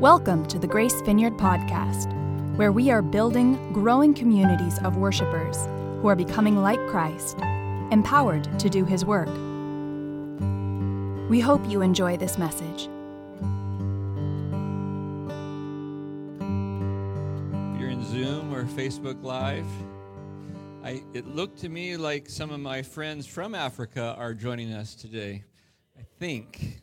Welcome 0.00 0.44
to 0.48 0.58
the 0.58 0.66
Grace 0.66 1.00
Vineyard 1.00 1.38
Podcast, 1.38 2.12
where 2.58 2.70
we 2.70 2.90
are 2.90 3.00
building 3.00 3.72
growing 3.72 4.12
communities 4.12 4.78
of 4.80 4.98
worshipers 4.98 5.56
who 6.02 6.08
are 6.08 6.14
becoming 6.14 6.58
like 6.58 6.78
Christ, 6.88 7.38
empowered 7.90 8.58
to 8.58 8.68
do 8.68 8.84
His 8.84 9.06
work. 9.06 9.30
We 11.30 11.40
hope 11.40 11.66
you 11.66 11.80
enjoy 11.80 12.18
this 12.18 12.36
message. 12.36 12.90
You're 17.80 17.88
in 17.88 18.04
Zoom 18.04 18.52
or 18.52 18.64
Facebook 18.64 19.22
Live. 19.22 19.64
I, 20.84 21.02
it 21.14 21.26
looked 21.26 21.60
to 21.60 21.70
me 21.70 21.96
like 21.96 22.28
some 22.28 22.50
of 22.50 22.60
my 22.60 22.82
friends 22.82 23.26
from 23.26 23.54
Africa 23.54 24.14
are 24.18 24.34
joining 24.34 24.74
us 24.74 24.94
today. 24.94 25.44
I 25.98 26.02
think, 26.18 26.82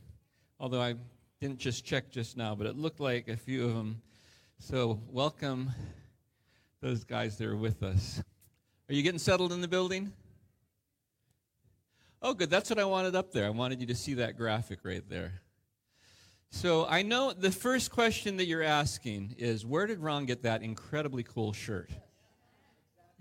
although 0.59 0.81
I 0.81 0.95
didn't 1.43 1.59
just 1.59 1.83
check 1.83 2.09
just 2.09 2.37
now, 2.37 2.55
but 2.55 2.65
it 2.65 2.77
looked 2.77 3.01
like 3.01 3.27
a 3.27 3.35
few 3.35 3.65
of 3.65 3.75
them. 3.75 4.01
So, 4.59 5.01
welcome 5.09 5.71
those 6.79 7.03
guys 7.03 7.37
that 7.37 7.47
are 7.47 7.57
with 7.57 7.83
us. 7.83 8.23
Are 8.87 8.93
you 8.93 9.03
getting 9.03 9.19
settled 9.19 9.51
in 9.51 9.59
the 9.59 9.67
building? 9.67 10.13
Oh, 12.21 12.33
good. 12.33 12.49
That's 12.49 12.69
what 12.69 12.79
I 12.79 12.85
wanted 12.85 13.13
up 13.13 13.33
there. 13.33 13.45
I 13.45 13.49
wanted 13.49 13.81
you 13.81 13.87
to 13.87 13.95
see 13.95 14.13
that 14.13 14.37
graphic 14.37 14.79
right 14.83 15.03
there. 15.09 15.41
So, 16.49 16.85
I 16.87 17.01
know 17.01 17.33
the 17.33 17.51
first 17.51 17.91
question 17.91 18.37
that 18.37 18.45
you're 18.45 18.63
asking 18.63 19.35
is 19.37 19.65
where 19.65 19.85
did 19.85 19.99
Ron 19.99 20.25
get 20.25 20.43
that 20.43 20.63
incredibly 20.63 21.23
cool 21.23 21.51
shirt? 21.51 21.89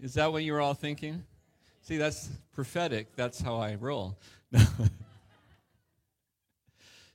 Is 0.01 0.15
that 0.15 0.31
what 0.31 0.45
you 0.45 0.53
were 0.53 0.61
all 0.61 0.75
thinking? 0.75 1.25
See, 1.81 1.97
that's 1.97 2.31
prophetic. 2.53 3.17
That's 3.17 3.41
how 3.41 3.57
I 3.57 3.75
roll. 3.75 4.17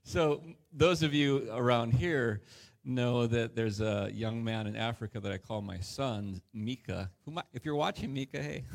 So, 0.08 0.42
those 0.78 1.02
of 1.02 1.12
you 1.12 1.50
around 1.52 1.92
here 1.94 2.42
know 2.86 3.26
that 3.26 3.56
there's 3.56 3.82
a 3.82 4.10
young 4.14 4.44
man 4.44 4.68
in 4.68 4.76
Africa 4.76 5.20
that 5.20 5.32
I 5.32 5.40
call 5.40 5.62
my 5.62 5.80
son, 5.80 6.40
Mika. 6.54 7.10
Who 7.26 7.36
if 7.52 7.66
you're 7.66 7.76
watching 7.76 8.14
Mika, 8.14 8.42
hey. 8.42 8.64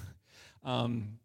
Um, 0.65 1.19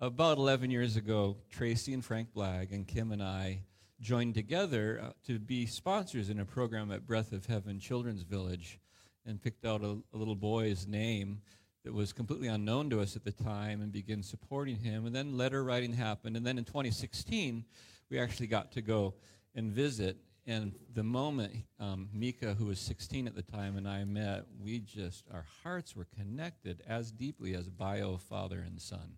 about 0.00 0.38
11 0.38 0.70
years 0.70 0.96
ago, 0.96 1.36
Tracy 1.50 1.92
and 1.92 2.02
Frank 2.02 2.28
Blagg 2.34 2.72
and 2.72 2.88
Kim 2.88 3.12
and 3.12 3.22
I 3.22 3.64
joined 4.00 4.34
together 4.34 4.98
uh, 5.02 5.10
to 5.26 5.38
be 5.38 5.66
sponsors 5.66 6.30
in 6.30 6.40
a 6.40 6.46
program 6.46 6.90
at 6.90 7.06
Breath 7.06 7.32
of 7.32 7.44
Heaven 7.44 7.78
Children's 7.78 8.22
Village 8.22 8.80
and 9.26 9.42
picked 9.42 9.66
out 9.66 9.82
a, 9.82 9.98
a 10.14 10.16
little 10.16 10.34
boy's 10.34 10.86
name 10.86 11.42
that 11.84 11.92
was 11.92 12.14
completely 12.14 12.48
unknown 12.48 12.88
to 12.88 13.00
us 13.02 13.14
at 13.14 13.24
the 13.24 13.32
time 13.32 13.82
and 13.82 13.92
began 13.92 14.22
supporting 14.22 14.76
him. 14.76 15.04
And 15.04 15.14
then 15.14 15.36
letter 15.36 15.62
writing 15.62 15.92
happened. 15.92 16.34
And 16.34 16.46
then 16.46 16.56
in 16.56 16.64
2016, 16.64 17.62
we 18.08 18.18
actually 18.18 18.46
got 18.46 18.72
to 18.72 18.80
go 18.80 19.12
and 19.54 19.72
visit. 19.72 20.16
And 20.46 20.74
the 20.94 21.02
moment 21.02 21.52
um, 21.78 22.08
Mika, 22.12 22.54
who 22.54 22.66
was 22.66 22.78
16 22.80 23.26
at 23.26 23.34
the 23.34 23.42
time, 23.42 23.76
and 23.76 23.86
I 23.88 24.04
met, 24.04 24.46
we 24.60 24.78
just, 24.78 25.24
our 25.32 25.44
hearts 25.62 25.94
were 25.94 26.06
connected 26.16 26.82
as 26.88 27.12
deeply 27.12 27.54
as 27.54 27.68
bio 27.68 28.16
father 28.16 28.64
and 28.66 28.80
son. 28.80 29.16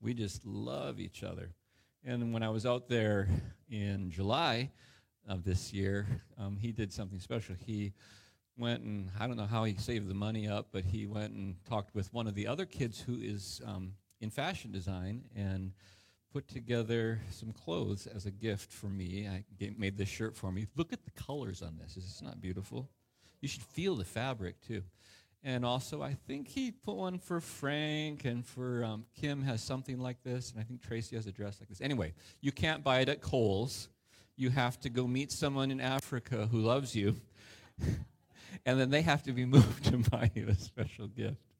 We 0.00 0.14
just 0.14 0.44
love 0.44 1.00
each 1.00 1.22
other. 1.22 1.50
And 2.04 2.32
when 2.32 2.42
I 2.42 2.48
was 2.48 2.66
out 2.66 2.88
there 2.88 3.28
in 3.70 4.10
July 4.10 4.70
of 5.28 5.44
this 5.44 5.72
year, 5.72 6.06
um, 6.38 6.56
he 6.56 6.72
did 6.72 6.92
something 6.92 7.20
special. 7.20 7.54
He 7.64 7.92
went 8.58 8.82
and, 8.82 9.10
I 9.18 9.26
don't 9.26 9.36
know 9.36 9.46
how 9.46 9.64
he 9.64 9.74
saved 9.74 10.08
the 10.08 10.14
money 10.14 10.48
up, 10.48 10.68
but 10.72 10.84
he 10.84 11.06
went 11.06 11.32
and 11.32 11.56
talked 11.68 11.94
with 11.94 12.12
one 12.12 12.26
of 12.26 12.34
the 12.34 12.46
other 12.46 12.66
kids 12.66 13.00
who 13.00 13.16
is 13.20 13.60
um, 13.66 13.92
in 14.20 14.30
fashion 14.30 14.72
design 14.72 15.22
and 15.36 15.72
put 16.32 16.48
together 16.48 17.20
some 17.30 17.52
clothes 17.52 18.06
as 18.06 18.26
a 18.26 18.30
gift 18.30 18.72
for 18.72 18.86
me. 18.86 19.28
I 19.28 19.44
made 19.76 19.98
this 19.98 20.08
shirt 20.08 20.36
for 20.36 20.50
me. 20.50 20.66
Look 20.76 20.92
at 20.92 21.04
the 21.04 21.10
colors 21.10 21.62
on 21.62 21.78
this. 21.78 21.96
Is 21.96 22.04
this 22.04 22.22
not 22.22 22.40
beautiful? 22.40 22.88
You 23.40 23.48
should 23.48 23.62
feel 23.62 23.96
the 23.96 24.04
fabric 24.04 24.60
too. 24.66 24.82
And 25.44 25.64
also, 25.64 26.00
I 26.00 26.14
think 26.14 26.48
he 26.48 26.70
put 26.70 26.94
one 26.94 27.18
for 27.18 27.40
Frank 27.40 28.24
and 28.24 28.46
for 28.46 28.84
um, 28.84 29.04
Kim 29.20 29.42
has 29.42 29.60
something 29.60 29.98
like 29.98 30.22
this, 30.22 30.52
and 30.52 30.60
I 30.60 30.62
think 30.62 30.82
Tracy 30.82 31.16
has 31.16 31.26
a 31.26 31.32
dress 31.32 31.58
like 31.60 31.68
this. 31.68 31.80
Anyway, 31.80 32.14
you 32.40 32.52
can't 32.52 32.84
buy 32.84 33.00
it 33.00 33.08
at 33.08 33.20
Kohl's. 33.20 33.88
You 34.36 34.50
have 34.50 34.78
to 34.80 34.88
go 34.88 35.06
meet 35.06 35.32
someone 35.32 35.72
in 35.72 35.80
Africa 35.80 36.48
who 36.50 36.58
loves 36.60 36.94
you, 36.94 37.16
and 38.64 38.78
then 38.78 38.90
they 38.90 39.02
have 39.02 39.24
to 39.24 39.32
be 39.32 39.44
moved 39.56 39.84
to 39.86 39.98
buy 40.10 40.30
you 40.32 40.46
a 40.48 40.54
special 40.54 41.08
gift. 41.08 41.51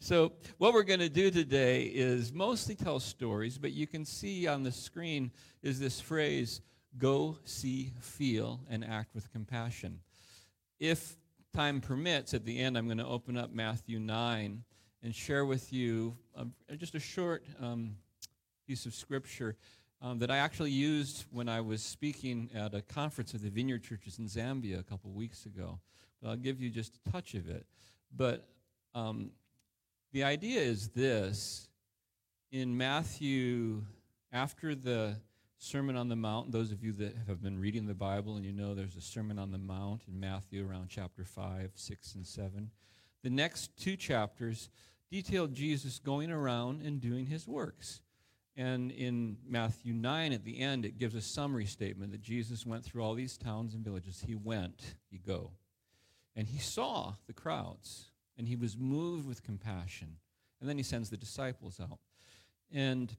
So, 0.00 0.32
what 0.58 0.74
we're 0.74 0.84
going 0.84 1.00
to 1.00 1.08
do 1.08 1.28
today 1.28 1.82
is 1.82 2.32
mostly 2.32 2.76
tell 2.76 3.00
stories, 3.00 3.58
but 3.58 3.72
you 3.72 3.88
can 3.88 4.04
see 4.04 4.46
on 4.46 4.62
the 4.62 4.70
screen 4.70 5.32
is 5.60 5.80
this 5.80 6.00
phrase 6.00 6.60
go, 6.98 7.36
see, 7.44 7.92
feel, 8.00 8.60
and 8.70 8.84
act 8.84 9.12
with 9.12 9.30
compassion. 9.32 9.98
If 10.78 11.16
time 11.52 11.80
permits, 11.80 12.32
at 12.32 12.44
the 12.44 12.60
end, 12.60 12.78
I'm 12.78 12.86
going 12.86 12.98
to 12.98 13.06
open 13.06 13.36
up 13.36 13.52
Matthew 13.52 13.98
9 13.98 14.62
and 15.02 15.14
share 15.14 15.44
with 15.44 15.72
you 15.72 16.16
just 16.76 16.94
a 16.94 17.00
short 17.00 17.44
um, 17.60 17.96
piece 18.68 18.86
of 18.86 18.94
scripture 18.94 19.56
um, 20.00 20.20
that 20.20 20.30
I 20.30 20.36
actually 20.36 20.70
used 20.70 21.24
when 21.32 21.48
I 21.48 21.60
was 21.60 21.82
speaking 21.82 22.50
at 22.54 22.72
a 22.72 22.82
conference 22.82 23.34
of 23.34 23.42
the 23.42 23.50
Vineyard 23.50 23.82
Churches 23.82 24.20
in 24.20 24.26
Zambia 24.26 24.78
a 24.78 24.84
couple 24.84 25.10
weeks 25.10 25.44
ago. 25.44 25.80
But 26.22 26.30
I'll 26.30 26.36
give 26.36 26.60
you 26.60 26.70
just 26.70 26.98
a 27.04 27.10
touch 27.10 27.34
of 27.34 27.50
it. 27.50 27.66
But 28.16 28.46
um, 28.94 29.32
the 30.12 30.24
idea 30.24 30.60
is 30.60 30.88
this 30.88 31.68
in 32.50 32.76
Matthew, 32.76 33.84
after 34.32 34.74
the 34.74 35.16
Sermon 35.58 35.96
on 35.96 36.08
the 36.08 36.16
Mount, 36.16 36.52
those 36.52 36.72
of 36.72 36.82
you 36.82 36.92
that 36.92 37.14
have 37.26 37.42
been 37.42 37.58
reading 37.58 37.86
the 37.86 37.94
Bible 37.94 38.36
and 38.36 38.44
you 38.44 38.52
know 38.52 38.74
there's 38.74 38.96
a 38.96 39.02
Sermon 39.02 39.38
on 39.38 39.50
the 39.50 39.58
Mount 39.58 40.02
in 40.08 40.18
Matthew 40.18 40.66
around 40.66 40.88
chapter 40.88 41.24
5, 41.24 41.72
6, 41.74 42.14
and 42.14 42.26
7. 42.26 42.70
The 43.22 43.30
next 43.30 43.76
two 43.76 43.96
chapters 43.96 44.70
detail 45.10 45.46
Jesus 45.46 45.98
going 45.98 46.30
around 46.30 46.80
and 46.82 47.00
doing 47.00 47.26
his 47.26 47.46
works. 47.46 48.02
And 48.56 48.90
in 48.90 49.36
Matthew 49.46 49.92
9, 49.92 50.32
at 50.32 50.44
the 50.44 50.58
end, 50.58 50.84
it 50.84 50.98
gives 50.98 51.14
a 51.14 51.20
summary 51.20 51.66
statement 51.66 52.12
that 52.12 52.22
Jesus 52.22 52.64
went 52.64 52.84
through 52.84 53.02
all 53.02 53.14
these 53.14 53.36
towns 53.36 53.74
and 53.74 53.84
villages. 53.84 54.24
He 54.26 54.34
went, 54.34 54.94
he 55.10 55.18
go. 55.18 55.52
And 56.34 56.48
he 56.48 56.58
saw 56.58 57.14
the 57.26 57.32
crowds 57.32 58.10
and 58.38 58.46
he 58.46 58.56
was 58.56 58.76
moved 58.76 59.26
with 59.26 59.42
compassion. 59.42 60.16
And 60.60 60.68
then 60.68 60.76
he 60.76 60.84
sends 60.84 61.10
the 61.10 61.16
disciples 61.16 61.80
out. 61.80 61.98
And 62.72 63.14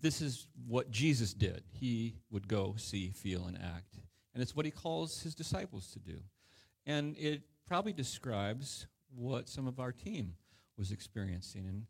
this 0.00 0.22
is 0.22 0.46
what 0.66 0.90
Jesus 0.90 1.34
did. 1.34 1.64
He 1.72 2.14
would 2.30 2.48
go, 2.48 2.74
see, 2.78 3.10
feel, 3.10 3.46
and 3.46 3.56
act. 3.56 3.98
And 4.32 4.42
it's 4.42 4.54
what 4.54 4.64
he 4.64 4.70
calls 4.70 5.22
his 5.22 5.34
disciples 5.34 5.90
to 5.92 5.98
do. 5.98 6.18
And 6.86 7.16
it 7.18 7.42
probably 7.66 7.92
describes 7.92 8.86
what 9.14 9.48
some 9.48 9.66
of 9.66 9.80
our 9.80 9.92
team 9.92 10.34
was 10.78 10.92
experiencing. 10.92 11.66
And 11.66 11.86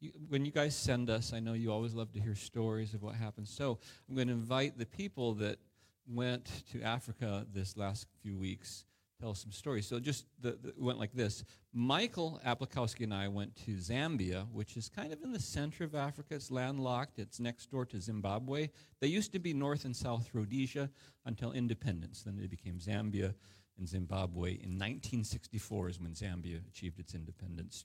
you, 0.00 0.12
when 0.28 0.44
you 0.44 0.52
guys 0.52 0.76
send 0.76 1.10
us, 1.10 1.32
I 1.32 1.40
know 1.40 1.52
you 1.54 1.72
always 1.72 1.94
love 1.94 2.12
to 2.12 2.20
hear 2.20 2.36
stories 2.36 2.94
of 2.94 3.02
what 3.02 3.16
happened. 3.16 3.48
So 3.48 3.78
I'm 4.08 4.14
going 4.14 4.28
to 4.28 4.34
invite 4.34 4.78
the 4.78 4.86
people 4.86 5.34
that 5.34 5.58
went 6.06 6.64
to 6.72 6.82
Africa 6.82 7.46
this 7.52 7.76
last 7.76 8.06
few 8.22 8.36
weeks 8.36 8.84
tell 9.20 9.34
some 9.34 9.52
stories. 9.52 9.86
So 9.86 10.00
just 10.00 10.26
the, 10.40 10.58
the, 10.62 10.72
went 10.78 10.98
like 10.98 11.12
this. 11.12 11.44
Michael 11.72 12.40
Aplikowski 12.46 13.04
and 13.04 13.14
I 13.14 13.28
went 13.28 13.54
to 13.66 13.72
Zambia, 13.72 14.46
which 14.52 14.76
is 14.76 14.88
kind 14.88 15.12
of 15.12 15.22
in 15.22 15.32
the 15.32 15.40
center 15.40 15.84
of 15.84 15.94
Africa. 15.94 16.34
It's 16.34 16.50
landlocked. 16.50 17.18
It's 17.18 17.38
next 17.38 17.70
door 17.70 17.84
to 17.86 18.00
Zimbabwe. 18.00 18.70
They 19.00 19.08
used 19.08 19.32
to 19.32 19.38
be 19.38 19.52
North 19.52 19.84
and 19.84 19.94
South 19.94 20.30
Rhodesia 20.32 20.90
until 21.26 21.52
independence. 21.52 22.22
Then 22.22 22.36
they 22.36 22.46
became 22.46 22.78
Zambia 22.78 23.34
and 23.78 23.88
Zimbabwe. 23.88 24.50
In 24.50 24.78
1964 24.78 25.88
is 25.90 26.00
when 26.00 26.12
Zambia 26.12 26.66
achieved 26.68 26.98
its 26.98 27.14
independence. 27.14 27.84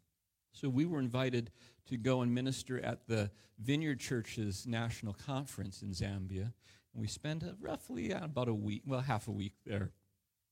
So 0.51 0.69
we 0.69 0.85
were 0.85 0.99
invited 0.99 1.51
to 1.87 1.97
go 1.97 2.21
and 2.21 2.33
minister 2.33 2.79
at 2.79 3.07
the 3.07 3.29
Vineyard 3.59 3.99
Church's 3.99 4.65
national 4.65 5.13
conference 5.13 5.81
in 5.81 5.89
Zambia. 5.89 6.53
And 6.93 7.01
we 7.01 7.07
spent 7.07 7.43
roughly 7.59 8.13
uh, 8.13 8.23
about 8.23 8.47
a 8.47 8.53
week, 8.53 8.83
well, 8.85 9.01
half 9.01 9.27
a 9.27 9.31
week 9.31 9.53
there. 9.65 9.91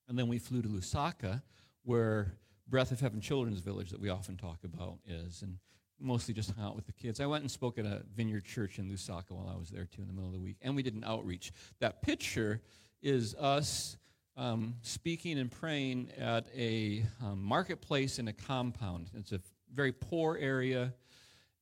And 0.08 0.18
then 0.18 0.28
we 0.28 0.40
flew 0.40 0.62
to 0.62 0.68
Lusaka, 0.68 1.42
where 1.84 2.34
Breath 2.68 2.92
of 2.92 3.00
Heaven 3.00 3.22
Children's 3.22 3.60
Village 3.60 3.90
that 3.92 4.00
we 4.00 4.10
often 4.10 4.38
talk 4.38 4.60
about 4.64 5.00
is, 5.06 5.42
and 5.42 5.58
mostly 6.00 6.34
just 6.34 6.52
hung 6.52 6.66
out 6.66 6.76
with 6.76 6.86
the 6.86 6.94
kids. 6.94 7.20
I 7.20 7.26
went 7.26 7.44
and 7.44 7.52
spoke 7.52 7.78
at 7.78 7.86
a 7.86 8.04
vineyard 8.16 8.46
church 8.46 8.80
in 8.80 8.90
Lusaka 8.90 9.32
while 9.32 9.50
I 9.54 9.58
was 9.58 9.70
there 9.70 9.86
too 9.86 10.02
in 10.02 10.08
the 10.08 10.14
middle 10.14 10.28
of 10.28 10.34
the 10.34 10.40
week, 10.40 10.58
and 10.62 10.76
we 10.76 10.84
did 10.84 10.96
an 10.96 11.04
outreach. 11.04 11.52
That 11.80 12.02
picture 12.02 12.62
is 13.02 13.36
us 13.36 13.98
um, 14.36 14.76
speaking 14.82 15.40
and 15.40 15.52
praying 15.52 16.10
at 16.18 16.48
a 16.56 17.06
um, 17.22 17.42
marketplace 17.42 18.20
in 18.20 18.28
a 18.28 18.34
compound. 18.34 19.12
It's 19.14 19.32
a 19.32 19.40
very 19.74 19.92
poor 19.92 20.38
area, 20.38 20.94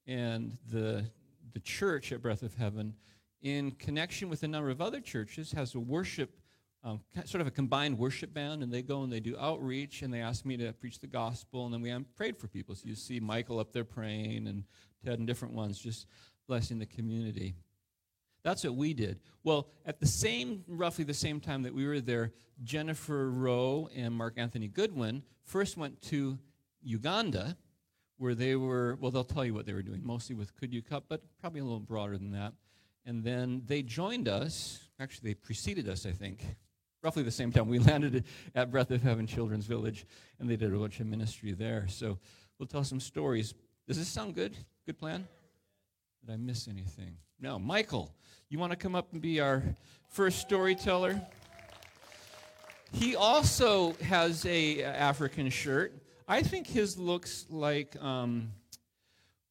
and 0.08 0.58
the 0.72 1.06
the 1.54 1.60
church 1.60 2.12
at 2.12 2.22
Breath 2.22 2.44
of 2.44 2.56
Heaven, 2.56 2.94
in 3.42 3.72
connection 3.72 4.30
with 4.30 4.44
a 4.44 4.48
number 4.48 4.70
of 4.70 4.82
other 4.82 5.02
churches, 5.02 5.52
has 5.52 5.76
a 5.76 5.80
worship 5.80 6.41
um, 6.83 7.01
sort 7.25 7.42
of 7.42 7.48
a 7.48 7.51
combined 7.51 7.98
worship 7.98 8.33
band, 8.33 8.63
and 8.63 8.74
they 8.74 8.81
go 8.81 9.04
and 9.04 9.12
they 9.12 9.19
do 9.19 9.38
outreach, 9.38 10.01
and 10.01 10.13
they 10.13 10.22
ask 10.22 10.45
me 10.45 10.57
to 10.57 10.74
preach 10.74 11.00
the 11.00 11.07
gospel, 11.07 11.66
and 11.66 11.74
then 11.74 11.81
we 11.81 11.95
prayed 12.16 12.38
for 12.38 12.48
people. 12.48 12.75
So 12.75 12.83
you 12.86 12.95
see 12.95 13.19
Michael 13.19 13.60
up 13.60 13.72
there 13.72 13.83
praying, 13.83 14.48
and 14.48 14.63
Ted 15.06 15.19
and 15.19 15.28
different 15.28 15.54
ones 15.54 15.78
just 15.78 16.07
blessing 16.48 16.80
the 16.80 16.86
community. 16.86 17.56
That's 18.44 18.63
what 18.63 18.75
we 18.75 18.95
did. 18.95 19.19
Well, 19.44 19.68
at 19.86 20.00
the 20.00 20.07
same, 20.07 20.63
roughly 20.68 21.04
the 21.04 21.13
same 21.13 21.39
time 21.39 21.62
that 21.63 21.74
we 21.74 21.86
were 21.86 22.01
there, 22.01 22.33
Jennifer 22.63 23.30
Rowe 23.30 23.88
and 23.95 24.13
Mark 24.16 24.33
Anthony 24.38 24.68
Goodwin 24.68 25.22
first 25.44 25.78
went 25.78 26.01
to 26.04 26.39
Uganda, 26.81 27.56
where 28.18 28.33
they 28.33 28.56
were, 28.56 28.98
well, 29.00 29.12
they'll 29.12 29.24
tell 29.24 29.45
you 29.45 29.54
what 29.54 29.68
they 29.68 29.74
were 29.74 29.83
doing, 29.83 30.01
mostly 30.04 30.36
with 30.36 30.56
Could 30.56 30.74
You 30.74 30.81
Cup, 30.81 31.06
but 31.07 31.22
probably 31.39 31.60
a 31.60 31.63
little 31.63 31.80
broader 31.80 32.18
than 32.18 32.31
that. 32.31 32.54
And 33.06 33.24
then 33.24 33.63
they 33.66 33.83
joined 33.83 34.28
us, 34.28 34.80
actually, 35.00 35.31
they 35.31 35.36
preceded 35.36 35.88
us, 35.88 36.06
I 36.06 36.12
think, 36.12 36.44
roughly 37.01 37.24
the 37.24 37.31
same 37.31 37.51
time. 37.51 37.68
We 37.68 37.80
landed 37.92 38.25
at 38.56 38.71
Breath 38.71 38.92
of 38.92 39.01
Heaven 39.01 39.27
Children's 39.27 39.65
Village, 39.65 40.06
and 40.39 40.50
they 40.50 40.56
did 40.56 40.74
a 40.74 40.77
bunch 40.77 41.00
of 41.00 41.07
ministry 41.07 41.51
there. 41.53 41.88
So 41.88 42.18
we'll 42.57 42.68
tell 42.68 42.83
some 42.83 43.00
stories. 43.00 43.53
Does 43.88 43.98
this 43.98 44.07
sound 44.07 44.36
good? 44.36 44.56
Good 44.86 44.98
plan? 44.98 45.27
Did 46.25 46.33
I 46.33 46.38
miss 46.38 46.68
anything? 46.68 47.18
No. 47.39 47.57
Michael, 47.57 48.13
you 48.50 48.59
want 48.59 48.71
to 48.71 48.77
come 48.77 48.95
up 48.95 49.13
and 49.13 49.21
be 49.21 49.39
our 49.39 49.63
first 50.09 50.39
storyteller? 50.39 51.21
He 52.94 53.15
also 53.15 53.94
has 54.04 54.45
a 54.45 54.83
African 54.83 55.50
shirt. 55.50 55.94
I 56.27 56.44
think 56.44 56.68
his 56.68 56.97
looks 56.97 57.45
like 57.50 57.95
um, 58.01 58.51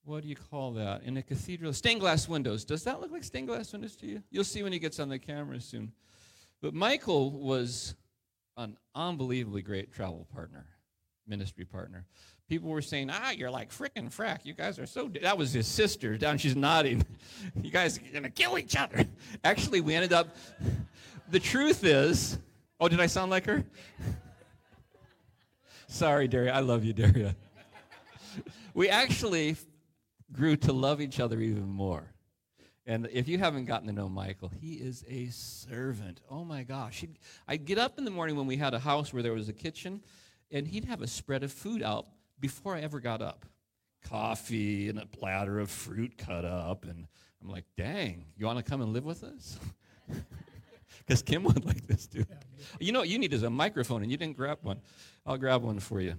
what 0.05 0.23
do 0.23 0.29
you 0.29 0.37
call 0.37 0.73
that 0.73 1.03
in 1.05 1.17
a 1.17 1.23
cathedral? 1.23 1.73
Stained 1.73 2.01
glass 2.01 2.29
windows. 2.29 2.65
Does 2.65 2.85
that 2.85 3.01
look 3.01 3.11
like 3.11 3.25
stained 3.25 3.49
glass 3.49 3.73
windows 3.73 3.97
to 3.97 4.07
you? 4.07 4.23
You'll 4.31 4.45
see 4.45 4.63
when 4.63 4.73
he 4.73 4.79
gets 4.79 5.01
on 5.01 5.09
the 5.09 5.19
camera 5.19 5.61
soon. 5.61 5.93
But 6.61 6.75
Michael 6.75 7.31
was 7.31 7.95
an 8.57 8.77
unbelievably 8.95 9.63
great 9.63 9.93
travel 9.93 10.27
partner, 10.33 10.67
ministry 11.27 11.65
partner. 11.65 12.07
People 12.49 12.69
were 12.69 12.83
saying, 12.83 13.11
ah, 13.11 13.31
you're 13.31 13.51
like 13.51 13.71
frickin' 13.71 14.15
frack. 14.15 14.41
You 14.45 14.55
guys 14.55 14.79
are 14.79 14.87
so. 14.87 15.11
That 15.23 15.39
was 15.39 15.53
his 15.53 15.67
sister 15.67 16.19
down. 16.19 16.37
She's 16.37 16.57
nodding. 16.57 17.07
you 17.63 17.71
guys 17.71 17.97
are 17.97 18.03
going 18.03 18.25
to 18.25 18.31
kill 18.31 18.59
each 18.59 18.77
other. 18.77 19.05
Actually, 19.45 19.81
we 19.81 19.95
ended 19.95 20.13
up. 20.13 20.37
The 21.31 21.41
truth 21.41 21.85
is. 21.85 22.39
Oh, 22.81 22.89
did 22.89 23.01
I 23.01 23.07
sound 23.07 23.31
like 23.31 23.47
her? 23.47 23.65
Sorry, 25.87 26.29
Daria. 26.29 26.53
I 26.53 26.61
love 26.61 26.85
you, 26.85 26.93
Daria. 26.93 27.37
we 28.75 28.89
actually 28.89 29.57
grew 30.33 30.57
to 30.57 30.73
love 30.73 31.01
each 31.01 31.21
other 31.21 31.41
even 31.41 31.69
more. 31.69 32.10
And 32.91 33.09
if 33.13 33.29
you 33.29 33.39
haven't 33.39 33.67
gotten 33.67 33.87
to 33.87 33.93
know 33.93 34.09
Michael, 34.09 34.51
he 34.61 34.73
is 34.73 35.05
a 35.09 35.27
servant. 35.27 36.21
Oh 36.29 36.45
my 36.45 36.65
gosh. 36.65 37.03
He'd, 37.03 37.21
I'd 37.47 37.65
get 37.65 37.79
up 37.79 37.99
in 37.99 38.05
the 38.05 38.11
morning 38.11 38.35
when 38.35 38.49
we 38.49 38.57
had 38.57 38.75
a 38.75 38.81
house 38.81 39.13
where 39.13 39.23
there 39.23 39.33
was 39.33 39.49
a 39.49 39.53
kitchen, 39.53 40.03
and 40.51 40.67
he'd 40.67 40.87
have 40.87 41.01
a 41.01 41.07
spread 41.07 41.45
of 41.45 41.53
food 41.53 41.85
out 41.85 42.09
before 42.41 42.75
I 42.75 42.81
ever 42.81 42.99
got 42.99 43.23
up 43.23 43.47
coffee 44.03 44.89
and 44.89 44.99
a 44.99 45.07
platter 45.07 45.61
of 45.61 45.71
fruit 45.71 46.19
cut 46.19 46.45
up. 46.45 46.85
And 46.85 47.07
I'm 47.41 47.49
like, 47.49 47.67
dang, 47.77 48.25
you 48.37 48.47
want 48.47 48.59
to 48.59 48.65
come 48.69 48.83
and 48.83 48.93
live 48.93 49.05
with 49.05 49.23
us? 49.23 49.59
Because 51.07 51.23
Kim 51.23 51.43
would 51.45 51.65
like 51.65 51.87
this 51.89 52.07
too. 52.07 52.25
You 52.79 52.93
know 52.93 53.01
what 53.01 53.09
you 53.09 53.19
need 53.19 53.33
is 53.33 53.43
a 53.43 53.51
microphone, 53.51 54.03
and 54.03 54.13
you 54.13 54.17
didn't 54.17 54.37
grab 54.37 54.59
one. 54.63 54.81
I'll 55.27 55.39
grab 55.39 55.63
one 55.63 55.81
for 55.81 56.01
you. 56.01 56.15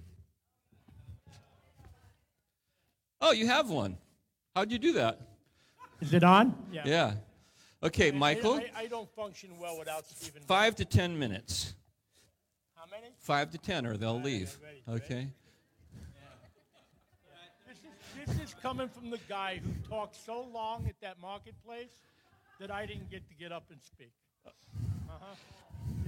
Oh, 3.20 3.32
you 3.32 3.46
have 3.46 3.70
one. 3.70 3.96
How'd 4.54 4.70
you 4.70 4.78
do 4.78 4.94
that? 4.94 5.31
Is 6.02 6.12
it 6.12 6.24
on? 6.24 6.52
Yeah. 6.72 6.82
yeah. 6.84 7.12
Okay, 7.80 8.10
Michael. 8.10 8.54
I, 8.54 8.82
I, 8.82 8.86
don't 8.88 9.08
function 9.14 9.50
well 9.60 9.78
without 9.78 10.04
Stephen. 10.04 10.42
Five 10.42 10.74
to 10.76 10.84
ten 10.84 11.16
minutes. 11.16 11.74
How 12.74 12.86
many? 12.90 13.12
Five 13.18 13.52
to 13.52 13.58
ten, 13.58 13.86
or 13.86 13.96
they'll 13.96 14.20
leave. 14.20 14.58
Ready, 14.60 15.00
okay. 15.00 15.14
Ready? 15.14 15.32
This, 17.68 17.78
is, 17.78 18.36
this 18.36 18.48
is 18.48 18.54
coming 18.60 18.88
from 18.88 19.10
the 19.10 19.20
guy 19.28 19.60
who 19.62 19.70
talked 19.88 20.16
so 20.26 20.44
long 20.52 20.86
at 20.88 21.00
that 21.02 21.20
marketplace 21.20 21.92
that 22.58 22.72
I 22.72 22.84
didn't 22.84 23.08
get 23.08 23.28
to 23.28 23.34
get 23.36 23.52
up 23.52 23.66
and 23.70 23.80
speak. 23.80 24.10
Uh 24.44 24.50
huh. 25.08 25.34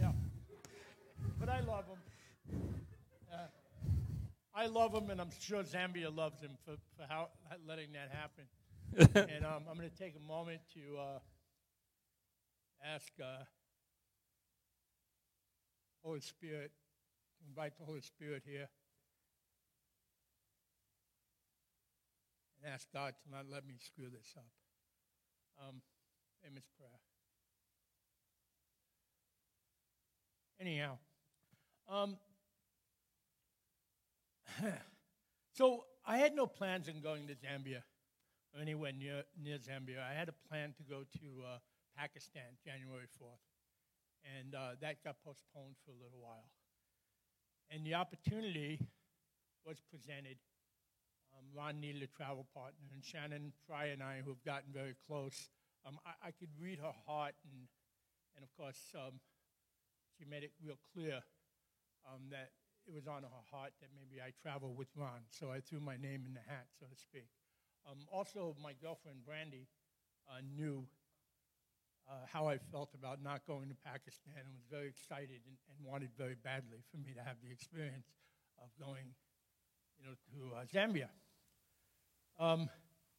Yeah. 0.01 0.11
But 1.39 1.51
I 1.51 1.61
love 1.61 1.85
him. 1.87 2.75
Uh, 3.33 3.37
I 4.57 4.67
love 4.67 4.93
him, 4.93 5.11
and 5.11 5.21
I'm 5.21 5.31
sure 5.39 5.63
Zambia 5.63 6.15
loves 6.15 6.41
him 6.41 6.57
for, 6.65 6.73
for 6.97 7.07
how 7.09 7.29
letting 7.65 7.93
that 7.93 8.11
happen. 8.11 8.45
and 8.99 9.45
um, 9.45 9.65
I'm 9.69 9.77
going 9.77 9.91
to 9.91 9.97
take 9.97 10.15
a 10.15 10.25
moment 10.25 10.61
to 10.75 10.81
uh, 11.01 11.19
ask 12.95 13.13
uh, 13.21 13.43
Holy 16.05 16.21
Spirit, 16.21 16.71
invite 17.49 17.77
the 17.77 17.85
Holy 17.85 18.03
Spirit 18.03 18.45
here, 18.47 18.69
and 22.63 22.73
ask 22.73 22.87
God 22.93 23.15
to 23.25 23.31
not 23.35 23.47
let 23.51 23.67
me 23.67 23.75
screw 23.81 24.09
this 24.11 24.33
up. 24.37 24.47
Um, 25.67 25.83
prayer. 26.79 27.01
Anyhow, 30.61 30.99
um, 31.89 32.17
so 35.53 35.85
I 36.07 36.19
had 36.19 36.37
no 36.37 36.47
plans 36.47 36.89
on 36.89 37.01
going 37.01 37.27
to 37.27 37.35
Zambia 37.35 37.83
anywhere 38.61 38.93
near, 38.93 39.25
near 39.41 39.59
Zambia. 39.59 39.99
I 39.99 40.15
had 40.15 40.29
a 40.29 40.37
plan 40.49 40.75
to 40.79 40.83
go 40.83 41.05
to 41.19 41.29
uh, 41.43 41.59
Pakistan 41.97 42.59
January 42.65 43.07
4th, 43.21 43.43
and 44.23 44.55
uh, 44.55 44.79
that 44.81 45.03
got 45.03 45.17
postponed 45.25 45.77
for 45.85 45.91
a 45.93 45.99
little 45.99 46.21
while. 46.21 46.51
And 47.71 47.85
the 47.85 47.95
opportunity 47.95 48.81
was 49.67 49.81
presented. 49.91 50.39
Um, 51.35 51.51
Ron 51.51 51.81
needed 51.81 52.03
a 52.03 52.11
travel 52.11 52.47
partner, 52.55 52.87
and 52.93 53.03
Shannon 53.03 53.53
Fry 53.67 53.87
and 53.87 54.03
I, 54.03 54.23
who 54.23 54.31
have 54.31 54.45
gotten 54.45 54.71
very 54.73 54.95
close, 55.07 55.51
um, 55.87 55.99
I, 56.07 56.29
I, 56.29 56.31
could 56.31 56.51
read 56.61 56.79
her 56.79 56.95
heart, 57.07 57.35
and, 57.43 57.67
and 58.37 58.45
of 58.45 58.51
course, 58.57 58.79
um, 58.95 59.19
she 60.17 60.25
made 60.25 60.45
it 60.45 60.53
real 60.63 60.79
clear 60.95 61.21
um, 62.07 62.31
that 62.31 62.51
it 62.87 62.95
was 62.95 63.07
on 63.07 63.23
her 63.23 63.45
heart 63.51 63.73
that 63.81 63.91
maybe 63.97 64.23
I 64.23 64.31
travel 64.41 64.75
with 64.75 64.89
Ron. 64.95 65.27
So 65.29 65.51
I 65.51 65.61
threw 65.61 65.81
my 65.81 65.97
name 65.97 66.25
in 66.27 66.35
the 66.35 66.45
hat, 66.47 66.69
so 66.79 66.87
to 66.87 66.97
speak. 66.97 67.29
Um, 67.87 67.99
also, 68.13 68.57
my 68.63 68.73
girlfriend 68.83 69.25
Brandy 69.27 69.67
uh, 70.29 70.41
knew 70.57 70.87
uh, 72.09 72.13
how 72.31 72.49
I 72.49 72.59
felt 72.59 72.95
about 72.95 73.23
not 73.23 73.47
going 73.47 73.69
to 73.69 73.75
Pakistan 73.85 74.35
and 74.39 74.55
was 74.55 74.65
very 74.71 74.89
excited 74.89 75.41
and, 75.47 75.57
and, 75.69 75.87
wanted 75.87 76.11
very 76.17 76.37
badly 76.43 76.79
for 76.91 76.99
me 76.99 77.15
to 77.15 77.23
have 77.23 77.37
the 77.43 77.51
experience 77.51 78.07
of 78.59 78.69
going, 78.79 79.07
you 79.99 80.07
know, 80.07 80.15
to 80.33 80.57
uh, 80.57 80.65
Zambia. 80.73 81.09
Um, 82.39 82.69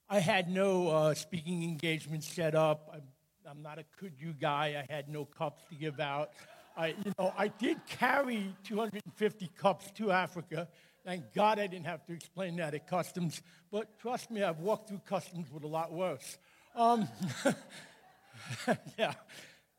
I 0.09 0.19
had 0.19 0.49
no 0.49 0.89
uh, 0.89 1.13
speaking 1.13 1.63
engagements 1.63 2.27
set 2.27 2.53
up. 2.53 2.89
I'm, 2.93 3.01
I'm, 3.49 3.61
not 3.61 3.79
a 3.79 3.85
could 3.97 4.13
you 4.19 4.33
guy. 4.33 4.83
I 4.87 4.91
had 4.91 5.09
no 5.09 5.25
cups 5.25 5.63
to 5.69 5.75
give 5.75 5.99
out. 5.99 6.31
I, 6.77 6.87
you 6.87 7.13
know, 7.17 7.33
I 7.37 7.47
did 7.47 7.77
carry 7.87 8.53
250 8.65 9.49
cups 9.57 9.91
to 9.95 10.11
Africa 10.11 10.67
Thank 11.05 11.33
God 11.35 11.59
I 11.59 11.67
didn't 11.67 11.85
have 11.85 12.03
to 12.07 12.13
explain 12.13 12.55
that 12.55 12.73
at 12.73 12.87
customs. 12.87 13.43
But 13.71 13.99
trust 13.99 14.31
me, 14.31 14.41
I've 14.41 14.59
walked 14.59 14.89
through 14.89 15.01
customs 15.05 15.51
with 15.53 15.63
a 15.63 15.67
lot 15.67 15.93
worse. 15.93 16.39
Um, 16.75 17.07
yeah. 18.97 19.13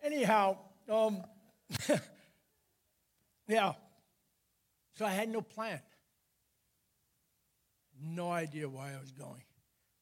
Anyhow, 0.05 0.57
um, 0.89 1.25
yeah. 3.49 3.73
So 4.95 5.05
I 5.05 5.11
had 5.11 5.29
no 5.29 5.41
plan. 5.41 5.81
No 8.01 8.31
idea 8.31 8.69
why 8.69 8.93
I 8.93 9.01
was 9.01 9.11
going. 9.11 9.43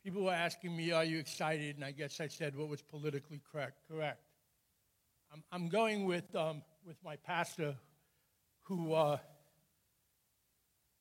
People 0.04 0.24
were 0.24 0.34
asking 0.34 0.76
me, 0.76 0.92
Are 0.92 1.04
you 1.04 1.18
excited? 1.18 1.76
And 1.76 1.84
I 1.86 1.92
guess 1.92 2.20
I 2.20 2.28
said 2.28 2.54
what 2.54 2.68
was 2.68 2.82
politically 2.82 3.40
correct. 3.50 3.78
Correct. 3.90 4.20
I'm, 5.32 5.42
I'm 5.50 5.68
going 5.68 6.04
with, 6.04 6.36
um, 6.36 6.62
with 6.86 6.96
my 7.02 7.16
pastor 7.16 7.76
who. 8.64 8.92
Uh, 8.92 9.16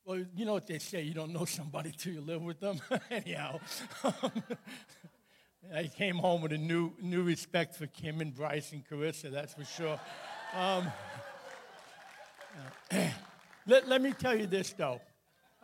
well, 0.05 0.21
you 0.35 0.45
know 0.45 0.53
what 0.53 0.67
they 0.67 0.79
say, 0.79 1.01
you 1.01 1.13
don't 1.13 1.31
know 1.31 1.45
somebody 1.45 1.91
till 1.95 2.13
you 2.13 2.21
live 2.21 2.41
with 2.41 2.59
them. 2.59 2.79
Anyhow, 3.11 3.59
I 5.73 5.87
came 5.87 6.17
home 6.17 6.41
with 6.41 6.51
a 6.51 6.57
new, 6.57 6.91
new 7.01 7.23
respect 7.23 7.75
for 7.75 7.87
Kim 7.87 8.19
and 8.19 8.35
Bryce 8.35 8.73
and 8.73 8.85
Carissa, 8.85 9.31
that's 9.31 9.53
for 9.53 9.63
sure. 9.63 9.99
Um, 10.53 10.91
let, 13.67 13.87
let 13.87 14.01
me 14.01 14.11
tell 14.11 14.37
you 14.37 14.45
this, 14.45 14.73
though, 14.73 14.99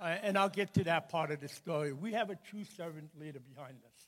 uh, 0.02 0.16
and 0.24 0.38
I'll 0.38 0.50
get 0.50 0.74
to 0.76 0.86
that 0.86 1.10
part 1.10 1.32
of 1.32 1.42
the 1.42 1.50
story. 1.50 1.92
We 1.92 2.14
have 2.14 2.30
a 2.30 2.36
true 2.36 2.64
servant 2.64 3.10
leader 3.20 3.40
behind 3.40 3.76
us. 3.84 4.08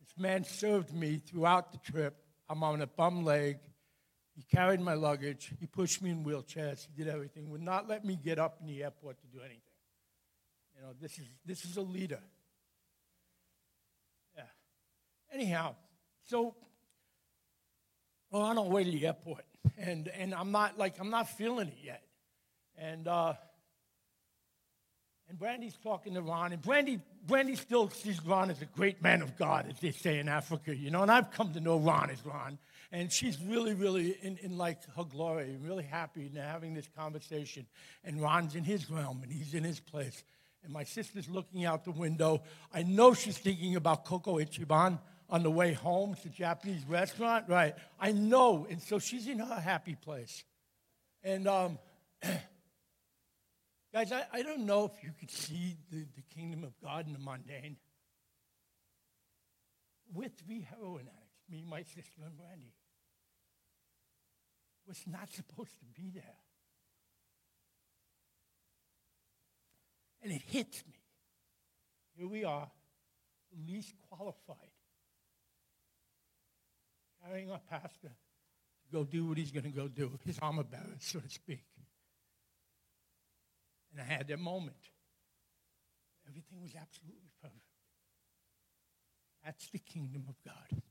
This 0.00 0.12
man 0.18 0.44
served 0.44 0.94
me 0.94 1.22
throughout 1.24 1.72
the 1.72 1.78
trip. 1.78 2.16
I'm 2.50 2.62
on 2.62 2.82
a 2.82 2.86
bum 2.86 3.24
leg. 3.24 3.58
He 4.38 4.44
carried 4.44 4.80
my 4.80 4.94
luggage. 4.94 5.52
He 5.58 5.66
pushed 5.66 6.00
me 6.00 6.10
in 6.10 6.24
wheelchairs. 6.24 6.86
He 6.86 7.02
did 7.02 7.12
everything. 7.12 7.50
Would 7.50 7.60
not 7.60 7.88
let 7.88 8.04
me 8.04 8.14
get 8.14 8.38
up 8.38 8.58
in 8.60 8.68
the 8.68 8.84
airport 8.84 9.20
to 9.22 9.26
do 9.26 9.40
anything. 9.40 9.62
You 10.76 10.82
know, 10.82 10.92
this 11.00 11.18
is 11.18 11.26
this 11.44 11.64
is 11.64 11.76
a 11.76 11.82
leader. 11.82 12.20
Yeah. 14.36 14.44
Anyhow, 15.32 15.74
so 16.22 16.54
well, 18.30 18.42
on 18.42 18.58
our 18.58 18.64
way 18.64 18.84
to 18.84 18.90
the 18.92 19.08
airport, 19.08 19.44
and 19.76 20.06
and 20.06 20.32
I'm 20.32 20.52
not 20.52 20.78
like 20.78 21.00
I'm 21.00 21.10
not 21.10 21.28
feeling 21.28 21.66
it 21.66 21.78
yet, 21.82 22.04
and 22.76 23.08
uh, 23.08 23.34
And 25.28 25.38
Brandy's 25.38 25.76
talking 25.82 26.14
to 26.14 26.22
Ron, 26.22 26.52
and 26.52 26.62
Brandy, 26.62 27.00
Brandy 27.26 27.54
still 27.54 27.90
sees 27.90 28.24
Ron 28.24 28.50
as 28.50 28.62
a 28.62 28.64
great 28.64 29.02
man 29.02 29.20
of 29.20 29.36
God, 29.36 29.66
as 29.68 29.78
they 29.78 29.90
say 29.90 30.18
in 30.18 30.28
Africa, 30.28 30.74
you 30.74 30.90
know. 30.90 31.02
And 31.02 31.10
I've 31.10 31.30
come 31.30 31.52
to 31.52 31.60
know 31.60 31.78
Ron 31.78 32.08
as 32.10 32.24
Ron, 32.24 32.58
and 32.90 33.12
she's 33.12 33.40
really, 33.42 33.74
really 33.74 34.16
in, 34.22 34.38
in 34.38 34.56
like 34.56 34.78
her 34.96 35.04
glory, 35.04 35.56
really 35.62 35.84
happy 35.84 36.26
and 36.26 36.36
having 36.36 36.74
this 36.74 36.88
conversation. 36.96 37.66
And 38.04 38.20
Ron's 38.20 38.54
in 38.54 38.64
his 38.64 38.90
realm, 38.90 39.20
and 39.22 39.30
he's 39.30 39.54
in 39.54 39.64
his 39.64 39.80
place. 39.80 40.24
And 40.64 40.72
my 40.72 40.84
sister's 40.84 41.28
looking 41.28 41.64
out 41.64 41.84
the 41.84 41.90
window. 41.92 42.42
I 42.72 42.82
know 42.82 43.14
she's 43.14 43.38
thinking 43.38 43.76
about 43.76 44.04
Coco 44.04 44.38
Ichiban 44.38 44.98
on 45.30 45.42
the 45.42 45.50
way 45.50 45.72
home. 45.72 46.16
A 46.24 46.28
Japanese 46.28 46.84
restaurant, 46.88 47.44
right? 47.48 47.74
I 48.00 48.12
know, 48.12 48.66
and 48.68 48.80
so 48.82 48.98
she's 48.98 49.28
in 49.28 49.38
her 49.38 49.60
happy 49.60 49.94
place. 49.94 50.44
And 51.22 51.46
um, 51.46 51.78
Guys, 53.92 54.12
I, 54.12 54.24
I 54.32 54.42
don't 54.42 54.66
know 54.66 54.84
if 54.84 55.02
you 55.02 55.10
could 55.18 55.30
see 55.30 55.76
the, 55.90 56.06
the 56.14 56.22
kingdom 56.34 56.62
of 56.62 56.78
God 56.82 57.06
in 57.06 57.14
the 57.14 57.18
mundane. 57.18 57.76
We're 60.12 60.28
three 60.28 60.66
heroin 60.70 61.08
addicts, 61.08 61.27
me, 61.50 61.64
my 61.68 61.82
sister, 61.82 62.22
and 62.24 62.36
Brandy. 62.36 62.74
Was 64.86 65.02
not 65.06 65.30
supposed 65.30 65.78
to 65.80 65.84
be 65.84 66.10
there. 66.14 66.38
And 70.22 70.32
it 70.32 70.42
hits 70.46 70.82
me. 70.86 70.94
Here 72.16 72.26
we 72.26 72.44
are, 72.44 72.68
least 73.66 73.94
qualified, 74.10 74.56
carrying 77.22 77.50
our 77.50 77.60
pastor 77.70 78.08
to 78.08 78.92
go 78.92 79.04
do 79.04 79.26
what 79.26 79.38
he's 79.38 79.52
going 79.52 79.64
to 79.64 79.70
go 79.70 79.88
do, 79.88 80.18
his 80.24 80.38
armor 80.40 80.64
bearer, 80.64 80.96
so 80.98 81.20
to 81.20 81.28
speak. 81.28 81.64
And 83.92 84.00
I 84.00 84.04
had 84.04 84.28
that 84.28 84.38
moment. 84.38 84.76
Everything 86.26 86.60
was 86.60 86.72
absolutely 86.80 87.30
perfect. 87.40 87.62
That's 89.44 89.68
the 89.68 89.78
kingdom 89.78 90.24
of 90.28 90.34
God. 90.44 90.82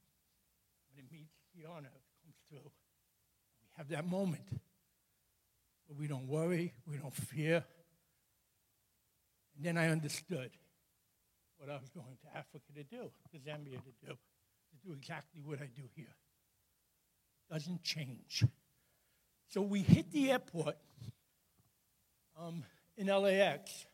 Here 1.54 1.68
on 1.70 1.86
earth, 1.86 2.08
comes 2.24 2.36
through. 2.50 2.72
We 3.62 3.68
have 3.78 3.90
that 3.90 4.08
moment 4.08 4.48
where 5.88 5.98
we 5.98 6.08
don't 6.08 6.28
worry, 6.28 6.74
we 6.86 6.98
don't 6.98 7.14
fear. 7.14 7.64
And 9.56 9.66
then 9.66 9.78
I 9.78 9.90
understood 9.90 10.52
what 11.58 11.70
I 11.70 11.78
was 11.78 11.90
going 11.90 12.18
to 12.22 12.38
Africa 12.38 12.66
to 12.76 12.84
do, 12.84 13.10
to 13.32 13.38
Zambia 13.38 13.82
to 13.84 14.06
do, 14.06 14.14
to 14.14 14.88
do 14.88 14.94
exactly 14.94 15.42
what 15.44 15.60
I 15.60 15.70
do 15.76 15.84
here. 15.96 16.14
Doesn't 17.50 17.82
change. 17.84 18.44
So 19.48 19.62
we 19.62 19.82
hit 19.82 20.12
the 20.12 20.32
airport. 20.32 20.78
Um, 22.40 22.64
in 22.98 23.08
LAX. 23.08 23.86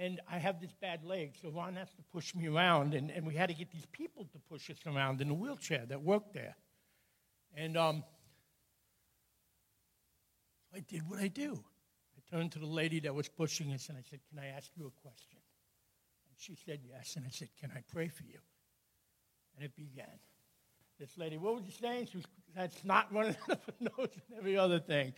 And 0.00 0.20
I 0.30 0.38
have 0.38 0.60
this 0.60 0.72
bad 0.80 1.02
leg, 1.02 1.32
so 1.42 1.50
Ron 1.50 1.74
has 1.74 1.88
to 1.94 2.02
push 2.12 2.32
me 2.32 2.46
around. 2.46 2.94
And, 2.94 3.10
and 3.10 3.26
we 3.26 3.34
had 3.34 3.48
to 3.48 3.54
get 3.54 3.72
these 3.72 3.86
people 3.90 4.26
to 4.32 4.38
push 4.48 4.70
us 4.70 4.78
around 4.86 5.20
in 5.20 5.28
a 5.28 5.34
wheelchair 5.34 5.84
that 5.88 6.00
worked 6.00 6.32
there. 6.34 6.54
And 7.56 7.76
um, 7.76 8.04
I 10.72 10.80
did 10.80 11.02
what 11.08 11.18
I 11.18 11.26
do. 11.26 11.58
I 12.16 12.36
turned 12.36 12.52
to 12.52 12.60
the 12.60 12.66
lady 12.66 13.00
that 13.00 13.14
was 13.14 13.28
pushing 13.28 13.72
us 13.72 13.88
and 13.88 13.98
I 13.98 14.02
said, 14.08 14.20
Can 14.30 14.38
I 14.38 14.46
ask 14.56 14.70
you 14.76 14.86
a 14.86 15.02
question? 15.02 15.40
And 16.30 16.38
she 16.38 16.56
said, 16.64 16.78
Yes. 16.88 17.14
And 17.16 17.26
I 17.26 17.30
said, 17.30 17.48
Can 17.60 17.72
I 17.74 17.82
pray 17.92 18.06
for 18.06 18.22
you? 18.22 18.38
And 19.56 19.64
it 19.64 19.74
began. 19.74 20.06
This 21.00 21.18
lady, 21.18 21.38
what 21.38 21.56
was 21.56 21.64
you 21.64 21.72
saying? 21.72 22.06
She 22.10 22.18
was, 22.18 22.26
had 22.54 22.72
snot 22.72 23.12
running 23.12 23.36
out 23.50 23.58
of 23.58 23.64
her 23.66 23.90
nose 23.98 24.10
and 24.28 24.38
every 24.38 24.56
other 24.56 24.78
thing. 24.78 25.12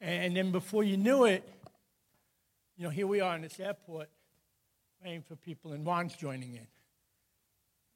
And 0.00 0.36
then 0.36 0.50
before 0.50 0.82
you 0.82 0.96
knew 0.96 1.24
it, 1.24 1.48
you 2.76 2.82
know, 2.82 2.90
here 2.90 3.06
we 3.06 3.20
are 3.20 3.36
in 3.36 3.42
this 3.42 3.60
airport 3.60 4.08
praying 5.04 5.22
for 5.22 5.36
people, 5.36 5.72
and 5.72 5.86
Ron's 5.86 6.14
joining 6.14 6.54
in. 6.54 6.66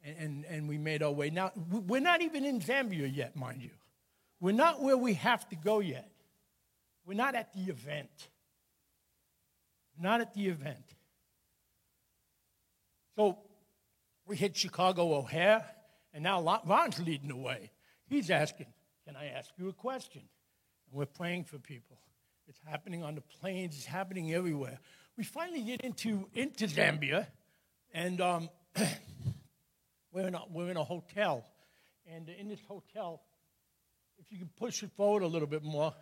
And, 0.04 0.16
and, 0.18 0.44
and 0.44 0.68
we 0.68 0.76
made 0.76 1.02
our 1.02 1.10
way. 1.10 1.30
Now, 1.30 1.52
we're 1.86 2.02
not 2.02 2.20
even 2.20 2.44
in 2.44 2.60
Zambia 2.60 3.10
yet, 3.12 3.34
mind 3.34 3.62
you. 3.62 3.70
We're 4.40 4.52
not 4.52 4.82
where 4.82 4.96
we 4.96 5.14
have 5.14 5.48
to 5.48 5.56
go 5.56 5.80
yet. 5.80 6.10
We're 7.06 7.14
not 7.14 7.34
at 7.34 7.54
the 7.54 7.62
event. 7.62 8.10
Not 9.98 10.20
at 10.20 10.34
the 10.34 10.48
event. 10.48 10.84
So 13.16 13.38
we 14.26 14.36
hit 14.36 14.54
Chicago 14.54 15.14
O'Hare, 15.14 15.64
and 16.12 16.22
now 16.22 16.60
Ron's 16.66 17.00
leading 17.00 17.28
the 17.28 17.36
way. 17.36 17.70
He's 18.06 18.28
asking, 18.28 18.66
Can 19.06 19.16
I 19.16 19.28
ask 19.28 19.50
you 19.56 19.68
a 19.68 19.72
question? 19.72 20.22
And 20.90 20.98
we're 20.98 21.06
praying 21.06 21.44
for 21.44 21.58
people. 21.58 21.96
It's 22.46 22.60
happening 22.66 23.02
on 23.02 23.14
the 23.14 23.22
planes. 23.22 23.76
It's 23.76 23.86
happening 23.86 24.34
everywhere. 24.34 24.78
We 25.18 25.24
finally 25.24 25.62
get 25.62 25.80
into, 25.80 26.28
into 26.32 26.68
Zambia, 26.68 27.26
and 27.92 28.20
um, 28.20 28.48
we're, 30.12 30.28
in 30.28 30.36
a, 30.36 30.42
we're 30.48 30.70
in 30.70 30.76
a 30.76 30.84
hotel. 30.84 31.44
And 32.06 32.28
in 32.28 32.46
this 32.48 32.60
hotel, 32.68 33.20
if 34.20 34.30
you 34.30 34.38
can 34.38 34.48
push 34.56 34.84
it 34.84 34.92
forward 34.96 35.24
a 35.24 35.26
little 35.26 35.48
bit 35.48 35.64
more. 35.64 35.92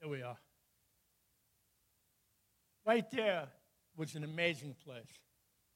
There 0.00 0.08
we 0.08 0.22
are. 0.22 0.38
Right 2.86 3.10
there 3.10 3.48
was 3.96 4.14
an 4.14 4.22
amazing 4.22 4.76
place. 4.84 5.02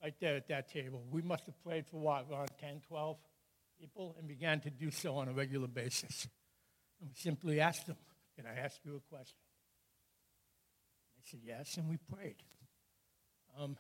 Right 0.01 0.15
there 0.21 0.37
at 0.37 0.47
that 0.49 0.73
table. 0.73 1.03
We 1.11 1.21
must 1.21 1.47
have 1.47 1.61
prayed 1.65 1.89
for 1.89 1.97
what, 1.97 2.27
around 2.31 2.51
10, 2.61 2.83
12 2.87 3.17
people, 3.81 4.15
and 4.21 4.29
began 4.29 4.61
to 4.61 4.71
do 4.71 4.93
so 4.93 5.17
on 5.17 5.27
a 5.27 5.33
regular 5.33 5.67
basis. 5.67 6.29
And 7.01 7.11
we 7.11 7.15
simply 7.17 7.61
asked 7.61 7.89
them, 7.89 7.97
Can 8.43 8.51
I 8.51 8.61
ask 8.61 8.81
you 8.85 8.97
a 8.97 9.15
question? 9.15 9.37
They 11.17 11.23
said, 11.31 11.41
Yes, 11.45 11.77
and 11.77 11.89
we 11.89 11.97
prayed. 11.97 12.43
Um, 13.59 13.77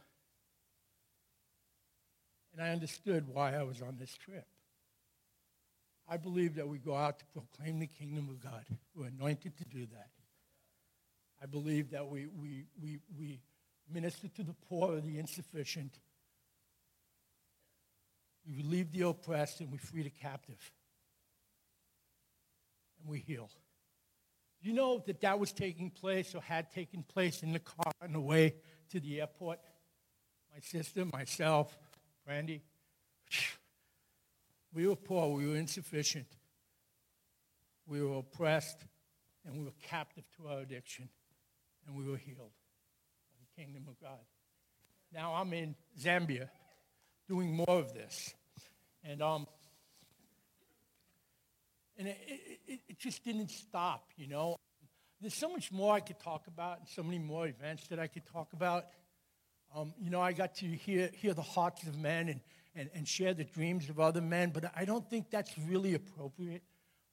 and 2.52 2.62
I 2.62 2.70
understood 2.70 3.26
why 3.26 3.56
I 3.56 3.64
was 3.64 3.82
on 3.82 3.96
this 3.98 4.14
trip. 4.14 4.46
I 6.08 6.16
believe 6.16 6.56
that 6.56 6.68
we 6.68 6.78
go 6.78 6.94
out 6.94 7.18
to 7.20 7.24
proclaim 7.26 7.80
the 7.80 7.86
kingdom 7.86 8.28
of 8.28 8.40
God. 8.40 8.64
We're 8.94 9.06
anointed 9.06 9.56
to 9.56 9.64
do 9.64 9.86
that. 9.86 10.10
I 11.42 11.46
believe 11.46 11.90
that 11.90 12.06
we, 12.06 12.26
we, 12.26 12.66
we, 12.80 13.00
we 13.18 13.40
minister 13.90 14.28
to 14.28 14.42
the 14.44 14.54
poor 14.68 15.00
the 15.00 15.18
insufficient. 15.18 15.98
We 18.46 18.62
relieve 18.62 18.92
the 18.92 19.08
oppressed 19.08 19.60
and 19.60 19.72
we 19.72 19.78
free 19.78 20.02
the 20.02 20.10
captive 20.10 20.70
and 23.00 23.10
we 23.10 23.18
heal. 23.18 23.50
You 24.62 24.72
know 24.72 25.02
that 25.06 25.20
that 25.22 25.38
was 25.40 25.52
taking 25.52 25.90
place 25.90 26.34
or 26.36 26.40
had 26.40 26.70
taken 26.70 27.02
place 27.02 27.42
in 27.42 27.52
the 27.52 27.58
car 27.58 27.92
on 28.00 28.12
the 28.12 28.20
way 28.20 28.54
to 28.90 29.00
the 29.00 29.20
airport? 29.20 29.58
My 30.54 30.60
sister, 30.60 31.04
myself, 31.04 31.76
Brandy. 32.24 32.62
We 34.74 34.86
were 34.86 34.96
poor, 34.96 35.36
we 35.36 35.46
were 35.46 35.56
insufficient, 35.56 36.28
we 37.86 38.02
were 38.02 38.20
oppressed, 38.20 38.78
and 39.44 39.54
we 39.54 39.64
were 39.64 39.74
captive 39.82 40.24
to 40.38 40.48
our 40.48 40.60
addiction, 40.60 41.10
and 41.86 41.94
we 41.94 42.10
were 42.10 42.16
healed 42.16 42.38
by 42.48 43.36
the 43.38 43.62
kingdom 43.62 43.84
of 43.88 44.00
God. 44.00 44.24
Now 45.12 45.34
I'm 45.34 45.52
in 45.52 45.74
Zambia 46.00 46.48
doing 47.28 47.54
more 47.54 47.66
of 47.68 47.92
this. 47.92 48.34
And 49.04 49.20
um, 49.20 49.46
and 52.02 52.08
it, 52.08 52.60
it, 52.66 52.80
it 52.88 52.98
just 52.98 53.22
didn't 53.22 53.48
stop, 53.48 54.10
you 54.16 54.26
know. 54.26 54.56
There's 55.20 55.34
so 55.34 55.48
much 55.48 55.70
more 55.70 55.94
I 55.94 56.00
could 56.00 56.18
talk 56.18 56.48
about 56.48 56.80
and 56.80 56.88
so 56.88 57.04
many 57.04 57.20
more 57.20 57.46
events 57.46 57.86
that 57.88 58.00
I 58.00 58.08
could 58.08 58.26
talk 58.26 58.52
about. 58.54 58.86
Um, 59.72 59.94
you 60.00 60.10
know, 60.10 60.20
I 60.20 60.32
got 60.32 60.56
to 60.56 60.66
hear, 60.66 61.10
hear 61.14 61.32
the 61.32 61.42
hearts 61.42 61.84
of 61.84 61.96
men 61.96 62.28
and, 62.28 62.40
and, 62.74 62.90
and 62.92 63.06
share 63.06 63.34
the 63.34 63.44
dreams 63.44 63.88
of 63.88 64.00
other 64.00 64.20
men, 64.20 64.50
but 64.50 64.64
I 64.74 64.84
don't 64.84 65.08
think 65.08 65.30
that's 65.30 65.56
really 65.56 65.94
appropriate 65.94 66.64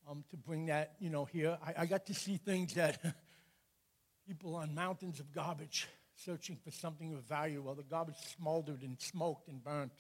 um, 0.09 0.23
to 0.31 0.37
bring 0.37 0.65
that, 0.65 0.95
you 0.99 1.11
know, 1.11 1.25
here. 1.25 1.59
I, 1.63 1.83
I 1.83 1.85
got 1.85 2.07
to 2.07 2.15
see 2.15 2.37
things 2.37 2.73
that 2.73 2.99
people 4.27 4.55
on 4.55 4.73
mountains 4.73 5.19
of 5.19 5.31
garbage 5.31 5.87
searching 6.15 6.57
for 6.63 6.71
something 6.71 7.13
of 7.13 7.25
value 7.25 7.61
while 7.61 7.75
the 7.75 7.83
garbage 7.83 8.17
smoldered 8.35 8.81
and 8.81 8.99
smoked 8.99 9.49
and 9.49 9.63
burnt. 9.63 9.93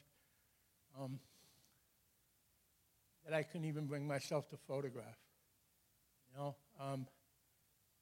Um, 0.99 1.19
that 3.29 3.35
I 3.35 3.43
couldn't 3.43 3.67
even 3.67 3.85
bring 3.85 4.07
myself 4.07 4.49
to 4.49 4.57
photograph. 4.67 5.17
You 6.31 6.39
know, 6.39 6.55
um, 6.79 7.05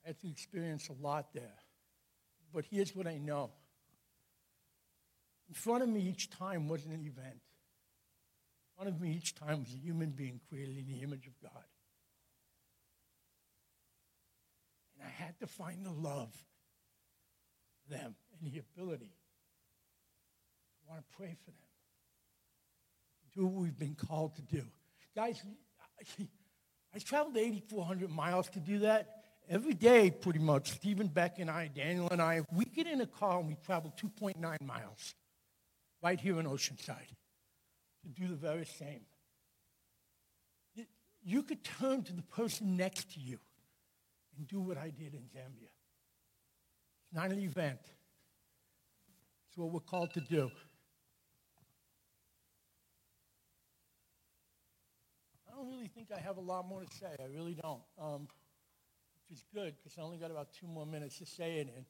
I 0.03 0.09
had 0.09 0.19
to 0.21 0.29
experience 0.29 0.87
a 0.87 0.93
lot 1.05 1.33
there. 1.33 1.59
But 2.53 2.63
here's 2.71 2.95
what 2.95 3.07
I 3.07 3.17
know. 3.17 3.51
In 5.49 5.53
front 5.53 5.83
of 5.83 5.89
me 5.89 5.99
each 5.99 6.29
time 6.29 6.69
wasn't 6.69 6.93
an 6.93 7.01
event. 7.01 7.41
In 7.41 8.75
front 8.77 8.89
of 8.89 9.01
me 9.01 9.11
each 9.11 9.35
time 9.35 9.59
was 9.59 9.73
a 9.73 9.77
human 9.77 10.11
being 10.11 10.39
created 10.47 10.77
in 10.77 10.87
the 10.87 11.03
image 11.03 11.27
of 11.27 11.33
God. 11.41 11.63
And 14.95 15.07
I 15.07 15.23
had 15.23 15.37
to 15.39 15.47
find 15.47 15.85
the 15.85 15.91
love 15.91 16.33
them 17.89 18.15
and 18.39 18.51
the 18.51 18.59
ability. 18.59 19.13
I 20.87 20.91
want 20.91 21.03
to 21.09 21.17
pray 21.17 21.35
for 21.43 21.51
them. 21.51 21.59
Do 23.35 23.45
what 23.45 23.61
we've 23.61 23.77
been 23.77 23.95
called 23.95 24.35
to 24.37 24.41
do. 24.41 24.63
Guys, 25.17 25.41
I 26.93 26.99
traveled 26.99 27.35
8,400 27.35 28.11
miles 28.11 28.49
to 28.49 28.59
do 28.59 28.77
that, 28.79 29.23
every 29.49 29.73
day, 29.73 30.11
pretty 30.11 30.37
much, 30.37 30.69
Stephen 30.73 31.07
Beck 31.07 31.39
and 31.39 31.49
I, 31.49 31.71
Daniel 31.73 32.07
and 32.11 32.21
I, 32.21 32.43
we 32.53 32.65
get 32.65 32.85
in 32.85 33.01
a 33.01 33.07
car 33.07 33.39
and 33.39 33.47
we 33.47 33.55
travel 33.65 33.91
2.9 33.99 34.61
miles 34.61 35.15
right 36.03 36.19
here 36.19 36.39
in 36.39 36.45
Oceanside 36.45 37.09
to 38.03 38.09
do 38.09 38.27
the 38.27 38.35
very 38.35 38.65
same. 38.65 39.01
You 41.23 41.41
could 41.41 41.63
turn 41.63 42.03
to 42.03 42.13
the 42.13 42.21
person 42.21 42.77
next 42.77 43.11
to 43.15 43.19
you 43.19 43.39
and 44.37 44.47
do 44.47 44.61
what 44.61 44.77
I 44.77 44.91
did 44.91 45.15
in 45.15 45.21
Zambia. 45.21 45.71
It's 47.01 47.13
not 47.13 47.31
an 47.31 47.39
event. 47.39 47.79
It's 49.47 49.57
what 49.57 49.71
we're 49.71 49.79
called 49.79 50.13
to 50.13 50.21
do. 50.21 50.51
Don't 55.57 55.69
really 55.71 55.87
think 55.87 56.09
I 56.15 56.19
have 56.19 56.37
a 56.37 56.41
lot 56.41 56.67
more 56.67 56.81
to 56.81 56.97
say. 56.97 57.07
I 57.19 57.25
really 57.35 57.55
don't. 57.55 57.81
Um, 57.99 58.27
which 59.27 59.37
is 59.37 59.43
good 59.53 59.73
because 59.77 59.97
I 59.97 60.01
only 60.03 60.17
got 60.17 60.29
about 60.29 60.49
two 60.53 60.67
more 60.67 60.85
minutes 60.85 61.17
to 61.17 61.25
say 61.25 61.57
it 61.57 61.73
in. 61.75 61.85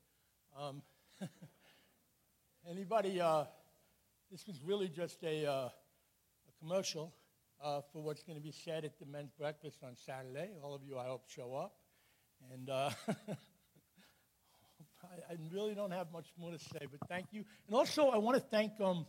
Um, 0.58 0.82
anybody, 2.70 3.20
uh, 3.20 3.44
this 4.32 4.48
was 4.48 4.62
really 4.64 4.88
just 4.88 5.22
a, 5.24 5.46
uh, 5.46 5.52
a 5.52 5.72
commercial 6.60 7.14
uh, 7.62 7.82
for 7.92 8.02
what's 8.02 8.24
going 8.24 8.38
to 8.38 8.44
be 8.44 8.54
said 8.54 8.86
at 8.86 8.98
the 9.00 9.06
men's 9.06 9.32
breakfast 9.38 9.80
on 9.84 9.98
Saturday. 9.98 10.52
All 10.64 10.74
of 10.74 10.82
you, 10.84 10.98
I 10.98 11.08
hope, 11.08 11.24
show 11.28 11.54
up. 11.54 11.76
And 12.54 12.70
uh, 12.70 12.92
I, 15.04 15.34
I, 15.34 15.38
really 15.52 15.74
don't 15.76 15.92
have 15.92 16.12
much 16.14 16.28
more 16.38 16.52
to 16.52 16.60
say, 16.60 16.88
but 16.90 17.06
thank 17.10 17.26
you. 17.32 17.44
And 17.68 17.76
also, 17.76 18.10
I 18.10 18.18
want 18.18 18.38
to 18.38 18.44
thank 18.50 18.80
um, 18.80 19.06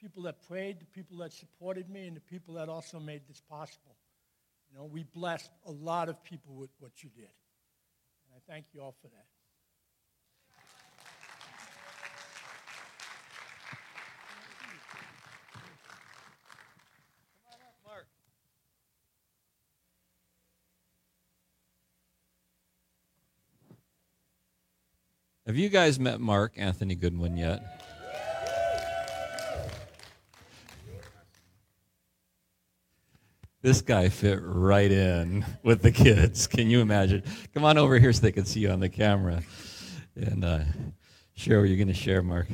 people 0.00 0.22
that 0.24 0.46
prayed, 0.46 0.80
the 0.80 0.86
people 0.86 1.18
that 1.18 1.32
supported 1.32 1.88
me, 1.88 2.06
and 2.06 2.16
the 2.16 2.20
people 2.20 2.54
that 2.54 2.68
also 2.68 2.98
made 2.98 3.22
this 3.28 3.40
possible. 3.40 3.96
You 4.70 4.78
know, 4.78 4.84
we 4.84 5.04
blessed 5.04 5.50
a 5.66 5.72
lot 5.72 6.08
of 6.08 6.22
people 6.22 6.54
with 6.54 6.70
what 6.78 7.02
you 7.02 7.10
did. 7.10 7.24
And 7.24 8.34
I 8.36 8.52
thank 8.52 8.66
you 8.72 8.80
all 8.82 8.94
for 9.00 9.08
that. 9.08 9.26
Have 25.46 25.54
you 25.54 25.68
guys 25.68 26.00
met 26.00 26.20
Mark 26.20 26.54
Anthony 26.56 26.96
Goodwin 26.96 27.36
yet? 27.36 27.75
This 33.66 33.82
guy 33.82 34.10
fit 34.10 34.38
right 34.44 34.92
in 34.92 35.44
with 35.64 35.82
the 35.82 35.90
kids. 35.90 36.46
Can 36.46 36.70
you 36.70 36.80
imagine? 36.80 37.24
Come 37.52 37.64
on 37.64 37.76
over 37.78 37.98
here 37.98 38.12
so 38.12 38.20
they 38.20 38.30
can 38.30 38.44
see 38.44 38.60
you 38.60 38.70
on 38.70 38.78
the 38.78 38.88
camera. 38.88 39.42
And 40.14 40.44
uh, 40.44 40.60
share 41.34 41.58
what 41.58 41.68
you're 41.68 41.76
going 41.76 41.88
to 41.88 41.92
share, 41.92 42.22
Mark. 42.22 42.46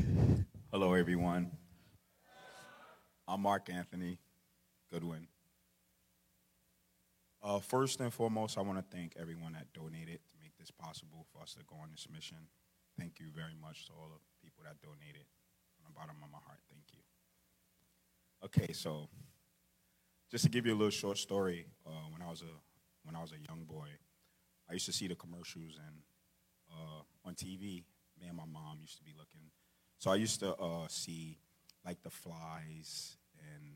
Hello, 0.70 0.94
everyone. 0.94 1.50
I'm 3.28 3.42
Mark 3.42 3.68
Anthony 3.68 4.20
Goodwin. 4.90 5.26
Uh, 7.42 7.60
first 7.60 8.00
and 8.00 8.10
foremost, 8.10 8.56
I 8.56 8.62
want 8.62 8.78
to 8.78 8.96
thank 8.96 9.14
everyone 9.20 9.52
that 9.52 9.66
donated 9.74 10.20
to 10.30 10.34
make 10.40 10.56
this 10.56 10.70
possible 10.70 11.26
for 11.30 11.42
us 11.42 11.52
to 11.52 11.60
go 11.68 11.76
on 11.82 11.90
this 11.90 12.08
mission. 12.10 12.38
Thank 12.98 13.20
you 13.20 13.26
very 13.36 13.54
much 13.60 13.84
to 13.84 13.92
all 13.92 14.08
the 14.08 14.20
people 14.42 14.64
that 14.64 14.80
donated. 14.80 15.26
From 15.76 15.84
the 15.84 15.92
bottom 15.92 16.16
of 16.24 16.30
my 16.30 16.38
heart, 16.46 16.60
thank 16.70 16.84
you. 16.94 17.00
Okay, 18.46 18.72
so 18.72 19.10
just 20.32 20.44
to 20.44 20.50
give 20.50 20.64
you 20.66 20.72
a 20.72 20.74
little 20.74 20.90
short 20.90 21.18
story, 21.18 21.66
uh, 21.86 21.90
when 22.10 22.22
I 22.22 22.30
was 22.30 22.40
a 22.40 22.54
when 23.04 23.14
I 23.14 23.20
was 23.20 23.32
a 23.32 23.48
young 23.48 23.64
boy, 23.64 23.88
I 24.68 24.72
used 24.72 24.86
to 24.86 24.92
see 24.92 25.06
the 25.06 25.14
commercials 25.14 25.78
and 25.86 25.96
uh, 26.72 27.28
on 27.28 27.34
TV. 27.34 27.84
Me 28.18 28.28
and 28.28 28.36
my 28.36 28.46
mom 28.50 28.78
used 28.80 28.96
to 28.96 29.04
be 29.04 29.12
looking. 29.18 29.50
So 29.98 30.10
I 30.10 30.14
used 30.14 30.40
to 30.40 30.54
uh, 30.54 30.86
see 30.88 31.38
like 31.84 32.02
the 32.02 32.10
flies 32.10 33.16
and 33.38 33.74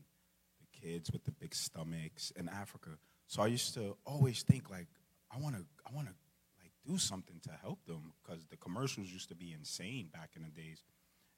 the 0.59 0.79
kids 0.79 1.11
with 1.11 1.23
the 1.25 1.31
big 1.31 1.53
stomachs 1.53 2.31
in 2.35 2.49
Africa. 2.49 2.91
So 3.27 3.41
I 3.43 3.47
used 3.47 3.73
to 3.75 3.95
always 4.05 4.43
think 4.43 4.69
like, 4.69 4.87
I 5.31 5.39
want 5.39 5.55
to, 5.55 5.65
I 5.85 5.93
want 5.93 6.07
to 6.07 6.13
like 6.61 6.71
do 6.85 6.97
something 6.97 7.39
to 7.43 7.51
help 7.61 7.85
them 7.85 8.13
because 8.21 8.45
the 8.49 8.57
commercials 8.57 9.07
used 9.07 9.29
to 9.29 9.35
be 9.35 9.53
insane 9.53 10.09
back 10.13 10.31
in 10.35 10.43
the 10.43 10.49
days. 10.49 10.83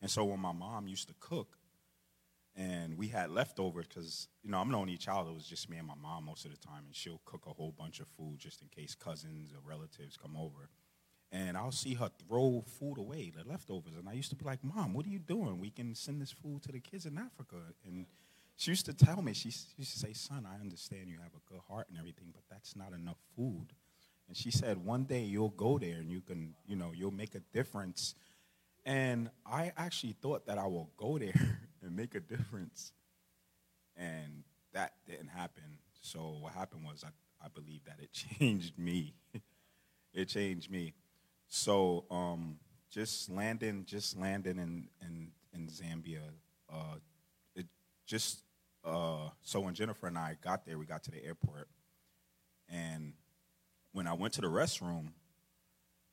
And 0.02 0.10
so 0.10 0.24
when 0.26 0.40
my 0.40 0.54
mom 0.54 0.88
used 0.88 1.08
to 1.08 1.16
cook, 1.20 1.59
and 2.56 2.98
we 2.98 3.08
had 3.08 3.30
leftovers 3.30 3.86
because 3.88 4.28
you 4.44 4.52
know 4.52 4.60
I'm 4.60 4.72
the 4.72 4.78
only 4.78 4.98
child. 4.98 5.28
It 5.28 5.34
was 5.34 5.46
just 5.46 5.70
me 5.70 5.78
and 5.78 5.88
my 5.88 5.96
mom 5.96 6.26
most 6.26 6.46
of 6.46 6.52
the 6.52 6.58
time, 6.58 6.84
and 6.86 6.96
she'll 6.96 7.22
cook 7.26 7.46
a 7.48 7.54
whole 7.54 7.74
bunch 7.78 8.00
of 8.00 8.08
food 8.08 8.38
just 8.38 8.62
in 8.62 8.68
case 8.68 8.96
cousins 8.96 9.52
or 9.54 9.60
relatives 9.68 10.18
come 10.18 10.36
over. 10.38 10.70
And 11.32 11.56
I'll 11.56 11.72
see 11.72 11.94
her 11.94 12.10
throw 12.28 12.64
food 12.80 12.98
away, 12.98 13.32
the 13.36 13.48
leftovers, 13.48 13.94
and 13.96 14.10
I 14.10 14.14
used 14.14 14.32
to 14.32 14.36
be 14.36 14.46
like, 14.46 14.64
"Mom, 14.64 14.94
what 14.94 15.06
are 15.06 15.10
you 15.10 15.20
doing? 15.20 15.60
We 15.60 15.70
can 15.70 15.94
send 15.96 16.22
this 16.22 16.32
food 16.32 16.64
to 16.64 16.72
the 16.72 16.80
kids 16.80 17.06
in 17.06 17.18
Africa." 17.18 17.58
And 17.86 18.08
she 18.56 18.72
used 18.72 18.86
to 18.88 18.94
tell 18.94 19.22
me, 19.22 19.34
she, 19.34 19.50
used 19.50 19.78
to 19.78 20.00
say, 20.00 20.14
"Son, 20.14 20.46
I 20.46 20.60
understand 20.60 21.08
you 21.08 21.20
have 21.22 21.34
a 21.34 21.52
good 21.52 21.62
heart 21.68 21.88
and 21.90 21.98
everything, 21.98 22.30
but 22.34 22.44
that's 22.50 22.76
not 22.76 22.94
enough 22.94 23.20
food." 23.36 23.74
And 24.30 24.38
she 24.38 24.52
said, 24.52 24.78
one 24.78 25.06
day 25.06 25.24
you'll 25.24 25.50
go 25.50 25.80
there 25.80 25.96
and 25.96 26.12
you 26.12 26.22
can, 26.22 26.54
you 26.68 26.76
know, 26.76 26.92
you'll 26.96 27.12
make 27.12 27.34
a 27.34 27.40
difference. 27.52 28.14
And 28.86 29.32
I 29.44 29.72
actually 29.76 30.14
thought 30.14 30.46
that 30.46 30.60
I 30.60 30.68
will 30.68 30.92
go 30.98 31.18
there 31.18 31.69
and 31.90 31.98
make 31.98 32.14
a 32.14 32.20
difference. 32.20 32.94
And 33.98 34.44
that 34.74 34.94
didn't 35.08 35.30
happen. 35.30 35.80
So 36.02 36.38
what 36.40 36.54
happened 36.54 36.86
was 36.86 37.04
I, 37.04 37.10
I 37.44 37.50
believe 37.50 37.84
that 37.86 37.98
it 38.00 38.12
changed 38.40 38.78
me. 38.78 39.16
it 40.14 40.26
changed 40.26 40.72
me. 40.72 40.94
So 41.48 42.06
um, 42.12 42.58
just 42.92 43.30
landing, 43.30 43.86
just 43.86 44.18
landing 44.18 44.60
in, 44.60 44.88
in, 45.02 45.32
in 45.52 45.68
Zambia, 45.68 46.22
uh, 46.72 46.98
it 47.56 47.66
just, 48.06 48.44
uh, 48.86 49.30
so 49.42 49.60
when 49.60 49.74
Jennifer 49.74 50.06
and 50.06 50.18
I 50.18 50.38
got 50.44 50.66
there, 50.66 50.78
we 50.78 50.86
got 50.86 51.04
to 51.06 51.12
the 51.12 51.26
airport, 51.26 51.68
and 52.70 53.14
when 53.94 54.06
I 54.06 54.14
went 54.14 54.36
to 54.36 54.42
the 54.42 54.48
restroom, 54.48 55.08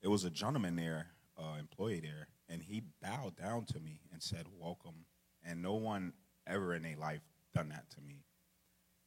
it 0.02 0.08
was 0.08 0.24
a 0.24 0.30
gentleman 0.30 0.76
there, 0.76 1.08
uh, 1.38 1.58
employee 1.58 2.00
there, 2.00 2.28
and 2.48 2.62
he 2.62 2.82
bowed 3.02 3.36
down 3.36 3.66
to 3.66 3.80
me 3.80 4.00
and 4.10 4.22
said, 4.22 4.46
"Welcome." 4.58 5.04
And 5.48 5.62
no 5.62 5.74
one 5.74 6.12
ever 6.46 6.74
in 6.74 6.82
their 6.82 6.96
life 6.96 7.22
done 7.54 7.68
that 7.70 7.88
to 7.90 8.00
me. 8.00 8.24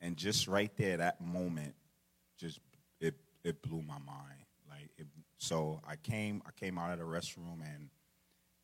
And 0.01 0.15
just 0.17 0.47
right 0.47 0.71
there, 0.77 0.97
that 0.97 1.21
moment, 1.21 1.75
just 2.37 2.59
it 3.01 3.15
it 3.43 3.61
blew 3.61 3.81
my 3.81 3.99
mind. 3.99 4.45
Like 4.69 4.89
it, 4.97 5.07
so, 5.37 5.81
I 5.87 5.95
came 5.95 6.41
I 6.45 6.51
came 6.51 6.77
out 6.77 6.91
of 6.91 6.99
the 6.99 7.05
restroom 7.05 7.61
and 7.63 7.89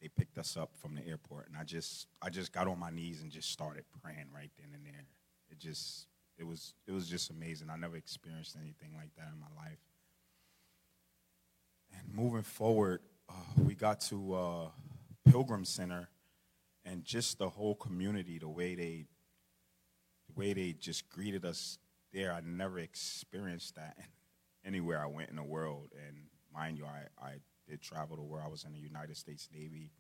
they 0.02 0.10
picked 0.10 0.38
us 0.38 0.58
up 0.58 0.72
from 0.76 0.94
the 0.96 1.08
airport, 1.08 1.48
and 1.48 1.58
I 1.58 1.64
just 1.64 2.08
I 2.22 2.30
just 2.30 2.52
got 2.52 2.68
on 2.68 2.80
my 2.80 2.90
knees 2.90 3.22
and 3.22 3.32
just 3.32 3.52
started 3.52 3.84
praying 4.02 4.28
right 4.34 4.52
then 4.58 4.70
and 4.74 4.86
there. 4.86 5.06
It 5.50 5.60
just 5.60 6.08
it 6.38 6.46
was 6.46 6.74
it 6.88 6.92
was 6.92 7.08
just 7.08 7.30
amazing. 7.30 7.70
I 7.70 7.78
never 7.78 7.96
experienced 7.96 8.56
anything 8.62 8.92
like 8.96 9.16
that 9.18 9.28
in 9.34 9.40
my 9.40 9.64
life. 9.64 9.80
And 11.98 12.14
moving 12.14 12.44
forward, 12.44 13.02
uh, 13.30 13.34
we 13.58 13.74
got 13.74 14.02
to 14.02 14.34
uh, 14.34 14.68
Pilgrim 15.30 15.64
Center, 15.64 16.10
and 16.86 17.04
just 17.04 17.40
the 17.40 17.50
whole 17.50 17.76
community, 17.76 18.38
the 18.38 18.48
way 18.48 18.76
they, 18.76 19.06
the 20.28 20.40
way 20.40 20.54
they 20.54 20.74
just 20.74 21.10
greeted 21.10 21.44
us 21.44 21.78
there, 22.14 22.32
I 22.32 22.42
never 22.46 22.80
experienced 22.80 23.76
that 23.76 23.98
anywhere 24.66 25.02
I 25.02 25.08
went 25.08 25.30
in 25.30 25.36
the 25.36 25.44
world. 25.44 25.90
And 26.08 26.18
mind 26.54 26.78
you, 26.78 26.86
I, 26.86 27.08
I 27.24 27.34
did 27.68 27.82
travel 27.82 28.16
to 28.16 28.24
where 28.24 28.42
I 28.42 28.48
was 28.48 28.64
in 28.64 28.74
the 28.74 28.80
United 28.80 29.18
States 29.18 29.50
Navy 29.54 29.92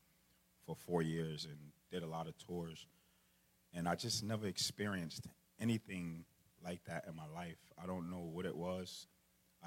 for 0.65 0.76
four 0.76 1.02
years 1.02 1.45
and 1.45 1.58
did 1.91 2.04
a 2.04 2.08
lot 2.08 2.28
of 2.28 2.38
tours. 2.38 2.86
And 3.74 3.88
I 3.88 3.95
just 3.95 4.24
never 4.24 4.48
experienced 4.48 5.28
anything 5.60 6.26
like 6.63 6.84
that 6.86 7.06
in 7.08 7.15
my 7.15 7.28
life. 7.34 7.60
I 7.82 7.86
don't 7.86 8.10
know 8.10 8.30
what 8.32 8.45
it 8.45 8.56
was. 8.56 9.08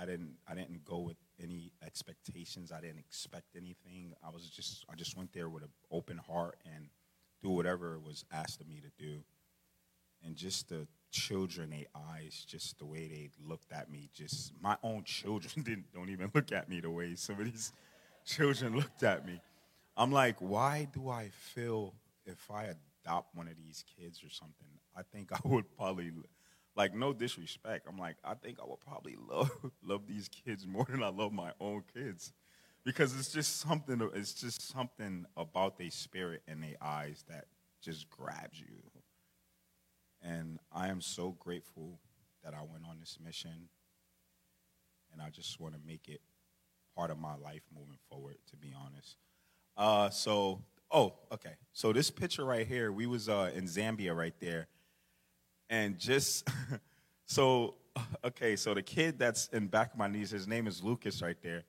I 0.01 0.07
didn't 0.07 0.37
I 0.49 0.55
didn't 0.55 0.85
go 0.85 0.99
with 0.99 1.17
any 1.43 1.73
expectations. 1.85 2.71
I 2.71 2.81
didn't 2.81 2.99
expect 2.99 3.57
anything. 3.57 4.15
I 4.25 4.31
was 4.31 4.49
just 4.49 4.85
I 4.91 4.95
just 4.95 5.17
went 5.17 5.33
there 5.33 5.49
with 5.49 5.65
an 5.65 5.71
open 5.91 6.19
heart 6.19 6.59
and 6.65 6.89
do 7.43 7.51
whatever 7.51 7.99
was 7.99 8.25
asked 8.33 8.61
of 8.61 8.69
me 8.69 8.81
to 8.81 9.05
do. 9.05 9.21
And 10.25 10.37
just 10.37 10.69
the 10.69 10.87
children, 11.11 11.71
their 11.71 11.87
eyes, 11.95 12.45
just 12.47 12.79
the 12.79 12.87
way 12.87 13.09
they 13.09 13.31
looked 13.47 13.73
at 13.73 13.91
me, 13.91 14.11
just 14.13 14.53
my 14.61 14.77
own 14.83 15.05
children 15.05 15.53
didn't 15.65 15.93
don't 15.93 16.11
even 16.11 16.31
look 16.35 16.53
at 16.53 16.69
me 16.69 16.81
the 16.81 16.91
way 16.91 17.15
some 17.15 17.39
of 17.39 17.45
these 17.45 17.73
children 18.25 18.77
looked 18.77 19.03
at 19.03 19.27
me. 19.27 19.41
I'm 19.97 20.13
like, 20.13 20.37
why 20.39 20.89
do 20.93 21.09
I 21.09 21.31
feel 21.31 21.95
if 22.25 22.51
I 22.51 22.67
adopt 23.05 23.35
one 23.35 23.49
of 23.49 23.57
these 23.57 23.85
kids 23.97 24.23
or 24.23 24.31
something, 24.31 24.69
I 24.97 25.03
think 25.03 25.33
I 25.33 25.39
would 25.45 25.65
probably 25.77 26.13
like 26.77 26.95
no 26.95 27.13
disrespect. 27.13 27.87
I'm 27.89 27.99
like, 27.99 28.17
I 28.25 28.35
think 28.35 28.59
I 28.61 28.67
would 28.67 28.81
probably 28.81 29.17
love 29.31 29.51
love 29.83 30.07
these 30.07 30.29
kids 30.29 30.67
more 30.67 30.87
than 30.89 31.03
I 31.03 31.09
love 31.09 31.33
my 31.33 31.53
own 31.61 31.83
kids. 31.93 32.33
Because 32.89 33.15
it's 33.19 33.31
just 33.31 33.61
something 33.61 34.01
it's 34.15 34.33
just 34.33 34.67
something 34.73 35.27
about 35.37 35.77
their 35.77 35.91
spirit 35.91 36.41
and 36.49 36.63
their 36.63 36.77
eyes 36.81 37.23
that 37.29 37.45
just 37.83 38.09
grabs 38.09 38.59
you. 38.59 38.77
And 40.23 40.59
I 40.73 40.89
am 40.89 41.03
so 41.03 41.37
grateful 41.39 41.99
that 42.43 42.55
I 42.55 42.63
went 42.63 42.85
on 42.89 42.99
this 42.99 43.19
mission. 43.23 43.69
and 45.13 45.21
I 45.21 45.29
just 45.29 45.61
want 45.61 45.75
to 45.75 45.81
make 45.87 46.09
it 46.09 46.23
part 46.97 47.11
of 47.11 47.19
my 47.19 47.37
life 47.37 47.61
moving 47.79 47.99
forward. 48.09 48.37
To 48.53 48.57
be 48.57 48.73
honest, 48.75 49.19
uh, 49.77 50.09
so 50.09 50.63
oh, 50.91 51.13
okay. 51.31 51.57
So 51.75 51.93
this 51.93 52.11
picture 52.11 52.47
right 52.47 52.67
here, 52.67 52.91
we 52.91 53.05
was 53.05 53.29
uh, 53.29 53.51
in 53.55 53.65
Zambia 53.65 54.17
right 54.17 54.35
there, 54.41 54.67
and 55.69 55.99
just 55.99 56.49
so 57.27 57.75
okay. 58.25 58.57
So 58.57 58.73
the 58.73 58.83
kid 58.83 59.19
that's 59.19 59.49
in 59.49 59.67
back 59.67 59.93
of 59.93 59.99
my 59.99 60.09
knees, 60.09 60.31
his 60.31 60.49
name 60.49 60.67
is 60.67 60.83
Lucas 60.83 61.21
right 61.21 61.37
there. 61.43 61.65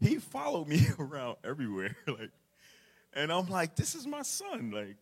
He 0.00 0.16
followed 0.16 0.68
me 0.68 0.86
around 0.98 1.36
everywhere, 1.44 1.96
like, 2.06 2.30
and 3.12 3.30
I'm 3.32 3.48
like, 3.48 3.76
this 3.76 3.94
is 3.94 4.06
my 4.06 4.22
son. 4.22 4.70
Like, 4.70 4.96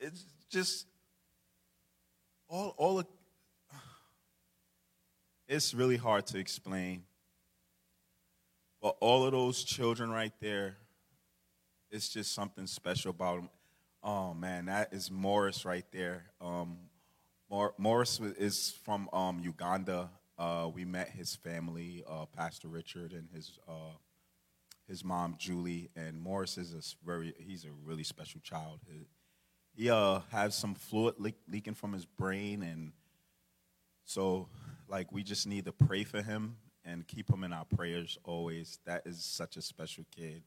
it's 0.00 0.24
just 0.50 0.86
all 2.48 2.74
all 2.76 2.98
of, 3.00 3.06
it's 5.48 5.74
really 5.74 5.96
hard 5.96 6.26
to 6.28 6.38
explain. 6.38 7.04
But 8.80 8.96
all 9.00 9.24
of 9.24 9.32
those 9.32 9.62
children 9.62 10.10
right 10.10 10.32
there, 10.40 10.76
it's 11.90 12.08
just 12.08 12.34
something 12.34 12.66
special 12.66 13.10
about 13.10 13.36
them. 13.36 13.50
Oh 14.02 14.34
man, 14.34 14.66
that 14.66 14.92
is 14.92 15.10
Morris 15.10 15.64
right 15.64 15.84
there. 15.92 16.24
Um, 16.40 16.78
Mor- 17.48 17.74
Morris 17.76 18.18
is 18.38 18.74
from 18.82 19.08
um, 19.12 19.38
Uganda. 19.40 20.10
Uh, 20.38 20.70
we 20.74 20.84
met 20.84 21.10
his 21.10 21.36
family, 21.36 22.02
uh, 22.08 22.24
Pastor 22.34 22.66
Richard 22.66 23.12
and 23.12 23.28
his 23.32 23.58
uh, 23.68 23.92
his 24.92 25.02
mom 25.02 25.36
Julie. 25.38 25.88
And 25.96 26.20
Morris 26.20 26.58
is 26.58 26.74
a 26.74 27.06
very 27.06 27.34
he's 27.38 27.64
a 27.64 27.70
really 27.82 28.04
special 28.04 28.40
child. 28.40 28.80
He, 29.74 29.88
uh, 29.88 30.20
has 30.30 30.54
some 30.54 30.74
fluid 30.74 31.14
le- 31.18 31.32
leaking 31.50 31.74
from 31.74 31.94
his 31.94 32.04
brain, 32.04 32.62
and 32.62 32.92
so 34.04 34.48
like 34.88 35.10
we 35.10 35.22
just 35.22 35.46
need 35.46 35.64
to 35.64 35.72
pray 35.72 36.04
for 36.04 36.20
him 36.20 36.56
and 36.84 37.08
keep 37.08 37.30
him 37.30 37.42
in 37.42 37.54
our 37.54 37.64
prayers 37.64 38.18
always. 38.22 38.80
That 38.84 39.06
is 39.06 39.24
such 39.24 39.56
a 39.56 39.62
special 39.62 40.04
kid. 40.14 40.42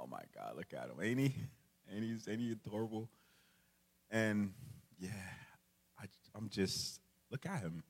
Oh 0.00 0.06
my 0.06 0.22
God, 0.34 0.56
look 0.56 0.72
at 0.72 0.88
him. 0.88 0.96
Ain't 1.02 1.20
he? 1.20 1.34
Ain't 1.94 2.04
he, 2.04 2.32
ain't 2.32 2.40
he 2.40 2.52
adorable? 2.52 3.10
And 4.10 4.54
yeah, 4.98 5.10
I, 6.00 6.06
I'm 6.34 6.48
just, 6.48 7.00
look 7.30 7.44
at 7.44 7.60
him. 7.60 7.82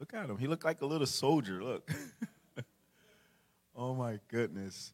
Look 0.00 0.12
at 0.12 0.28
him. 0.28 0.38
He 0.38 0.48
looked 0.48 0.64
like 0.64 0.80
a 0.80 0.86
little 0.86 1.06
soldier. 1.06 1.62
Look. 1.62 1.88
oh 3.80 3.94
my 3.94 4.20
goodness. 4.28 4.92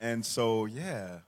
And 0.00 0.24
so, 0.24 0.64
yeah. 0.64 1.18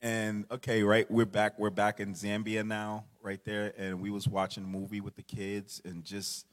And 0.00 0.46
okay, 0.50 0.82
right, 0.82 1.10
we're 1.10 1.26
back. 1.26 1.58
We're 1.58 1.70
back 1.70 1.98
in 1.98 2.14
Zambia 2.14 2.64
now, 2.64 3.06
right 3.22 3.42
there, 3.44 3.72
and 3.76 4.00
we 4.00 4.10
was 4.10 4.28
watching 4.28 4.64
a 4.64 4.66
movie 4.66 5.00
with 5.00 5.16
the 5.16 5.22
kids, 5.22 5.80
and 5.84 6.04
just 6.04 6.46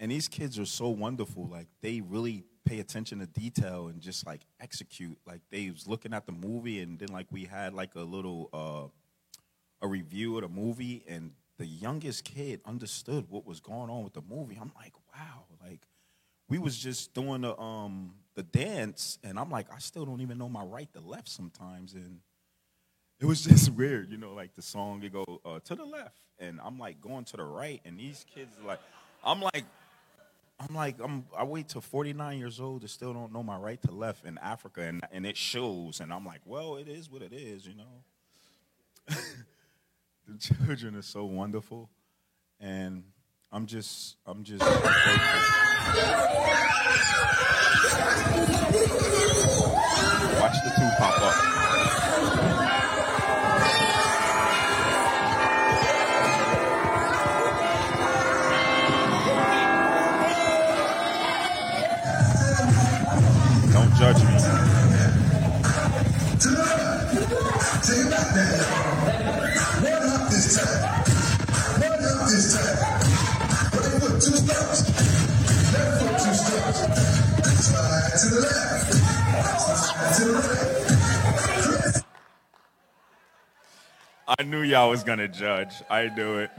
and 0.00 0.10
these 0.10 0.28
kids 0.28 0.58
are 0.58 0.66
so 0.66 0.88
wonderful. 0.88 1.46
Like 1.46 1.68
they 1.80 2.00
really 2.00 2.44
pay 2.64 2.80
attention 2.80 3.20
to 3.20 3.26
detail 3.26 3.86
and 3.86 4.00
just 4.00 4.26
like 4.26 4.42
execute. 4.60 5.16
Like 5.24 5.40
they 5.50 5.70
was 5.70 5.86
looking 5.86 6.12
at 6.12 6.26
the 6.26 6.32
movie 6.32 6.80
and 6.80 6.98
then 6.98 7.08
like 7.08 7.28
we 7.30 7.44
had 7.44 7.72
like 7.72 7.94
a 7.94 8.00
little 8.00 8.50
uh, 8.52 8.88
a 9.80 9.88
review 9.88 10.36
of 10.36 10.42
the 10.42 10.48
movie 10.48 11.04
and 11.06 11.30
the 11.58 11.66
youngest 11.66 12.24
kid 12.24 12.60
understood 12.66 13.26
what 13.30 13.46
was 13.46 13.60
going 13.60 13.90
on 13.90 14.02
with 14.02 14.12
the 14.12 14.22
movie. 14.28 14.58
I'm 14.60 14.72
like, 14.76 14.92
wow, 15.14 15.44
we 16.48 16.58
was 16.58 16.78
just 16.78 17.14
doing 17.14 17.42
the 17.42 17.58
um 17.58 18.14
the 18.34 18.42
dance 18.42 19.18
and 19.24 19.38
I'm 19.38 19.50
like, 19.50 19.66
I 19.74 19.78
still 19.78 20.04
don't 20.04 20.20
even 20.20 20.38
know 20.38 20.48
my 20.48 20.62
right 20.62 20.92
to 20.92 21.00
left 21.00 21.28
sometimes 21.28 21.94
and 21.94 22.20
it 23.18 23.24
was 23.24 23.42
just 23.44 23.70
weird, 23.70 24.10
you 24.10 24.18
know, 24.18 24.34
like 24.34 24.54
the 24.54 24.62
song 24.62 25.00
you 25.02 25.08
go 25.08 25.24
uh, 25.44 25.60
to 25.64 25.74
the 25.74 25.84
left 25.84 26.20
and 26.38 26.60
I'm 26.62 26.78
like 26.78 27.00
going 27.00 27.24
to 27.26 27.36
the 27.36 27.44
right 27.44 27.80
and 27.84 27.98
these 27.98 28.24
kids 28.34 28.56
like 28.64 28.80
I'm 29.24 29.40
like 29.40 29.64
I'm 30.58 30.74
like, 30.74 30.96
I'm, 31.02 31.26
I 31.36 31.44
wait 31.44 31.68
till 31.68 31.82
49 31.82 32.38
years 32.38 32.60
old 32.60 32.80
to 32.82 32.88
still 32.88 33.12
don't 33.12 33.32
know 33.32 33.42
my 33.42 33.56
right 33.56 33.80
to 33.82 33.90
left 33.90 34.24
in 34.24 34.38
Africa, 34.38 34.82
and, 34.82 35.02
and 35.12 35.26
it 35.26 35.36
shows. 35.36 36.00
And 36.00 36.12
I'm 36.12 36.24
like, 36.24 36.40
well, 36.46 36.76
it 36.76 36.88
is 36.88 37.10
what 37.10 37.22
it 37.22 37.32
is, 37.32 37.66
you 37.66 37.74
know. 37.74 39.16
the 40.26 40.38
children 40.38 40.96
are 40.96 41.02
so 41.02 41.24
wonderful, 41.24 41.90
and 42.58 43.04
I'm 43.56 43.64
just, 43.64 44.16
I'm 44.26 44.44
just. 44.44 44.60
Watch 44.60 44.76
the 50.62 50.72
two 50.76 50.90
pop 50.98 51.22
up. 51.22 51.34
Don't 63.72 63.94
judge 63.96 64.20
me. 64.22 64.36
I 84.38 84.42
knew 84.42 84.62
y'all 84.62 84.90
was 84.90 85.02
gonna 85.02 85.28
judge. 85.28 85.82
I 85.88 86.08
knew 86.08 86.38
it. 86.38 86.50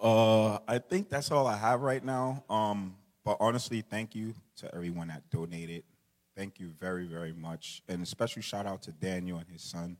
Uh, 0.00 0.58
I 0.68 0.78
think 0.78 1.08
that's 1.08 1.32
all 1.32 1.46
I 1.46 1.56
have 1.56 1.80
right 1.80 2.04
now. 2.04 2.44
Um, 2.48 2.94
but 3.24 3.36
honestly, 3.40 3.80
thank 3.80 4.14
you 4.14 4.34
to 4.58 4.72
everyone 4.72 5.08
that 5.08 5.28
donated. 5.28 5.82
Thank 6.36 6.60
you 6.60 6.68
very, 6.78 7.06
very 7.06 7.32
much, 7.32 7.82
and 7.88 8.00
a 8.00 8.06
special 8.06 8.42
shout 8.42 8.64
out 8.64 8.82
to 8.82 8.92
Daniel 8.92 9.38
and 9.38 9.48
his 9.50 9.62
son. 9.62 9.96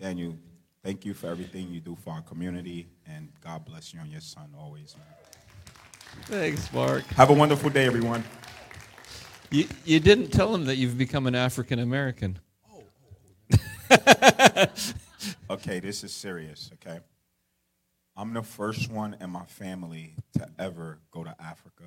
Daniel, 0.00 0.36
thank 0.82 1.04
you 1.04 1.14
for 1.14 1.28
everything 1.28 1.68
you 1.70 1.80
do 1.80 1.96
for 2.02 2.14
our 2.14 2.22
community, 2.22 2.88
and 3.06 3.28
God 3.44 3.64
bless 3.64 3.94
you 3.94 4.00
and 4.00 4.10
your 4.10 4.20
son 4.20 4.52
always, 4.58 4.96
man. 4.96 5.06
Thanks, 6.24 6.72
Mark. 6.72 7.04
Have 7.08 7.30
a 7.30 7.34
wonderful 7.34 7.70
day, 7.70 7.86
everyone. 7.86 8.24
You, 9.52 9.66
you 9.84 10.00
didn't 10.00 10.30
tell 10.30 10.52
him 10.52 10.64
that 10.64 10.76
you've 10.76 10.98
become 10.98 11.28
an 11.28 11.36
African 11.36 11.78
American. 11.78 12.40
Okay, 15.50 15.80
this 15.80 16.04
is 16.04 16.12
serious, 16.12 16.70
okay? 16.74 17.00
I'm 18.16 18.34
the 18.34 18.42
first 18.42 18.90
one 18.90 19.16
in 19.20 19.30
my 19.30 19.44
family 19.46 20.14
to 20.34 20.46
ever 20.58 20.98
go 21.10 21.24
to 21.24 21.34
Africa. 21.40 21.84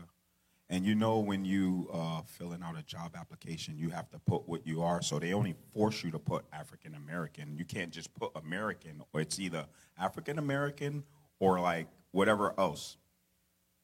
And 0.69 0.85
you 0.85 0.95
know, 0.95 1.19
when 1.19 1.45
you 1.45 1.89
uh, 1.93 2.21
filling 2.25 2.63
out 2.63 2.79
a 2.79 2.83
job 2.83 3.15
application, 3.15 3.77
you 3.77 3.89
have 3.89 4.09
to 4.11 4.19
put 4.19 4.47
what 4.47 4.65
you 4.65 4.81
are. 4.81 5.01
So 5.01 5.19
they 5.19 5.33
only 5.33 5.53
force 5.73 6.03
you 6.03 6.09
to 6.11 6.19
put 6.19 6.45
African 6.53 6.95
American. 6.95 7.55
You 7.55 7.65
can't 7.65 7.91
just 7.91 8.13
put 8.15 8.31
American, 8.35 9.03
or 9.13 9.21
it's 9.21 9.39
either 9.39 9.65
African 9.99 10.39
American 10.39 11.03
or 11.39 11.59
like 11.59 11.87
whatever 12.11 12.53
else. 12.57 12.97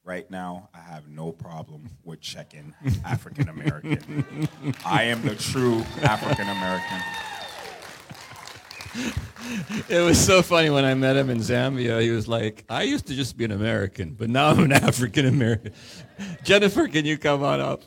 Right 0.03 0.31
now, 0.31 0.69
I 0.73 0.79
have 0.79 1.09
no 1.09 1.33
problem 1.33 1.89
with 2.05 2.21
checking 2.21 2.73
African 3.05 3.49
American. 3.49 4.47
I 4.85 5.03
am 5.03 5.21
the 5.21 5.35
true 5.35 5.81
African 6.01 6.47
American. 6.47 7.01
It 9.89 10.01
was 10.01 10.19
so 10.19 10.41
funny 10.41 10.69
when 10.69 10.85
I 10.85 10.93
met 10.93 11.15
him 11.15 11.29
in 11.29 11.37
Zambia. 11.39 12.01
He 12.01 12.09
was 12.09 12.27
like, 12.27 12.65
I 12.69 12.83
used 12.83 13.07
to 13.07 13.15
just 13.15 13.37
be 13.37 13.45
an 13.45 13.51
American, 13.51 14.13
but 14.13 14.29
now 14.29 14.49
I'm 14.49 14.59
an 14.59 14.71
African 14.73 15.25
American. 15.25 15.73
Jennifer, 16.43 16.87
can 16.87 17.05
you 17.05 17.17
come 17.17 17.43
on 17.43 17.59
up? 17.59 17.83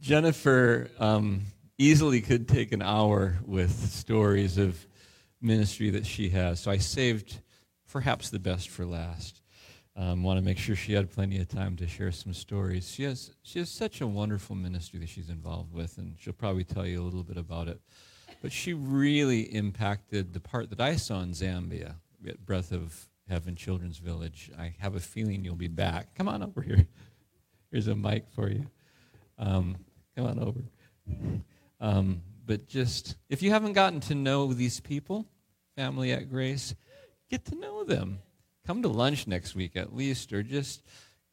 Jennifer 0.00 0.90
um, 0.98 1.42
easily 1.78 2.20
could 2.20 2.48
take 2.48 2.72
an 2.72 2.82
hour 2.82 3.38
with 3.44 3.90
stories 3.90 4.58
of 4.58 4.86
ministry 5.40 5.90
that 5.90 6.06
she 6.06 6.28
has. 6.30 6.60
So 6.60 6.70
I 6.70 6.78
saved 6.78 7.40
perhaps 7.90 8.30
the 8.30 8.38
best 8.38 8.68
for 8.68 8.84
last. 8.84 9.40
Um, 9.96 10.22
Want 10.22 10.38
to 10.38 10.44
make 10.44 10.58
sure 10.58 10.76
she 10.76 10.92
had 10.92 11.10
plenty 11.10 11.40
of 11.40 11.48
time 11.48 11.76
to 11.76 11.86
share 11.86 12.12
some 12.12 12.34
stories. 12.34 12.90
She 12.90 13.04
has 13.04 13.30
she 13.42 13.60
has 13.60 13.70
such 13.70 14.02
a 14.02 14.06
wonderful 14.06 14.54
ministry 14.54 14.98
that 14.98 15.08
she's 15.08 15.30
involved 15.30 15.72
with, 15.72 15.96
and 15.96 16.16
she'll 16.18 16.34
probably 16.34 16.64
tell 16.64 16.86
you 16.86 17.00
a 17.00 17.04
little 17.04 17.22
bit 17.22 17.38
about 17.38 17.68
it. 17.68 17.80
But 18.46 18.52
she 18.52 18.74
really 18.74 19.40
impacted 19.40 20.32
the 20.32 20.38
part 20.38 20.70
that 20.70 20.80
I 20.80 20.94
saw 20.94 21.20
in 21.20 21.32
Zambia 21.32 21.96
at 22.24 22.46
Breath 22.46 22.70
of 22.70 23.08
Heaven 23.28 23.56
Children's 23.56 23.98
Village. 23.98 24.52
I 24.56 24.72
have 24.78 24.94
a 24.94 25.00
feeling 25.00 25.44
you'll 25.44 25.56
be 25.56 25.66
back. 25.66 26.14
Come 26.14 26.28
on 26.28 26.44
over 26.44 26.62
here. 26.62 26.86
Here's 27.72 27.88
a 27.88 27.96
mic 27.96 28.26
for 28.36 28.48
you. 28.48 28.64
Um, 29.36 29.78
come 30.16 30.26
on 30.26 30.38
over. 30.38 30.60
Um, 31.80 32.22
but 32.44 32.68
just, 32.68 33.16
if 33.28 33.42
you 33.42 33.50
haven't 33.50 33.72
gotten 33.72 33.98
to 34.02 34.14
know 34.14 34.52
these 34.52 34.78
people, 34.78 35.26
family 35.74 36.12
at 36.12 36.30
Grace, 36.30 36.72
get 37.28 37.46
to 37.46 37.56
know 37.56 37.82
them. 37.82 38.20
Come 38.64 38.80
to 38.82 38.88
lunch 38.88 39.26
next 39.26 39.56
week 39.56 39.72
at 39.74 39.92
least, 39.92 40.32
or 40.32 40.44
just 40.44 40.84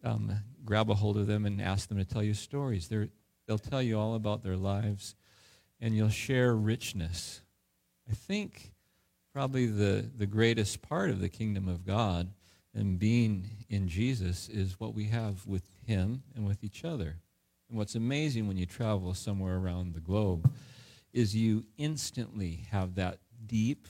um, 0.04 0.32
grab 0.66 0.90
a 0.90 0.96
hold 0.96 1.18
of 1.18 1.28
them 1.28 1.46
and 1.46 1.62
ask 1.62 1.90
them 1.90 2.00
to 2.00 2.06
tell 2.06 2.24
you 2.24 2.34
stories. 2.34 2.88
They're, 2.88 3.10
they'll 3.46 3.60
tell 3.60 3.84
you 3.84 4.00
all 4.00 4.16
about 4.16 4.42
their 4.44 4.58
lives, 4.58 5.14
and 5.84 5.94
you'll 5.94 6.08
share 6.08 6.56
richness. 6.56 7.42
I 8.10 8.14
think 8.14 8.72
probably 9.34 9.66
the, 9.66 10.10
the 10.18 10.26
greatest 10.26 10.82
part 10.82 11.10
of 11.10 11.20
the 11.20 11.28
kingdom 11.28 11.68
of 11.68 11.86
God 11.86 12.30
And 12.74 12.98
being 12.98 13.66
in 13.70 13.88
Jesus 13.88 14.50
is 14.50 14.80
what 14.80 14.96
we 14.96 15.06
have 15.06 15.46
with 15.46 15.64
him 15.86 16.24
and 16.36 16.46
with 16.46 16.64
each 16.64 16.84
other. 16.84 17.18
And 17.70 17.78
what's 17.78 17.96
amazing 17.96 18.48
when 18.48 18.58
you 18.58 18.66
travel 18.66 19.14
somewhere 19.14 19.58
around 19.58 19.94
the 19.94 20.00
globe 20.00 20.52
is 21.12 21.36
you 21.36 21.66
instantly 21.78 22.66
have 22.72 22.96
that 22.96 23.20
deep 23.46 23.88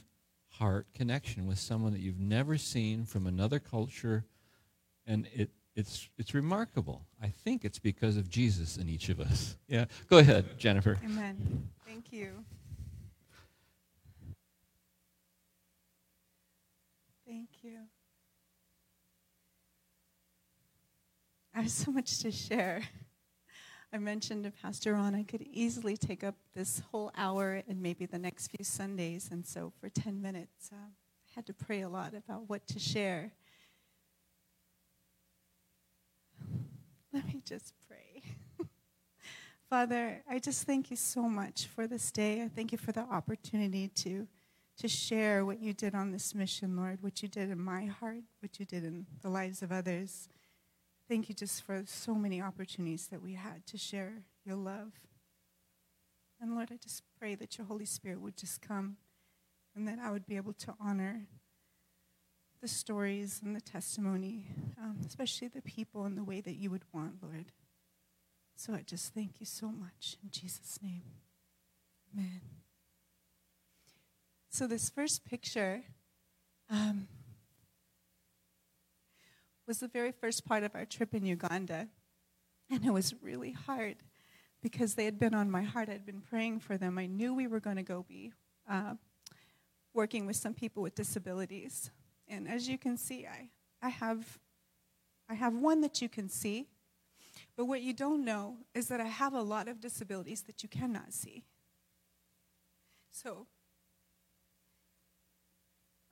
heart 0.50 0.88
connection 0.94 1.48
with 1.48 1.60
someone 1.60 1.94
that 1.94 2.02
you've 2.02 2.20
never 2.20 2.58
seen 2.58 3.06
from 3.06 3.26
another 3.26 3.60
culture. 3.60 4.26
And 5.08 5.28
it, 5.34 5.50
it's, 5.76 6.10
it's 6.18 6.34
remarkable. 6.34 7.06
I 7.22 7.28
think 7.28 7.66
it's 7.66 7.80
because 7.80 8.18
of 8.18 8.30
Jesus 8.30 8.78
in 8.78 8.90
each 8.90 9.10
of 9.10 9.20
us. 9.20 9.58
Yeah. 9.68 9.86
Go 10.08 10.20
ahead, 10.20 10.60
Jennifer. 10.60 11.00
Amen. 11.04 11.68
Thank 11.88 12.12
you. 12.12 12.44
Thank 17.26 17.50
you. 17.64 17.80
I 21.56 21.62
have 21.62 21.72
so 21.72 21.92
much 21.92 22.20
to 22.20 22.32
share. 22.32 22.84
I 23.92 23.98
mentioned 23.98 24.44
to 24.44 24.52
Pastor 24.52 24.94
Ron 24.94 25.16
I 25.16 25.24
could 25.24 25.42
easily 25.42 25.98
take 25.98 26.24
up 26.24 26.36
this 26.56 26.82
whole 26.92 27.12
hour 27.18 27.64
and 27.68 27.82
maybe 27.82 28.06
the 28.06 28.20
next 28.20 28.48
few 28.48 28.64
Sundays, 28.64 29.30
and 29.32 29.46
so 29.46 29.72
for 29.80 29.90
10 29.90 30.22
minutes, 30.22 30.72
uh, 30.72 30.76
I 30.76 31.32
had 31.36 31.46
to 31.48 31.54
pray 31.54 31.82
a 31.82 31.90
lot 31.90 32.14
about 32.14 32.50
what 32.50 32.68
to 32.68 32.80
share. 32.80 33.32
Let 37.16 37.28
me 37.28 37.42
just 37.46 37.76
pray. 37.88 38.24
Father, 39.70 40.24
I 40.28 40.40
just 40.40 40.66
thank 40.66 40.90
you 40.90 40.98
so 40.98 41.30
much 41.30 41.68
for 41.68 41.86
this 41.86 42.12
day. 42.12 42.42
I 42.42 42.48
thank 42.48 42.72
you 42.72 42.78
for 42.80 42.92
the 42.92 43.02
opportunity 43.02 43.88
to, 43.88 44.28
to 44.80 44.88
share 44.88 45.46
what 45.46 45.62
you 45.62 45.74
did 45.74 45.94
on 45.94 46.12
this 46.12 46.34
mission, 46.34 46.76
Lord, 46.76 47.04
what 47.04 47.22
you 47.22 47.28
did 47.28 47.52
in 47.52 47.60
my 47.60 47.86
heart, 47.86 48.24
what 48.40 48.60
you 48.60 48.66
did 48.66 48.84
in 48.84 49.06
the 49.22 49.30
lives 49.30 49.62
of 49.62 49.72
others. 49.72 50.28
Thank 51.08 51.30
you 51.30 51.36
just 51.36 51.62
for 51.62 51.84
so 51.86 52.16
many 52.16 52.42
opportunities 52.42 53.06
that 53.08 53.22
we 53.22 53.34
had 53.34 53.68
to 53.68 53.78
share 53.78 54.14
your 54.44 54.56
love. 54.56 54.94
And 56.42 56.56
Lord, 56.56 56.70
I 56.72 56.78
just 56.78 57.04
pray 57.20 57.36
that 57.36 57.60
your 57.60 57.68
Holy 57.68 57.86
Spirit 57.86 58.22
would 58.22 58.38
just 58.38 58.60
come 58.60 58.98
and 59.76 59.88
that 59.88 60.00
I 60.00 60.10
would 60.10 60.26
be 60.26 60.36
able 60.36 60.54
to 60.54 60.74
honor 60.80 61.28
the 62.64 62.68
stories 62.70 63.42
and 63.44 63.56
the 63.56 63.62
testimony, 63.62 64.48
um, 64.82 64.98
especially 65.06 65.50
the 65.50 65.62
people 65.62 66.06
and 66.06 66.18
the 66.18 66.24
way 66.24 66.42
that 66.42 66.56
you 66.56 66.72
would 66.72 66.86
want, 66.94 67.22
Lord. 67.22 67.52
So 68.56 68.74
I 68.74 68.82
just 68.82 69.14
thank 69.14 69.40
you 69.40 69.46
so 69.46 69.68
much. 69.68 70.18
In 70.24 70.32
Jesus' 70.32 70.80
name, 70.82 71.04
amen. 72.14 72.42
So, 74.50 74.66
this 74.66 74.90
first 74.90 75.26
picture. 75.26 75.84
Um, 76.70 77.08
was 79.68 79.80
the 79.80 79.88
very 79.88 80.12
first 80.12 80.46
part 80.46 80.64
of 80.64 80.76
our 80.76 80.86
trip 80.86 81.14
in 81.14 81.26
Uganda. 81.26 81.88
And 82.70 82.86
it 82.86 82.92
was 82.92 83.14
really 83.22 83.52
hard 83.52 83.98
because 84.62 84.96
they 84.96 85.06
had 85.06 85.20
been 85.20 85.34
on 85.34 85.52
my 85.52 85.62
heart. 85.62 85.90
I'd 85.90 86.06
been 86.06 86.22
praying 86.22 86.62
for 86.62 86.78
them. 86.78 86.98
I 86.98 87.06
knew 87.06 87.34
we 87.34 87.46
were 87.46 87.60
going 87.60 87.76
to 87.76 87.84
go 87.84 88.06
be 88.08 88.32
uh, 88.70 88.96
working 89.94 90.26
with 90.26 90.38
some 90.38 90.54
people 90.54 90.82
with 90.82 90.96
disabilities. 90.96 91.92
And 92.34 92.48
as 92.48 92.68
you 92.68 92.78
can 92.78 92.98
see, 92.98 93.28
I, 93.28 93.50
I, 93.82 93.90
have, 93.90 94.40
I 95.30 95.36
have 95.36 95.54
one 95.54 95.82
that 95.82 96.02
you 96.02 96.10
can 96.10 96.28
see. 96.28 96.68
But 97.56 97.66
what 97.66 97.82
you 97.82 97.94
don't 97.94 98.26
know 98.26 98.58
is 98.74 98.88
that 98.88 99.00
I 99.00 99.06
have 99.06 99.34
a 99.34 99.42
lot 99.42 99.68
of 99.68 99.80
disabilities 99.80 100.42
that 100.44 100.64
you 100.64 100.70
cannot 100.70 101.14
see. 101.14 101.44
So 103.12 103.46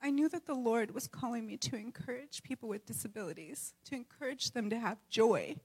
I 0.02 0.12
knew 0.12 0.30
that 0.30 0.46
the 0.46 0.54
Lord 0.56 0.94
was 0.94 1.08
calling 1.08 1.46
me 1.46 1.58
to 1.58 1.76
encourage 1.76 2.44
people 2.44 2.70
with 2.70 2.86
disabilities, 2.86 3.74
to 3.86 3.96
encourage 3.96 4.52
them 4.52 4.70
to 4.70 4.80
have 4.80 4.98
joy, 5.10 5.56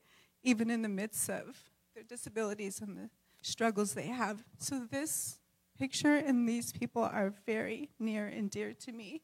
even 0.43 0.71
in 0.71 0.83
the 0.83 0.89
midst 0.89 1.31
of 1.31 1.57
their 1.95 2.05
disabilities 2.05 2.81
and 2.81 2.97
the 2.97 3.11
struggles 3.41 3.95
they 3.95 4.09
have. 4.09 4.45
So, 4.59 4.87
this 4.91 5.41
picture 5.79 6.17
and 6.17 6.49
these 6.49 6.73
people 6.73 7.03
are 7.03 7.33
very 7.47 7.91
near 7.99 8.27
and 8.27 8.51
dear 8.51 8.75
to 8.75 8.93
me. 8.93 9.23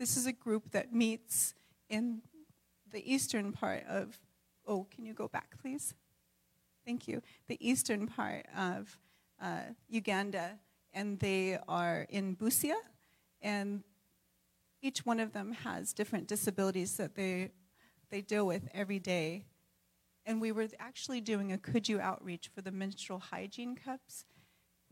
This 0.00 0.16
is 0.16 0.24
a 0.24 0.32
group 0.32 0.70
that 0.70 0.94
meets 0.94 1.52
in 1.90 2.22
the 2.90 3.12
eastern 3.12 3.52
part 3.52 3.84
of, 3.86 4.18
oh, 4.66 4.86
can 4.90 5.04
you 5.04 5.12
go 5.12 5.28
back, 5.28 5.60
please? 5.60 5.92
Thank 6.86 7.06
you. 7.06 7.20
The 7.48 7.58
eastern 7.60 8.06
part 8.06 8.46
of 8.56 8.98
uh, 9.42 9.74
Uganda, 9.90 10.52
and 10.94 11.18
they 11.18 11.58
are 11.68 12.06
in 12.08 12.34
Busia, 12.34 12.76
and 13.42 13.84
each 14.80 15.04
one 15.04 15.20
of 15.20 15.34
them 15.34 15.52
has 15.52 15.92
different 15.92 16.26
disabilities 16.26 16.96
that 16.96 17.14
they, 17.14 17.50
they 18.08 18.22
deal 18.22 18.46
with 18.46 18.70
every 18.72 18.98
day. 18.98 19.44
And 20.24 20.40
we 20.40 20.50
were 20.50 20.68
actually 20.78 21.20
doing 21.20 21.52
a 21.52 21.58
Could 21.58 21.90
You 21.90 22.00
outreach 22.00 22.48
for 22.54 22.62
the 22.62 22.72
menstrual 22.72 23.18
hygiene 23.18 23.76
cups 23.76 24.24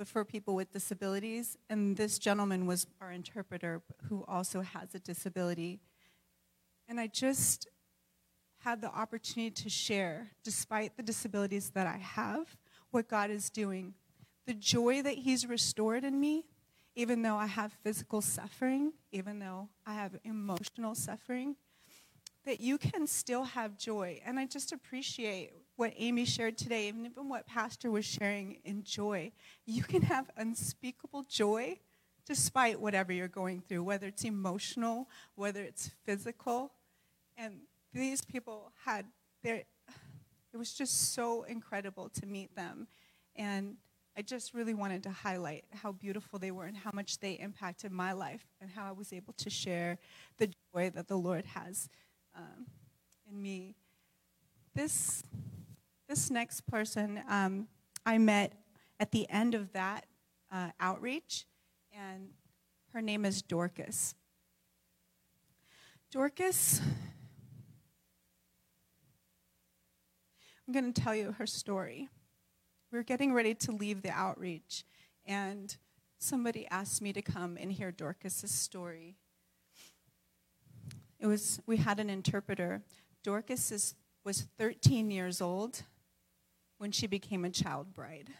for 0.04 0.24
people 0.24 0.54
with 0.54 0.72
disabilities. 0.72 1.56
And 1.68 1.96
this 1.96 2.18
gentleman 2.18 2.66
was 2.66 2.86
our 3.00 3.12
interpreter 3.12 3.82
who 4.08 4.24
also 4.28 4.60
has 4.60 4.94
a 4.94 4.98
disability. 4.98 5.80
And 6.88 7.00
I 7.00 7.06
just 7.06 7.68
had 8.60 8.80
the 8.80 8.90
opportunity 8.90 9.50
to 9.62 9.68
share, 9.68 10.28
despite 10.42 10.96
the 10.96 11.02
disabilities 11.02 11.70
that 11.70 11.86
I 11.86 11.98
have, 11.98 12.56
what 12.90 13.08
God 13.08 13.30
is 13.30 13.50
doing. 13.50 13.94
The 14.46 14.54
joy 14.54 15.02
that 15.02 15.14
He's 15.14 15.46
restored 15.46 16.04
in 16.04 16.18
me 16.18 16.46
even 16.98 17.22
though 17.22 17.36
I 17.36 17.46
have 17.46 17.72
physical 17.84 18.20
suffering, 18.20 18.92
even 19.12 19.38
though 19.38 19.68
I 19.86 19.94
have 19.94 20.18
emotional 20.24 20.96
suffering, 20.96 21.54
that 22.44 22.60
you 22.60 22.76
can 22.76 23.06
still 23.06 23.44
have 23.44 23.78
joy. 23.78 24.20
And 24.26 24.36
I 24.36 24.46
just 24.46 24.72
appreciate 24.72 25.52
what 25.78 25.92
Amy 25.96 26.24
shared 26.24 26.58
today, 26.58 26.88
and 26.88 27.06
even 27.06 27.28
what 27.28 27.46
Pastor 27.46 27.88
was 27.88 28.04
sharing 28.04 28.58
in 28.64 28.82
joy. 28.82 29.30
You 29.64 29.84
can 29.84 30.02
have 30.02 30.28
unspeakable 30.36 31.24
joy 31.28 31.78
despite 32.26 32.80
whatever 32.80 33.12
you're 33.12 33.28
going 33.28 33.62
through, 33.62 33.84
whether 33.84 34.08
it's 34.08 34.24
emotional, 34.24 35.08
whether 35.36 35.62
it's 35.62 35.92
physical. 36.04 36.72
And 37.36 37.60
these 37.94 38.24
people 38.24 38.72
had 38.84 39.06
their, 39.44 39.62
it 40.52 40.56
was 40.56 40.74
just 40.74 41.14
so 41.14 41.44
incredible 41.44 42.08
to 42.08 42.26
meet 42.26 42.56
them. 42.56 42.88
And 43.36 43.76
I 44.16 44.22
just 44.22 44.54
really 44.54 44.74
wanted 44.74 45.04
to 45.04 45.10
highlight 45.10 45.64
how 45.72 45.92
beautiful 45.92 46.40
they 46.40 46.50
were 46.50 46.64
and 46.64 46.76
how 46.76 46.90
much 46.92 47.20
they 47.20 47.34
impacted 47.34 47.92
my 47.92 48.10
life 48.10 48.44
and 48.60 48.68
how 48.68 48.84
I 48.84 48.90
was 48.90 49.12
able 49.12 49.32
to 49.34 49.48
share 49.48 49.98
the 50.38 50.50
joy 50.74 50.90
that 50.90 51.06
the 51.06 51.16
Lord 51.16 51.44
has 51.44 51.88
um, 52.36 52.66
in 53.30 53.40
me. 53.40 53.76
This, 54.74 55.22
this 56.08 56.30
next 56.30 56.62
person 56.62 57.20
um, 57.28 57.68
I 58.06 58.16
met 58.16 58.54
at 58.98 59.12
the 59.12 59.28
end 59.28 59.54
of 59.54 59.72
that 59.74 60.06
uh, 60.50 60.70
outreach, 60.80 61.44
and 61.92 62.30
her 62.94 63.02
name 63.02 63.26
is 63.26 63.42
Dorcas. 63.42 64.14
Dorcas, 66.10 66.80
I'm 70.66 70.72
going 70.72 70.90
to 70.90 71.00
tell 71.00 71.14
you 71.14 71.32
her 71.32 71.46
story 71.46 72.08
we 72.90 72.98
were 72.98 73.04
getting 73.04 73.34
ready 73.34 73.54
to 73.54 73.72
leave 73.72 74.00
the 74.00 74.10
outreach, 74.10 74.84
and 75.26 75.76
somebody 76.18 76.66
asked 76.70 77.02
me 77.02 77.12
to 77.12 77.20
come 77.20 77.58
and 77.60 77.70
hear 77.70 77.92
Dorcas's 77.92 78.50
story. 78.50 79.16
It 81.20 81.26
was 81.26 81.60
we 81.66 81.76
had 81.76 82.00
an 82.00 82.08
interpreter. 82.08 82.82
Dorcas 83.22 83.70
is, 83.70 83.94
was 84.24 84.46
13 84.56 85.10
years 85.10 85.42
old 85.42 85.82
when 86.78 86.92
she 86.92 87.06
became 87.06 87.44
a 87.44 87.50
child 87.50 87.92
bride. 87.92 88.30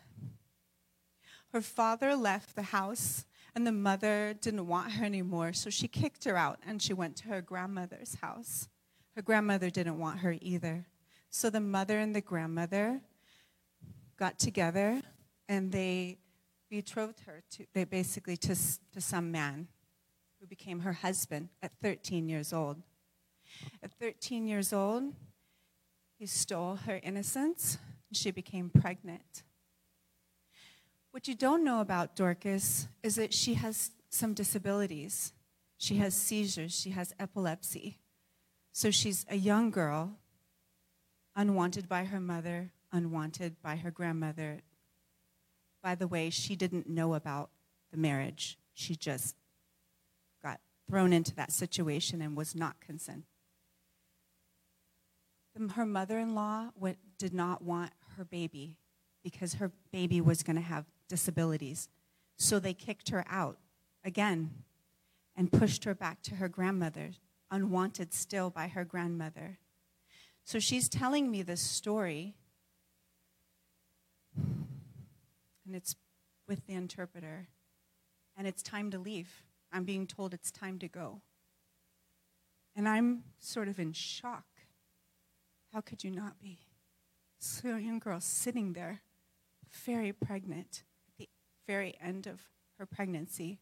Her 1.53 1.61
father 1.61 2.15
left 2.15 2.55
the 2.57 2.63
house, 2.63 3.25
and 3.55 3.67
the 3.67 3.73
mother 3.73 4.35
didn't 4.41 4.67
want 4.67 4.93
her 4.93 5.05
anymore, 5.05 5.53
so 5.53 5.71
she 5.71 5.89
kicked 5.89 6.25
her 6.25 6.37
out 6.37 6.59
and 6.67 6.81
she 6.81 6.93
went 6.93 7.17
to 7.17 7.29
her 7.29 7.41
grandmother's 7.41 8.17
house. 8.17 8.69
Her 9.17 9.23
grandmother 9.23 9.71
didn't 9.71 9.99
want 9.99 10.21
her 10.21 10.37
either. 10.41 10.87
So 11.31 11.51
the 11.51 11.61
mother 11.61 11.99
and 11.99 12.15
the 12.15 12.21
grandmother 12.21 13.01
got 14.17 14.39
together 14.39 15.03
and 15.49 15.73
they 15.73 16.19
betrothed 16.71 17.21
her 17.27 17.43
to 17.51 17.67
they 17.73 17.85
basically 17.85 18.37
to, 18.37 18.55
to 18.93 19.01
some 19.01 19.33
man 19.33 19.69
who 20.39 20.47
became 20.47 20.81
her 20.81 20.93
husband 20.93 21.49
at 21.63 21.73
13 21.83 22.29
years 22.29 22.53
old. 22.53 22.83
At 23.83 23.91
13 23.93 24.47
years 24.47 24.73
old, 24.73 25.15
he 26.19 26.27
stole 26.27 26.77
her 26.77 27.01
innocence 27.03 27.79
she 28.17 28.31
became 28.31 28.71
pregnant. 28.71 29.43
What 31.11 31.29
you 31.29 31.35
don't 31.35 31.65
know 31.65 31.81
about 31.81 32.17
Dorcas 32.17 32.89
is 33.03 33.17
that 33.17 33.35
she 33.35 33.55
has 33.55 33.91
some 34.11 34.35
disabilities. 34.35 35.33
She 35.77 35.97
has 35.97 36.15
seizures, 36.15 36.79
she 36.79 36.91
has 36.91 37.15
epilepsy. 37.19 37.99
So 38.73 38.91
she's 38.91 39.27
a 39.29 39.37
young 39.37 39.71
girl, 39.71 40.17
unwanted 41.35 41.89
by 41.89 42.05
her 42.05 42.21
mother, 42.21 42.73
unwanted 42.93 43.61
by 43.63 43.77
her 43.77 43.91
grandmother. 43.91 44.61
By 45.83 45.95
the 45.95 46.09
way, 46.09 46.31
she 46.31 46.57
didn't 46.57 46.89
know 46.89 47.15
about 47.15 47.51
the 47.91 47.97
marriage. 47.97 48.59
She 48.75 48.95
just 48.95 49.37
got 50.43 50.61
thrown 50.89 51.13
into 51.13 51.35
that 51.37 51.53
situation 51.53 52.23
and 52.23 52.37
was 52.37 52.55
not 52.55 52.81
consent. 52.81 53.25
her 55.75 55.87
mother 55.87 56.21
in 56.21 56.37
law 56.37 56.71
did 57.19 57.35
not 57.35 57.63
want 57.63 57.91
her 58.19 58.25
baby 58.25 58.77
because 59.25 59.55
her 59.55 59.73
baby 59.91 60.21
was 60.21 60.43
going 60.43 60.57
to 60.57 60.63
have 60.63 60.85
disabilities. 61.09 61.89
So 62.37 62.59
they 62.59 62.75
kicked 62.75 63.09
her 63.09 63.25
out 63.29 63.59
again 64.05 64.51
and 65.37 65.51
pushed 65.51 65.85
her 65.85 65.95
back 65.95 66.23
to 66.25 66.35
her 66.37 66.49
grandmother, 66.49 67.13
unwanted 67.51 68.13
still 68.13 68.51
by 68.51 68.69
her 68.69 68.85
grandmother. 68.85 69.59
So 70.45 70.59
she's 70.59 70.89
telling 70.89 71.31
me 71.31 71.43
this 71.43 71.61
story, 71.61 72.35
and 74.37 75.75
it's 75.75 75.95
with 76.47 76.67
the 76.67 76.75
interpreter, 76.75 77.49
and 78.37 78.47
it's 78.47 78.63
time 78.63 78.91
to 78.91 78.99
leave. 78.99 79.43
I'm 79.73 79.85
being 79.85 80.07
told 80.07 80.33
it's 80.33 80.51
time 80.51 80.79
to 80.79 80.89
go. 80.89 81.21
And 82.75 82.89
I'm 82.89 83.25
sort 83.39 83.69
of 83.69 83.79
in 83.79 83.93
shock. 83.93 84.47
How 85.73 85.81
could 85.81 86.03
you 86.03 86.11
not 86.11 86.41
be? 86.41 86.68
Young 87.63 87.99
girl 87.99 88.21
sitting 88.21 88.73
there, 88.73 89.01
very 89.85 90.13
pregnant, 90.13 90.83
at 91.09 91.19
the 91.19 91.29
very 91.67 91.95
end 92.01 92.27
of 92.27 92.41
her 92.79 92.87
pregnancy. 92.87 93.59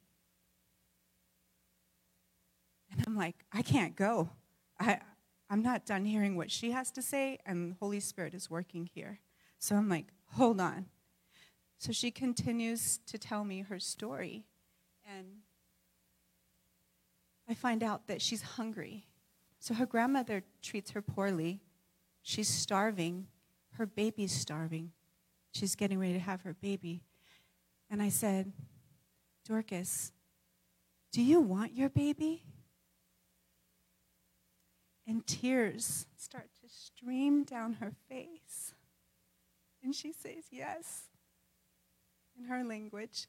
And 2.90 3.04
I'm 3.06 3.16
like, 3.16 3.44
I 3.52 3.62
can't 3.62 3.96
go. 3.96 4.30
I, 4.78 5.00
I'm 5.50 5.62
not 5.62 5.86
done 5.86 6.04
hearing 6.04 6.36
what 6.36 6.50
she 6.50 6.70
has 6.72 6.90
to 6.92 7.02
say, 7.02 7.38
and 7.46 7.72
the 7.72 7.76
Holy 7.80 8.00
Spirit 8.00 8.34
is 8.34 8.50
working 8.50 8.88
here. 8.92 9.20
So 9.58 9.76
I'm 9.76 9.88
like, 9.88 10.06
hold 10.32 10.60
on. 10.60 10.86
So 11.78 11.92
she 11.92 12.10
continues 12.10 12.98
to 13.06 13.18
tell 13.18 13.44
me 13.44 13.60
her 13.60 13.78
story, 13.78 14.46
and 15.06 15.26
I 17.48 17.54
find 17.54 17.82
out 17.82 18.06
that 18.06 18.22
she's 18.22 18.42
hungry. 18.42 19.06
So 19.58 19.74
her 19.74 19.86
grandmother 19.86 20.42
treats 20.62 20.92
her 20.92 21.02
poorly. 21.02 21.60
She's 22.22 22.48
starving. 22.48 23.26
Her 23.78 23.86
baby's 23.86 24.32
starving. 24.32 24.92
She's 25.52 25.74
getting 25.74 25.98
ready 25.98 26.14
to 26.14 26.18
have 26.18 26.42
her 26.42 26.54
baby. 26.54 27.02
And 27.90 28.02
I 28.02 28.08
said, 28.08 28.52
Dorcas, 29.46 30.12
do 31.12 31.22
you 31.22 31.40
want 31.40 31.74
your 31.74 31.88
baby? 31.88 32.42
And 35.06 35.26
tears 35.26 36.06
start 36.16 36.48
to 36.62 36.68
stream 36.68 37.44
down 37.44 37.74
her 37.74 37.92
face. 38.08 38.74
And 39.82 39.94
she 39.94 40.12
says, 40.12 40.46
Yes. 40.50 41.04
In 42.38 42.46
her 42.46 42.64
language, 42.64 43.28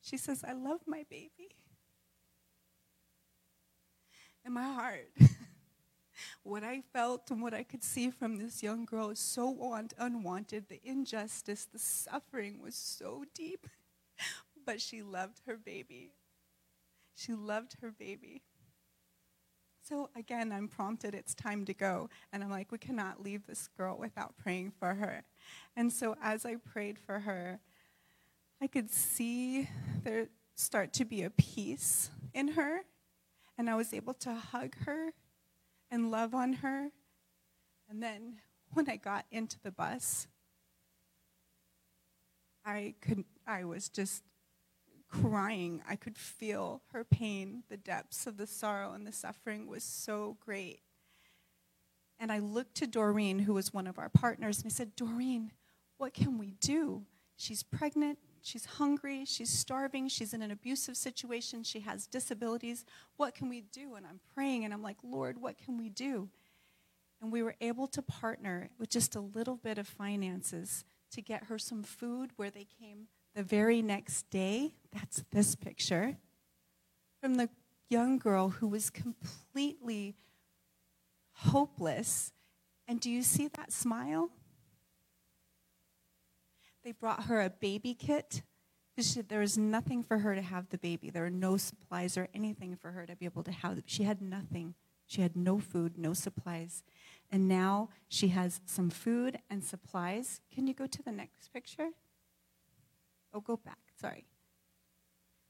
she 0.00 0.16
says, 0.16 0.42
I 0.46 0.54
love 0.54 0.80
my 0.86 1.04
baby. 1.08 1.54
And 4.44 4.54
my 4.54 4.72
heart, 4.72 5.08
what 6.42 6.64
I 6.64 6.82
felt 6.92 7.30
and 7.30 7.42
what 7.42 7.54
I 7.54 7.62
could 7.62 7.84
see 7.84 8.10
from 8.10 8.36
this 8.36 8.62
young 8.62 8.84
girl 8.84 9.10
is 9.10 9.18
so 9.18 9.48
want, 9.48 9.94
unwanted. 9.98 10.68
The 10.68 10.80
injustice, 10.84 11.66
the 11.66 11.78
suffering 11.78 12.60
was 12.62 12.74
so 12.74 13.24
deep. 13.34 13.66
But 14.66 14.82
she 14.82 15.02
loved 15.02 15.40
her 15.46 15.56
baby. 15.56 16.12
She 17.16 17.32
loved 17.32 17.76
her 17.80 17.90
baby. 17.90 18.42
So 19.82 20.08
again, 20.14 20.52
I'm 20.52 20.68
prompted, 20.68 21.14
it's 21.14 21.34
time 21.34 21.64
to 21.64 21.74
go. 21.74 22.08
And 22.32 22.44
I'm 22.44 22.50
like, 22.50 22.70
we 22.70 22.78
cannot 22.78 23.22
leave 23.22 23.46
this 23.46 23.68
girl 23.76 23.96
without 23.98 24.36
praying 24.36 24.72
for 24.78 24.94
her. 24.94 25.24
And 25.76 25.92
so 25.92 26.14
as 26.22 26.44
I 26.44 26.56
prayed 26.56 26.98
for 26.98 27.20
her, 27.20 27.58
I 28.62 28.66
could 28.66 28.90
see 28.92 29.68
there 30.04 30.28
start 30.54 30.92
to 30.94 31.04
be 31.04 31.22
a 31.22 31.30
peace 31.30 32.10
in 32.34 32.48
her. 32.48 32.82
And 33.58 33.68
I 33.68 33.74
was 33.74 33.92
able 33.92 34.14
to 34.14 34.34
hug 34.34 34.76
her 34.84 35.12
and 35.90 36.10
love 36.10 36.34
on 36.34 36.54
her. 36.54 36.90
And 37.88 38.02
then 38.02 38.36
when 38.72 38.88
I 38.88 38.96
got 38.96 39.26
into 39.30 39.58
the 39.60 39.70
bus, 39.70 40.28
I 42.64 42.94
could 43.00 43.24
I 43.46 43.64
was 43.64 43.88
just 43.88 44.22
crying. 45.08 45.82
I 45.88 45.96
could 45.96 46.16
feel 46.16 46.82
her 46.92 47.04
pain, 47.04 47.64
the 47.68 47.76
depths 47.76 48.26
of 48.26 48.36
the 48.36 48.46
sorrow 48.46 48.92
and 48.92 49.06
the 49.06 49.12
suffering 49.12 49.66
was 49.66 49.82
so 49.82 50.36
great. 50.40 50.80
And 52.18 52.30
I 52.30 52.38
looked 52.38 52.76
to 52.76 52.86
Doreen, 52.86 53.40
who 53.40 53.54
was 53.54 53.72
one 53.72 53.86
of 53.86 53.98
our 53.98 54.10
partners, 54.10 54.58
and 54.58 54.66
I 54.66 54.68
said, 54.68 54.94
Doreen, 54.94 55.52
what 55.96 56.14
can 56.14 56.38
we 56.38 56.52
do? 56.60 57.06
She's 57.36 57.62
pregnant, 57.62 58.18
she's 58.42 58.64
hungry, 58.64 59.24
she's 59.24 59.50
starving, 59.50 60.08
she's 60.08 60.32
in 60.32 60.42
an 60.42 60.50
abusive 60.50 60.96
situation, 60.96 61.62
she 61.62 61.80
has 61.80 62.06
disabilities. 62.06 62.84
What 63.16 63.34
can 63.34 63.48
we 63.48 63.60
do? 63.60 63.94
And 63.94 64.06
I'm 64.06 64.20
praying, 64.34 64.64
and 64.64 64.74
I'm 64.74 64.82
like, 64.82 64.98
Lord, 65.02 65.40
what 65.40 65.58
can 65.58 65.78
we 65.78 65.88
do? 65.88 66.28
And 67.22 67.30
we 67.30 67.42
were 67.42 67.56
able 67.60 67.86
to 67.88 68.02
partner 68.02 68.70
with 68.78 68.88
just 68.88 69.14
a 69.14 69.20
little 69.20 69.56
bit 69.56 69.78
of 69.78 69.86
finances 69.86 70.84
to 71.12 71.20
get 71.20 71.44
her 71.44 71.58
some 71.58 71.82
food 71.82 72.30
where 72.36 72.50
they 72.50 72.66
came 72.80 73.08
the 73.34 73.42
very 73.42 73.82
next 73.82 74.28
day, 74.30 74.74
that's 74.92 75.22
this 75.30 75.54
picture, 75.54 76.16
from 77.20 77.34
the 77.34 77.48
young 77.88 78.18
girl 78.18 78.48
who 78.48 78.66
was 78.66 78.90
completely 78.90 80.16
hopeless. 81.32 82.32
And 82.88 83.00
do 83.00 83.10
you 83.10 83.22
see 83.22 83.48
that 83.56 83.72
smile? 83.72 84.30
They 86.84 86.92
brought 86.92 87.24
her 87.24 87.40
a 87.40 87.50
baby 87.50 87.94
kit. 87.94 88.42
There 89.28 89.40
was 89.40 89.56
nothing 89.56 90.02
for 90.02 90.18
her 90.18 90.34
to 90.34 90.42
have 90.42 90.68
the 90.68 90.78
baby. 90.78 91.10
There 91.10 91.22
were 91.22 91.30
no 91.30 91.56
supplies 91.56 92.18
or 92.18 92.28
anything 92.34 92.76
for 92.76 92.90
her 92.90 93.06
to 93.06 93.16
be 93.16 93.24
able 93.24 93.42
to 93.44 93.52
have. 93.52 93.82
She 93.86 94.02
had 94.02 94.20
nothing. 94.20 94.74
She 95.06 95.22
had 95.22 95.36
no 95.36 95.58
food, 95.58 95.96
no 95.96 96.12
supplies. 96.12 96.82
And 97.30 97.48
now 97.48 97.88
she 98.08 98.28
has 98.28 98.60
some 98.66 98.90
food 98.90 99.38
and 99.48 99.64
supplies. 99.64 100.40
Can 100.54 100.66
you 100.66 100.74
go 100.74 100.86
to 100.86 101.02
the 101.02 101.12
next 101.12 101.52
picture? 101.52 101.90
Oh, 103.32 103.40
go 103.40 103.56
back. 103.56 103.78
Sorry. 104.00 104.26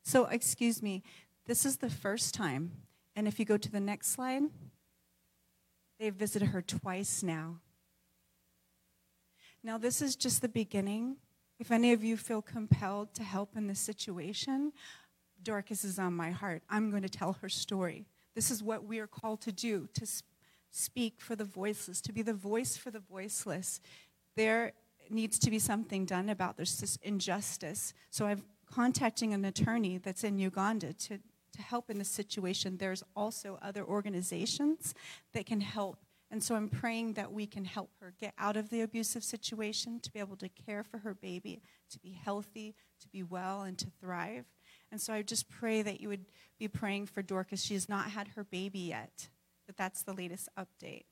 So, 0.05 0.27
excuse 0.27 0.83
me. 0.83 1.03
This 1.47 1.65
is 1.67 1.79
the 1.79 1.91
first 1.91 2.35
time. 2.35 2.73
And 3.17 3.27
if 3.27 3.39
you 3.39 3.45
go 3.45 3.57
to 3.57 3.71
the 3.71 3.81
next 3.81 4.11
slide, 4.11 4.43
they've 5.99 6.15
visited 6.15 6.49
her 6.49 6.63
twice 6.63 7.23
now. 7.23 7.57
Now, 9.63 9.77
this 9.77 10.01
is 10.01 10.17
just 10.17 10.41
the 10.41 10.49
beginning. 10.49 11.17
If 11.59 11.71
any 11.71 11.93
of 11.93 12.03
you 12.03 12.17
feel 12.17 12.41
compelled 12.41 13.15
to 13.15 13.23
help 13.23 13.57
in 13.57 13.67
this 13.67 13.81
situation, 13.81 14.73
Dorcas 15.43 15.85
is 15.85 15.99
on 15.99 16.15
my 16.15 16.31
heart. 16.31 16.63
I'm 16.71 16.91
going 16.91 17.03
to 17.03 17.09
tell 17.09 17.35
her 17.43 17.49
story. 17.49 18.07
This 18.35 18.51
is 18.51 18.63
what 18.63 18.85
we 18.85 18.99
are 19.01 19.07
called 19.07 19.43
to 19.43 19.53
do 19.53 19.89
to 19.95 20.07
speak 20.71 21.21
for 21.21 21.37
the 21.37 21.45
voiceless, 21.45 22.01
to 22.03 22.13
be 22.13 22.23
the 22.23 22.33
voice 22.33 22.77
for 22.77 22.91
the 22.91 23.01
voiceless. 23.01 23.81
There 24.37 24.73
needs 25.11 25.39
to 25.41 25.51
be 25.51 25.59
something 25.59 26.07
done 26.07 26.29
about 26.29 26.57
this 26.57 26.99
injustice. 27.03 27.93
So 28.11 28.27
I'm 28.27 28.45
contacting 28.67 29.35
an 29.35 29.45
attorney 29.45 29.99
that's 29.99 30.25
in 30.25 30.39
Uganda 30.39 30.93
to, 30.93 31.19
to 31.19 31.63
help 31.63 31.91
in 31.91 31.99
this 31.99 32.09
situation. 32.09 32.77
There's 32.77 33.03
also 33.17 33.59
other 33.61 33.85
organizations 33.85 34.95
that 35.33 35.47
can 35.47 35.61
help. 35.61 35.99
And 36.31 36.43
so 36.43 36.55
I'm 36.55 36.69
praying 36.69 37.15
that 37.15 37.33
we 37.33 37.47
can 37.47 37.65
help 37.65 37.91
her 38.01 38.15
get 38.21 38.35
out 38.39 38.57
of 38.57 38.71
the 38.71 38.83
abusive 38.83 39.25
situation, 39.25 39.99
to 40.01 40.13
be 40.13 40.21
able 40.21 40.37
to 40.37 40.49
care 40.49 40.85
for 40.85 40.99
her 40.99 41.13
baby, 41.13 41.61
to 41.91 41.99
be 41.99 42.13
healthy, 42.13 42.77
to 43.01 43.09
be 43.09 43.23
well, 43.23 43.63
and 43.63 43.77
to 43.79 43.89
thrive. 44.01 44.45
And 44.93 45.01
so 45.01 45.13
I 45.13 45.23
just 45.23 45.49
pray 45.49 45.83
that 45.83 46.01
you 46.01 46.09
would 46.09 46.27
be 46.59 46.69
praying 46.69 47.07
for 47.07 47.23
Dorcas. 47.23 47.65
She 47.65 47.75
has 47.75 47.89
not 47.89 48.11
had 48.11 48.29
her 48.29 48.45
baby 48.45 48.79
yet, 48.79 49.29
but 49.67 49.77
that's 49.77 50.03
the 50.03 50.13
latest 50.13 50.49
update. 50.59 51.05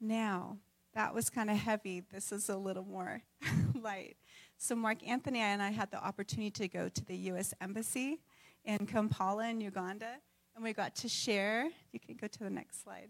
Now, 0.00 0.56
that 0.94 1.14
was 1.14 1.30
kind 1.30 1.50
of 1.50 1.56
heavy. 1.56 2.02
This 2.12 2.32
is 2.32 2.48
a 2.48 2.56
little 2.56 2.84
more 2.84 3.22
light. 3.80 4.16
So, 4.56 4.74
Mark 4.74 5.06
Anthony 5.06 5.40
and 5.40 5.62
I 5.62 5.70
had 5.70 5.90
the 5.90 6.02
opportunity 6.02 6.50
to 6.50 6.68
go 6.68 6.88
to 6.88 7.04
the 7.04 7.16
U.S. 7.16 7.52
Embassy 7.60 8.20
in 8.64 8.86
Kampala 8.86 9.48
in 9.48 9.60
Uganda, 9.60 10.16
and 10.54 10.64
we 10.64 10.72
got 10.72 10.94
to 10.96 11.08
share. 11.08 11.68
You 11.92 12.00
can 12.00 12.16
go 12.16 12.26
to 12.26 12.38
the 12.38 12.50
next 12.50 12.82
slide. 12.82 13.08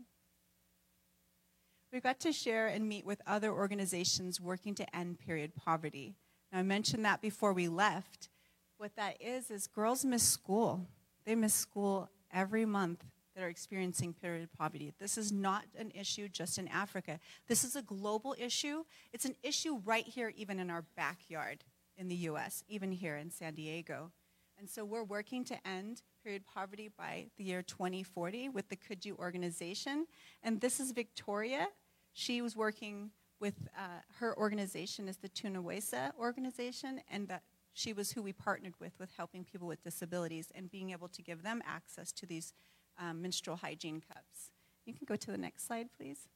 We 1.92 2.00
got 2.00 2.20
to 2.20 2.32
share 2.32 2.68
and 2.68 2.88
meet 2.88 3.04
with 3.04 3.20
other 3.26 3.52
organizations 3.52 4.40
working 4.40 4.74
to 4.76 4.96
end 4.96 5.18
period 5.18 5.52
poverty. 5.54 6.14
Now, 6.50 6.60
I 6.60 6.62
mentioned 6.62 7.04
that 7.04 7.20
before 7.20 7.52
we 7.52 7.68
left. 7.68 8.30
What 8.78 8.96
that 8.96 9.20
is, 9.20 9.50
is 9.50 9.66
girls 9.66 10.02
miss 10.02 10.22
school. 10.22 10.86
They 11.26 11.34
miss 11.34 11.52
school 11.52 12.08
every 12.32 12.64
month 12.64 13.04
that 13.36 13.44
are 13.44 13.48
experiencing 13.48 14.14
period 14.14 14.48
poverty. 14.56 14.94
This 14.98 15.18
is 15.18 15.32
not 15.32 15.64
an 15.78 15.92
issue 15.94 16.28
just 16.30 16.56
in 16.56 16.66
Africa. 16.68 17.20
This 17.46 17.62
is 17.62 17.76
a 17.76 17.82
global 17.82 18.34
issue. 18.38 18.84
It's 19.12 19.26
an 19.26 19.36
issue 19.42 19.82
right 19.84 20.06
here, 20.06 20.32
even 20.34 20.58
in 20.58 20.70
our 20.70 20.84
backyard 20.96 21.62
in 21.98 22.08
the 22.08 22.16
US, 22.16 22.64
even 22.68 22.90
here 22.90 23.18
in 23.18 23.30
San 23.30 23.52
Diego. 23.52 24.12
And 24.58 24.68
so 24.68 24.82
we're 24.82 25.04
working 25.04 25.44
to 25.44 25.68
end 25.68 26.00
period 26.24 26.44
poverty 26.46 26.88
by 26.96 27.26
the 27.36 27.44
year 27.44 27.62
2040 27.62 28.48
with 28.48 28.68
the 28.70 28.76
Could 28.76 29.04
You 29.04 29.14
organization. 29.16 30.06
And 30.42 30.60
this 30.60 30.80
is 30.80 30.92
Victoria. 30.92 31.68
She 32.12 32.42
was 32.42 32.56
working 32.56 33.10
with 33.40 33.54
uh, 33.76 34.00
her 34.18 34.38
organization 34.38 35.08
is 35.08 35.16
the 35.16 35.28
Tunaweza 35.28 36.12
organization, 36.18 37.00
and 37.10 37.26
that 37.28 37.42
she 37.72 37.92
was 37.92 38.12
who 38.12 38.22
we 38.22 38.32
partnered 38.32 38.74
with 38.78 38.92
with 38.98 39.10
helping 39.16 39.44
people 39.44 39.66
with 39.66 39.82
disabilities 39.82 40.52
and 40.54 40.70
being 40.70 40.90
able 40.90 41.08
to 41.08 41.22
give 41.22 41.42
them 41.42 41.62
access 41.66 42.12
to 42.12 42.26
these 42.26 42.52
um, 42.98 43.22
menstrual 43.22 43.56
hygiene 43.56 44.00
cups. 44.00 44.52
You 44.86 44.94
can 44.94 45.06
go 45.06 45.16
to 45.16 45.30
the 45.30 45.38
next 45.38 45.66
slide, 45.66 45.88
please. 45.96 46.28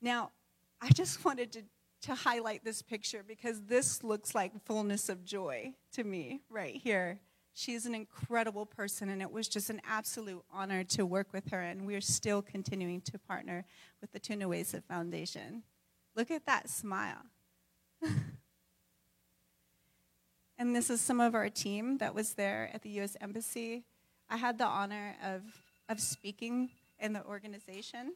Now, 0.00 0.30
I 0.80 0.90
just 0.90 1.24
wanted 1.24 1.52
to, 1.52 1.62
to 2.02 2.14
highlight 2.14 2.64
this 2.64 2.82
picture 2.82 3.24
because 3.26 3.62
this 3.62 4.02
looks 4.04 4.34
like 4.34 4.52
fullness 4.64 5.08
of 5.08 5.24
joy 5.24 5.74
to 5.92 6.04
me 6.04 6.40
right 6.48 6.76
here. 6.76 7.20
She's 7.58 7.86
an 7.86 7.94
incredible 7.96 8.66
person, 8.66 9.08
and 9.08 9.20
it 9.20 9.32
was 9.32 9.48
just 9.48 9.68
an 9.68 9.80
absolute 9.84 10.44
honor 10.52 10.84
to 10.84 11.04
work 11.04 11.32
with 11.32 11.50
her. 11.50 11.60
And 11.60 11.88
we're 11.88 12.00
still 12.00 12.40
continuing 12.40 13.00
to 13.00 13.18
partner 13.18 13.64
with 14.00 14.12
the 14.12 14.20
Tunaweza 14.20 14.84
Foundation. 14.84 15.64
Look 16.14 16.30
at 16.30 16.46
that 16.46 16.70
smile. 16.70 17.22
and 20.56 20.76
this 20.76 20.88
is 20.88 21.00
some 21.00 21.18
of 21.20 21.34
our 21.34 21.48
team 21.48 21.98
that 21.98 22.14
was 22.14 22.34
there 22.34 22.70
at 22.72 22.82
the 22.82 22.90
U.S. 22.90 23.16
Embassy. 23.20 23.82
I 24.30 24.36
had 24.36 24.56
the 24.58 24.66
honor 24.66 25.16
of, 25.24 25.42
of 25.88 25.98
speaking 25.98 26.70
in 27.00 27.12
the 27.12 27.24
organization. 27.24 28.14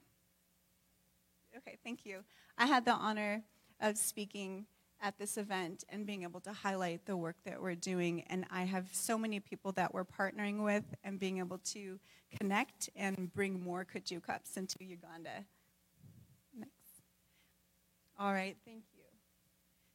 Okay, 1.57 1.79
thank 1.83 2.07
you. 2.07 2.23
I 2.57 2.67
had 2.67 2.85
the 2.85 2.93
honor 2.93 3.43
of 3.81 3.99
speaking 3.99 4.67
at 5.03 5.19
this 5.19 5.37
event 5.37 5.85
and 5.89 6.07
being 6.07 6.23
able 6.23 6.41
to 6.41 6.53
highlight 6.53 7.05
the 7.07 7.17
work 7.17 7.37
that 7.45 7.61
we're 7.61 7.75
doing. 7.75 8.23
And 8.31 8.47
I 8.51 8.63
have 8.63 8.87
so 8.93 9.19
many 9.19 9.41
people 9.41 9.73
that 9.73 9.93
we're 9.93 10.05
partnering 10.05 10.65
with 10.65 10.85
and 11.03 11.19
being 11.19 11.39
able 11.39 11.59
to 11.59 11.99
connect 12.39 12.89
and 12.95 13.33
bring 13.35 13.61
more 13.61 13.85
Could 13.85 14.11
You 14.11 14.21
cups 14.21 14.57
into 14.57 14.77
Uganda. 14.81 15.45
Next. 16.57 16.73
All 18.19 18.33
right, 18.33 18.57
thank 18.65 18.85
you. 18.95 19.03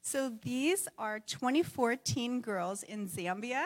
So 0.01 0.31
these 0.43 0.87
are 0.97 1.19
2014 1.19 2.41
girls 2.41 2.83
in 2.83 3.07
Zambia 3.07 3.65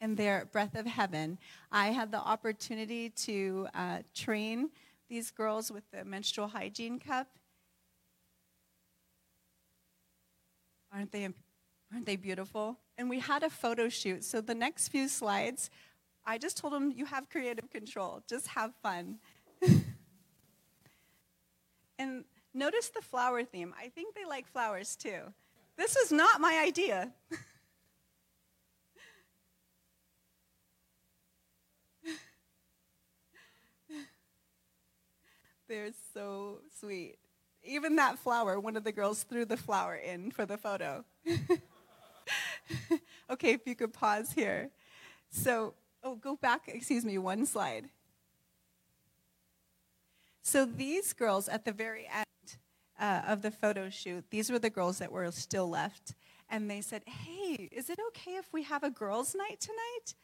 and 0.00 0.16
their 0.16 0.48
Breath 0.52 0.74
of 0.74 0.86
Heaven. 0.86 1.38
I 1.70 1.88
had 1.88 2.10
the 2.10 2.18
opportunity 2.18 3.10
to 3.10 3.68
uh, 3.74 3.98
train 4.14 4.70
these 5.08 5.30
girls 5.30 5.70
with 5.70 5.84
the 5.92 6.04
menstrual 6.04 6.48
hygiene 6.48 6.98
cup 6.98 7.28
Aren't 10.92 11.12
they, 11.12 11.28
aren't 11.92 12.06
they 12.06 12.16
beautiful? 12.16 12.78
And 12.98 13.08
we 13.08 13.20
had 13.20 13.42
a 13.42 13.50
photo 13.50 13.88
shoot. 13.88 14.24
So 14.24 14.40
the 14.40 14.54
next 14.54 14.88
few 14.88 15.08
slides, 15.08 15.70
I 16.26 16.38
just 16.38 16.58
told 16.58 16.72
them, 16.72 16.92
you 16.94 17.06
have 17.06 17.30
creative 17.30 17.70
control. 17.70 18.22
Just 18.28 18.48
have 18.48 18.72
fun. 18.82 19.18
and 21.98 22.24
notice 22.52 22.90
the 22.90 23.00
flower 23.00 23.44
theme. 23.44 23.74
I 23.80 23.88
think 23.88 24.14
they 24.14 24.26
like 24.26 24.46
flowers 24.46 24.96
too. 24.96 25.20
This 25.76 25.96
is 25.96 26.12
not 26.12 26.40
my 26.40 26.60
idea. 26.62 27.12
They're 35.68 35.92
so 36.12 36.58
sweet 36.78 37.16
even 37.64 37.96
that 37.96 38.18
flower, 38.18 38.58
one 38.58 38.76
of 38.76 38.84
the 38.84 38.92
girls 38.92 39.22
threw 39.22 39.44
the 39.44 39.56
flower 39.56 39.94
in 39.94 40.30
for 40.30 40.46
the 40.46 40.56
photo. 40.56 41.04
okay, 43.30 43.52
if 43.52 43.66
you 43.66 43.74
could 43.74 43.92
pause 43.92 44.32
here. 44.32 44.70
So, 45.30 45.74
oh, 46.02 46.16
go 46.16 46.36
back, 46.36 46.62
excuse 46.66 47.04
me, 47.04 47.18
one 47.18 47.46
slide. 47.46 47.88
So 50.42 50.64
these 50.64 51.12
girls 51.12 51.48
at 51.48 51.64
the 51.64 51.72
very 51.72 52.06
end 52.12 52.26
uh, 52.98 53.22
of 53.26 53.42
the 53.42 53.50
photo 53.50 53.88
shoot, 53.90 54.24
these 54.30 54.50
were 54.50 54.58
the 54.58 54.70
girls 54.70 54.98
that 54.98 55.12
were 55.12 55.30
still 55.30 55.68
left. 55.68 56.14
And 56.48 56.70
they 56.70 56.80
said, 56.80 57.02
hey, 57.06 57.68
is 57.72 57.88
it 57.88 57.98
okay 58.08 58.32
if 58.32 58.52
we 58.52 58.64
have 58.64 58.82
a 58.82 58.90
girls' 58.90 59.34
night 59.34 59.60
tonight? 59.60 60.14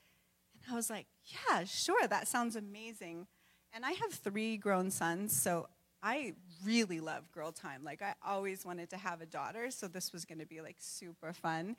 And 0.55 0.73
I 0.73 0.77
was 0.77 0.91
like, 0.91 1.07
yeah, 1.25 1.65
sure, 1.65 2.07
that 2.07 2.29
sounds 2.29 2.57
amazing. 2.57 3.27
And 3.73 3.85
I 3.85 3.93
have 3.93 4.13
three 4.13 4.57
grown 4.57 4.91
sons, 4.91 5.35
so 5.41 5.69
I 6.03 6.35
really 6.65 7.01
love 7.01 7.31
girl 7.33 7.53
time. 7.53 7.83
Like 7.85 8.03
I 8.03 8.15
always 8.27 8.65
wanted 8.65 8.91
to 8.91 8.97
have 8.97 9.21
a 9.21 9.27
daughter, 9.27 9.71
so 9.71 9.89
this 9.89 10.13
was 10.13 10.25
going 10.25 10.39
to 10.39 10.47
be 10.47 10.61
like 10.61 10.77
super 10.79 11.33
fun. 11.33 11.77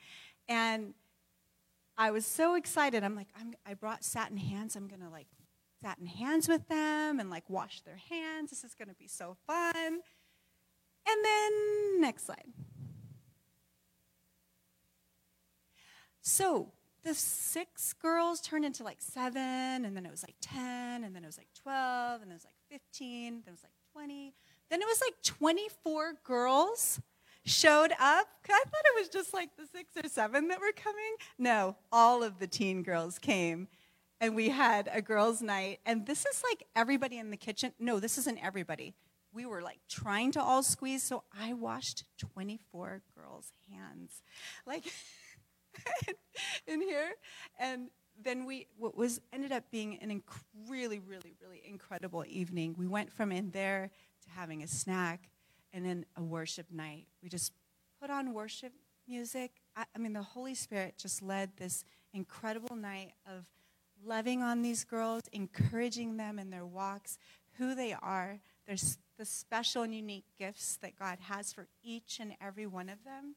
And 0.47 0.93
I 1.97 2.11
was 2.11 2.25
so 2.25 2.55
excited. 2.55 3.03
I'm 3.03 3.15
like, 3.15 3.27
I'm, 3.39 3.53
I 3.65 3.73
brought 3.73 4.03
satin 4.03 4.37
hands. 4.37 4.75
I'm 4.75 4.87
going 4.87 5.01
to 5.01 5.09
like 5.09 5.27
satin 5.81 6.05
hands 6.05 6.47
with 6.47 6.67
them 6.67 7.19
and 7.19 7.29
like 7.29 7.49
wash 7.49 7.81
their 7.81 7.99
hands. 8.09 8.49
This 8.49 8.63
is 8.63 8.73
going 8.73 8.89
to 8.89 8.95
be 8.95 9.07
so 9.07 9.37
fun. 9.45 9.73
And 11.07 11.25
then 11.25 12.01
next 12.01 12.25
slide. 12.25 12.47
So 16.21 16.71
the 17.03 17.13
six 17.13 17.93
girls 17.93 18.41
turned 18.41 18.65
into 18.65 18.83
like 18.83 19.01
seven, 19.01 19.85
and 19.85 19.95
then 19.95 20.05
it 20.05 20.11
was 20.11 20.23
like 20.23 20.35
10, 20.41 21.03
and 21.03 21.15
then 21.15 21.23
it 21.23 21.27
was 21.27 21.37
like 21.37 21.47
12, 21.61 22.21
and 22.21 22.29
then 22.29 22.35
it 22.35 22.41
was 22.41 22.45
like 22.45 22.81
15, 22.93 23.31
then 23.31 23.43
it 23.47 23.51
was 23.51 23.63
like 23.63 23.71
20. 23.93 24.33
Then 24.69 24.81
it 24.81 24.87
was 24.87 25.01
like 25.01 25.21
24 25.23 26.13
girls 26.23 27.01
showed 27.45 27.91
up. 27.91 28.27
I 28.49 28.63
thought 28.65 28.85
it 28.85 28.99
was 28.99 29.09
just 29.09 29.33
like 29.33 29.49
the 29.57 29.65
six 29.65 29.91
or 30.03 30.07
seven 30.07 30.47
that 30.49 30.59
were 30.59 30.71
coming. 30.75 31.15
No, 31.37 31.75
all 31.91 32.23
of 32.23 32.39
the 32.39 32.47
teen 32.47 32.83
girls 32.83 33.19
came. 33.19 33.67
And 34.21 34.35
we 34.35 34.49
had 34.49 34.89
a 34.93 35.01
girls' 35.01 35.41
night. 35.41 35.79
And 35.85 36.05
this 36.05 36.25
is 36.25 36.43
like 36.49 36.65
everybody 36.75 37.17
in 37.17 37.31
the 37.31 37.37
kitchen. 37.37 37.73
No, 37.79 37.99
this 37.99 38.17
isn't 38.17 38.43
everybody. 38.43 38.93
We 39.31 39.45
were 39.45 39.61
like 39.61 39.79
trying 39.87 40.31
to 40.33 40.41
all 40.41 40.61
squeeze. 40.61 41.03
So 41.03 41.23
I 41.39 41.53
washed 41.53 42.03
24 42.17 43.01
girls' 43.15 43.53
hands. 43.71 44.21
Like 44.65 44.83
in 46.67 46.81
here. 46.81 47.11
And 47.59 47.89
then 48.21 48.45
we 48.45 48.67
what 48.77 48.97
was 48.97 49.21
ended 49.31 49.51
up 49.51 49.63
being 49.71 49.97
an 49.99 50.09
inc- 50.09 50.69
really, 50.69 50.99
really, 50.99 51.35
really 51.41 51.61
incredible 51.65 52.25
evening. 52.27 52.75
We 52.77 52.87
went 52.87 53.11
from 53.13 53.31
in 53.31 53.51
there 53.51 53.91
having 54.35 54.63
a 54.63 54.67
snack 54.67 55.29
and 55.73 55.85
then 55.85 56.05
a 56.15 56.23
worship 56.23 56.67
night. 56.71 57.07
We 57.21 57.29
just 57.29 57.53
put 58.01 58.09
on 58.09 58.33
worship 58.33 58.73
music. 59.07 59.51
I, 59.75 59.85
I 59.95 59.99
mean, 59.99 60.13
the 60.13 60.21
Holy 60.21 60.55
Spirit 60.55 60.95
just 60.97 61.21
led 61.21 61.51
this 61.57 61.83
incredible 62.13 62.75
night 62.75 63.13
of 63.25 63.47
loving 64.03 64.41
on 64.41 64.61
these 64.61 64.83
girls, 64.83 65.23
encouraging 65.31 66.17
them 66.17 66.39
in 66.39 66.49
their 66.49 66.65
walks, 66.65 67.17
who 67.57 67.75
they 67.75 67.93
are. 67.93 68.39
There's 68.65 68.97
the 69.17 69.25
special 69.25 69.83
and 69.83 69.93
unique 69.93 70.25
gifts 70.37 70.77
that 70.81 70.97
God 70.97 71.17
has 71.21 71.51
for 71.51 71.67
each 71.83 72.19
and 72.19 72.33
every 72.41 72.65
one 72.65 72.89
of 72.89 73.03
them. 73.03 73.35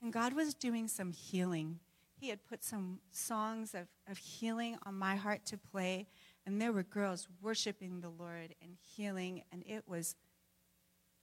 And 0.00 0.12
God 0.12 0.32
was 0.32 0.54
doing 0.54 0.86
some 0.86 1.10
healing 1.10 1.80
he 2.20 2.28
had 2.28 2.44
put 2.44 2.64
some 2.64 2.98
songs 3.12 3.74
of, 3.74 3.86
of 4.10 4.18
healing 4.18 4.76
on 4.84 4.94
my 4.94 5.16
heart 5.16 5.44
to 5.46 5.56
play, 5.58 6.06
and 6.48 6.62
there 6.62 6.72
were 6.72 6.82
girls 6.82 7.28
worshiping 7.42 8.00
the 8.00 8.08
Lord 8.08 8.54
and 8.62 8.74
healing, 8.96 9.42
and 9.52 9.62
it 9.66 9.84
was 9.86 10.16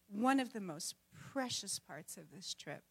one 0.07 0.39
of 0.39 0.53
the 0.53 0.61
most 0.61 0.93
precious 1.33 1.79
parts 1.79 2.15
of 2.15 2.25
this 2.31 2.53
trip. 2.53 2.83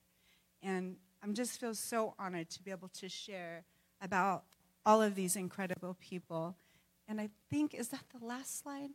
And 0.61 0.97
I'm 1.23 1.35
just 1.35 1.61
feel 1.61 1.77
so 1.77 2.15
honored 2.19 2.51
to 2.51 2.63
be 2.65 2.73
able 2.73 2.89
to 2.89 3.09
share 3.09 3.63
about 4.03 4.43
all 4.85 5.01
of 5.01 5.15
these 5.15 5.37
incredible 5.37 5.97
people. 6.01 6.57
And 7.07 7.21
I 7.21 7.29
think, 7.53 7.73
is 7.73 7.91
that 7.91 8.03
the 8.13 8.27
last 8.27 8.61
slide? 8.61 8.91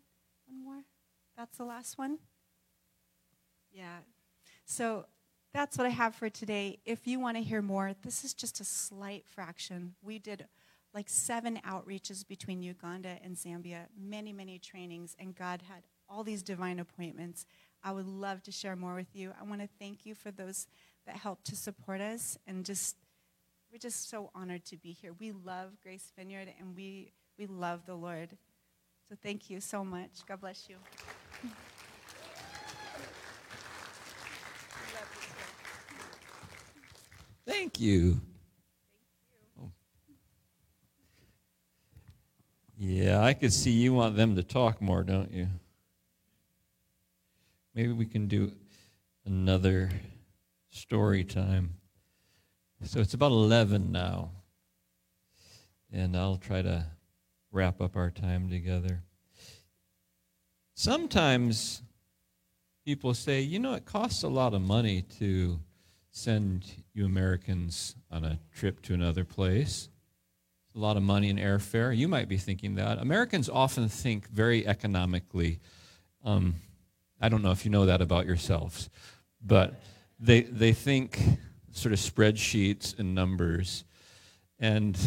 One 0.45 0.61
more? 0.61 0.83
That's 1.37 1.57
the 1.57 1.63
last 1.63 1.97
one? 1.97 2.17
Yeah. 3.71 3.99
So 4.65 5.05
that's 5.53 5.77
what 5.77 5.87
I 5.87 5.91
have 5.91 6.13
for 6.13 6.29
today. 6.29 6.79
If 6.83 7.07
you 7.07 7.21
want 7.21 7.37
to 7.37 7.43
hear 7.43 7.61
more, 7.61 7.95
this 8.03 8.25
is 8.25 8.33
just 8.33 8.59
a 8.59 8.65
slight 8.65 9.23
fraction. 9.25 9.95
We 10.01 10.19
did 10.19 10.45
like 10.93 11.09
seven 11.09 11.59
outreaches 11.67 12.27
between 12.27 12.61
Uganda 12.61 13.17
and 13.23 13.35
Zambia, 13.35 13.87
many, 13.97 14.33
many 14.33 14.57
trainings, 14.59 15.15
and 15.19 15.35
God 15.35 15.61
had 15.67 15.83
all 16.07 16.23
these 16.23 16.41
divine 16.41 16.79
appointments. 16.79 17.45
I 17.83 17.91
would 17.91 18.07
love 18.07 18.41
to 18.43 18.51
share 18.51 18.75
more 18.75 18.95
with 18.95 19.15
you. 19.15 19.31
I 19.39 19.43
want 19.43 19.61
to 19.61 19.69
thank 19.79 20.05
you 20.05 20.15
for 20.15 20.31
those 20.31 20.67
that 21.05 21.15
helped 21.15 21.45
to 21.45 21.55
support 21.55 22.01
us, 22.01 22.37
and 22.47 22.65
just 22.65 22.95
we're 23.71 23.77
just 23.77 24.09
so 24.09 24.31
honored 24.33 24.65
to 24.65 24.77
be 24.77 24.91
here. 24.91 25.13
We 25.19 25.31
love 25.31 25.77
Grace 25.81 26.11
Vineyard, 26.17 26.51
and 26.59 26.75
we 26.75 27.11
we 27.37 27.45
love 27.45 27.85
the 27.85 27.95
Lord. 27.95 28.37
So 29.07 29.15
thank 29.23 29.49
you 29.49 29.61
so 29.61 29.83
much. 29.83 30.25
God 30.27 30.41
bless 30.41 30.67
you. 30.69 30.75
Thank 37.45 37.79
you. 37.79 38.21
Yeah, 42.89 43.21
I 43.23 43.35
could 43.35 43.53
see 43.53 43.69
you 43.69 43.93
want 43.93 44.15
them 44.15 44.35
to 44.35 44.41
talk 44.41 44.81
more, 44.81 45.03
don't 45.03 45.31
you? 45.31 45.47
Maybe 47.75 47.91
we 47.91 48.07
can 48.07 48.27
do 48.27 48.51
another 49.27 49.91
story 50.71 51.23
time. 51.23 51.75
So 52.83 52.99
it's 52.99 53.13
about 53.13 53.31
11 53.31 53.91
now. 53.91 54.31
And 55.93 56.17
I'll 56.17 56.37
try 56.37 56.63
to 56.63 56.87
wrap 57.51 57.79
up 57.79 57.95
our 57.95 58.09
time 58.09 58.49
together. 58.49 59.03
Sometimes 60.73 61.83
people 62.85 63.13
say, 63.13 63.41
you 63.41 63.59
know, 63.59 63.75
it 63.75 63.85
costs 63.85 64.23
a 64.23 64.27
lot 64.27 64.55
of 64.55 64.63
money 64.63 65.03
to 65.19 65.59
send 66.09 66.65
you 66.95 67.05
Americans 67.05 67.95
on 68.09 68.25
a 68.25 68.39
trip 68.51 68.81
to 68.81 68.95
another 68.95 69.25
place. 69.25 69.89
A 70.79 70.81
lot 70.81 70.95
of 70.95 71.03
money 71.03 71.27
in 71.27 71.35
airfare. 71.35 71.95
You 71.95 72.07
might 72.07 72.29
be 72.29 72.37
thinking 72.37 72.75
that. 72.75 72.99
Americans 72.99 73.49
often 73.49 73.89
think 73.89 74.29
very 74.29 74.65
economically. 74.65 75.59
Um, 76.23 76.55
I 77.19 77.27
don't 77.27 77.41
know 77.41 77.51
if 77.51 77.65
you 77.65 77.69
know 77.69 77.85
that 77.87 78.01
about 78.01 78.25
yourselves, 78.25 78.89
but 79.45 79.81
they, 80.21 80.43
they 80.43 80.71
think 80.71 81.19
sort 81.73 81.91
of 81.91 81.99
spreadsheets 81.99 82.97
and 82.97 83.13
numbers. 83.13 83.83
And 84.57 84.97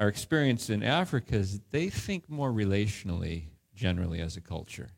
our 0.00 0.08
experience 0.08 0.70
in 0.70 0.82
Africa 0.82 1.36
is 1.36 1.60
they 1.70 1.88
think 1.88 2.28
more 2.28 2.50
relationally, 2.50 3.44
generally, 3.76 4.20
as 4.20 4.36
a 4.36 4.40
culture. 4.40 4.90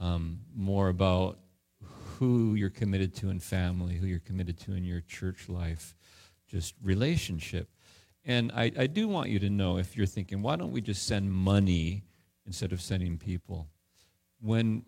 Um, 0.00 0.40
more 0.52 0.88
about 0.88 1.38
who 2.18 2.56
you're 2.56 2.70
committed 2.70 3.14
to 3.18 3.30
in 3.30 3.38
family, 3.38 3.94
who 3.94 4.06
you're 4.06 4.18
committed 4.18 4.58
to 4.62 4.72
in 4.72 4.82
your 4.82 5.00
church 5.00 5.48
life, 5.48 5.94
just 6.48 6.74
relationship. 6.82 7.68
And 8.24 8.52
I, 8.52 8.70
I 8.78 8.86
do 8.86 9.08
want 9.08 9.30
you 9.30 9.38
to 9.40 9.50
know 9.50 9.78
if 9.78 9.96
you're 9.96 10.06
thinking, 10.06 10.42
why 10.42 10.56
don't 10.56 10.70
we 10.70 10.80
just 10.80 11.06
send 11.06 11.32
money 11.32 12.04
instead 12.46 12.72
of 12.72 12.80
sending 12.80 13.18
people? 13.18 13.68
When 14.40 14.84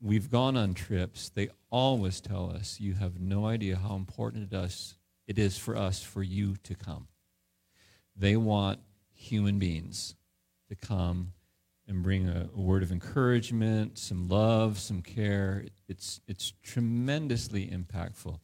we've 0.00 0.30
gone 0.30 0.56
on 0.56 0.74
trips, 0.74 1.30
they 1.30 1.48
always 1.70 2.20
tell 2.20 2.50
us, 2.50 2.78
you 2.80 2.94
have 2.94 3.18
no 3.18 3.46
idea 3.46 3.76
how 3.76 3.96
important 3.96 4.52
it 4.52 4.56
is, 4.56 4.96
it 5.26 5.38
is 5.38 5.56
for 5.56 5.76
us 5.76 6.02
for 6.02 6.22
you 6.22 6.56
to 6.64 6.74
come. 6.74 7.08
They 8.16 8.36
want 8.36 8.80
human 9.12 9.58
beings 9.58 10.14
to 10.68 10.74
come 10.74 11.32
and 11.86 12.02
bring 12.02 12.28
a, 12.28 12.48
a, 12.54 12.60
word 12.60 12.82
of 12.82 12.92
encouragement, 12.92 13.98
some 13.98 14.28
love, 14.28 14.78
some 14.78 15.02
care. 15.02 15.64
It's, 15.88 16.20
it's 16.28 16.52
tremendously 16.62 17.66
impactful. 17.66 18.38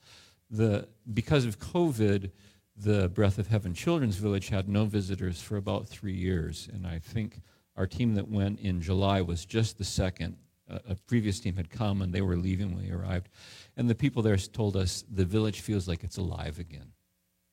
The, 0.50 0.88
because 1.12 1.44
of 1.44 1.58
COVID, 1.58 2.30
the 2.76 3.08
Breath 3.08 3.38
of 3.38 3.46
Heaven 3.46 3.72
Children's 3.72 4.16
Village 4.16 4.48
had 4.48 4.68
no 4.68 4.84
visitors 4.84 5.40
for 5.40 5.56
about 5.56 5.88
three 5.88 6.14
years. 6.14 6.68
And 6.72 6.86
I 6.86 6.98
think 6.98 7.40
our 7.76 7.86
team 7.86 8.14
that 8.14 8.28
went 8.28 8.60
in 8.60 8.80
July 8.80 9.22
was 9.22 9.44
just 9.44 9.78
the 9.78 9.84
second. 9.84 10.36
a 10.68 10.96
previous 11.06 11.38
team 11.40 11.56
had 11.56 11.70
come 11.70 12.02
and 12.02 12.12
they 12.12 12.22
were 12.22 12.36
leaving 12.36 12.74
when 12.74 12.84
we 12.84 12.90
arrived. 12.90 13.28
And 13.76 13.88
the 13.88 13.94
people 13.94 14.22
there 14.22 14.36
told 14.36 14.76
us 14.76 15.04
the 15.10 15.24
village 15.24 15.60
feels 15.60 15.86
like 15.88 16.04
it's 16.04 16.16
alive 16.16 16.58
again. 16.58 16.92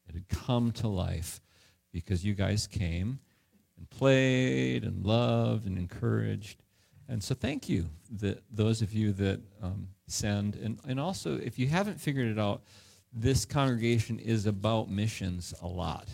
It 0.10 0.16
had 0.16 0.28
come 0.28 0.72
to 0.74 0.88
life 0.88 1.42
because 1.92 2.26
you 2.26 2.34
guys 2.34 2.68
came 2.68 3.20
and 3.78 3.90
played 3.90 4.84
and 4.84 5.06
loved 5.06 5.68
and 5.68 5.78
encouraged. 5.78 6.64
And 7.08 7.24
so 7.24 7.36
thank 7.36 7.70
you, 7.70 7.90
that 8.20 8.44
those 8.50 8.82
of 8.82 8.94
you 8.94 9.14
that 9.14 9.40
um, 9.62 9.90
send. 10.08 10.56
And, 10.56 10.80
and 10.88 11.00
also, 11.00 11.38
if 11.38 11.60
you 11.60 11.68
haven't 11.68 12.00
figured 12.00 12.28
it 12.28 12.40
out, 12.40 12.64
this 13.14 13.46
congregation 13.46 14.20
is 14.20 14.46
about 14.46 14.90
missions 14.90 15.54
a 15.62 15.68
lot. 15.68 16.08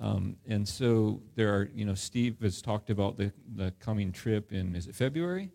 Um, 0.00 0.36
and 0.46 0.66
so 0.66 1.20
there 1.34 1.52
are, 1.52 1.68
you 1.74 1.84
know, 1.84 1.94
Steve 1.94 2.36
has 2.42 2.62
talked 2.62 2.90
about 2.90 3.16
the, 3.16 3.32
the 3.54 3.72
coming 3.80 4.12
trip 4.12 4.52
in, 4.52 4.74
is 4.76 4.86
it 4.86 4.94
February? 4.94 5.50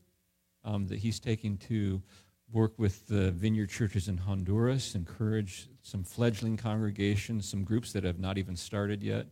Um, 0.65 0.87
that 0.87 0.99
he's 0.99 1.19
taking 1.19 1.57
to 1.57 2.01
work 2.51 2.73
with 2.77 3.07
the 3.07 3.31
vineyard 3.31 3.69
churches 3.69 4.07
in 4.07 4.17
Honduras, 4.17 4.95
encourage 4.95 5.67
some 5.81 6.03
fledgling 6.03 6.55
congregations, 6.55 7.49
some 7.49 7.63
groups 7.63 7.91
that 7.93 8.03
have 8.03 8.19
not 8.19 8.37
even 8.37 8.55
started 8.55 9.01
yet. 9.01 9.27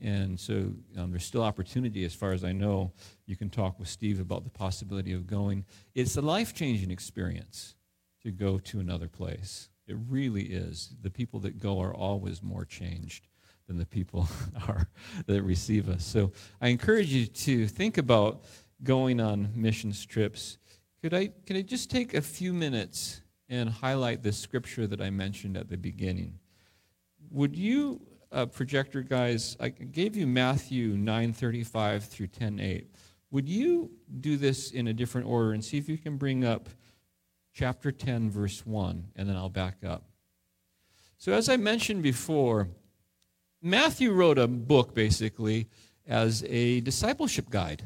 And 0.00 0.38
so 0.38 0.72
um, 0.96 1.10
there's 1.10 1.24
still 1.24 1.42
opportunity, 1.42 2.04
as 2.04 2.14
far 2.14 2.32
as 2.32 2.44
I 2.44 2.52
know. 2.52 2.92
You 3.26 3.36
can 3.36 3.50
talk 3.50 3.78
with 3.78 3.88
Steve 3.88 4.20
about 4.20 4.44
the 4.44 4.50
possibility 4.50 5.12
of 5.12 5.26
going. 5.26 5.64
It's 5.94 6.16
a 6.16 6.20
life 6.20 6.54
changing 6.54 6.90
experience 6.90 7.74
to 8.22 8.30
go 8.30 8.58
to 8.58 8.80
another 8.80 9.08
place. 9.08 9.68
It 9.88 9.96
really 10.08 10.44
is. 10.44 10.94
The 11.02 11.10
people 11.10 11.40
that 11.40 11.58
go 11.58 11.80
are 11.80 11.94
always 11.94 12.42
more 12.42 12.66
changed 12.66 13.26
than 13.66 13.78
the 13.78 13.86
people 13.86 14.28
are 14.68 14.88
that 15.26 15.42
receive 15.42 15.88
us. 15.88 16.04
So 16.04 16.32
I 16.60 16.68
encourage 16.68 17.12
you 17.12 17.26
to 17.26 17.66
think 17.66 17.96
about 17.98 18.44
going 18.82 19.20
on 19.20 19.50
missions 19.54 20.04
trips. 20.04 20.58
Could 21.02 21.14
I, 21.14 21.28
could 21.46 21.56
I 21.56 21.62
just 21.62 21.90
take 21.90 22.14
a 22.14 22.20
few 22.20 22.52
minutes 22.52 23.22
and 23.48 23.70
highlight 23.70 24.22
the 24.22 24.32
scripture 24.32 24.86
that 24.86 25.00
I 25.00 25.08
mentioned 25.08 25.56
at 25.56 25.68
the 25.68 25.78
beginning? 25.78 26.38
Would 27.30 27.56
you, 27.56 28.00
uh, 28.30 28.46
projector 28.46 29.02
guys, 29.02 29.56
I 29.58 29.70
gave 29.70 30.16
you 30.16 30.26
Matthew 30.26 30.96
9:35 30.96 32.04
through 32.04 32.28
10:8. 32.28 32.86
Would 33.30 33.48
you 33.48 33.90
do 34.20 34.36
this 34.36 34.70
in 34.70 34.88
a 34.88 34.92
different 34.92 35.26
order 35.26 35.52
and 35.52 35.64
see 35.64 35.78
if 35.78 35.88
you 35.88 35.98
can 35.98 36.16
bring 36.16 36.44
up 36.44 36.68
chapter 37.58 37.90
10, 37.90 38.30
verse 38.30 38.64
1, 38.64 39.08
and 39.16 39.28
then 39.28 39.34
I'll 39.34 39.48
back 39.48 39.78
up. 39.84 40.04
So, 41.16 41.32
as 41.32 41.48
I 41.48 41.56
mentioned 41.56 42.04
before, 42.04 42.68
Matthew 43.60 44.12
wrote 44.12 44.38
a 44.38 44.46
book 44.46 44.94
basically 44.94 45.66
as 46.06 46.44
a 46.48 46.80
discipleship 46.82 47.50
guide 47.50 47.82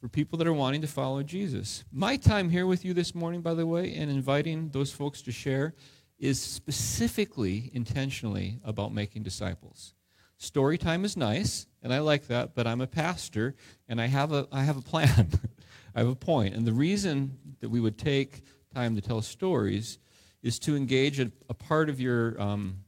for 0.00 0.08
people 0.08 0.36
that 0.38 0.48
are 0.48 0.52
wanting 0.52 0.80
to 0.80 0.88
follow 0.88 1.22
Jesus. 1.22 1.84
My 1.92 2.16
time 2.16 2.50
here 2.50 2.66
with 2.66 2.84
you 2.84 2.92
this 2.92 3.14
morning, 3.14 3.40
by 3.40 3.54
the 3.54 3.66
way, 3.66 3.94
and 3.94 4.10
inviting 4.10 4.70
those 4.70 4.90
folks 4.90 5.22
to 5.22 5.30
share 5.30 5.74
is 6.18 6.42
specifically, 6.42 7.70
intentionally 7.72 8.58
about 8.64 8.92
making 8.92 9.22
disciples. 9.22 9.94
Story 10.38 10.76
time 10.76 11.04
is 11.04 11.16
nice, 11.16 11.68
and 11.84 11.94
I 11.94 12.00
like 12.00 12.26
that, 12.26 12.56
but 12.56 12.66
I'm 12.66 12.80
a 12.80 12.88
pastor 12.88 13.54
and 13.88 14.00
I 14.00 14.06
have 14.06 14.32
a, 14.32 14.48
I 14.50 14.64
have 14.64 14.76
a 14.76 14.82
plan. 14.82 15.28
I 15.94 16.00
have 16.00 16.08
a 16.08 16.16
point. 16.16 16.54
And 16.54 16.66
the 16.66 16.72
reason 16.72 17.36
that 17.60 17.68
we 17.68 17.78
would 17.78 17.98
take 17.98 18.42
time 18.72 18.94
to 18.94 19.00
tell 19.00 19.22
stories 19.22 19.98
is 20.42 20.58
to 20.60 20.76
engage 20.76 21.20
a, 21.20 21.30
a 21.48 21.54
part 21.54 21.88
of 21.88 22.00
your 22.00 22.40
um, 22.40 22.78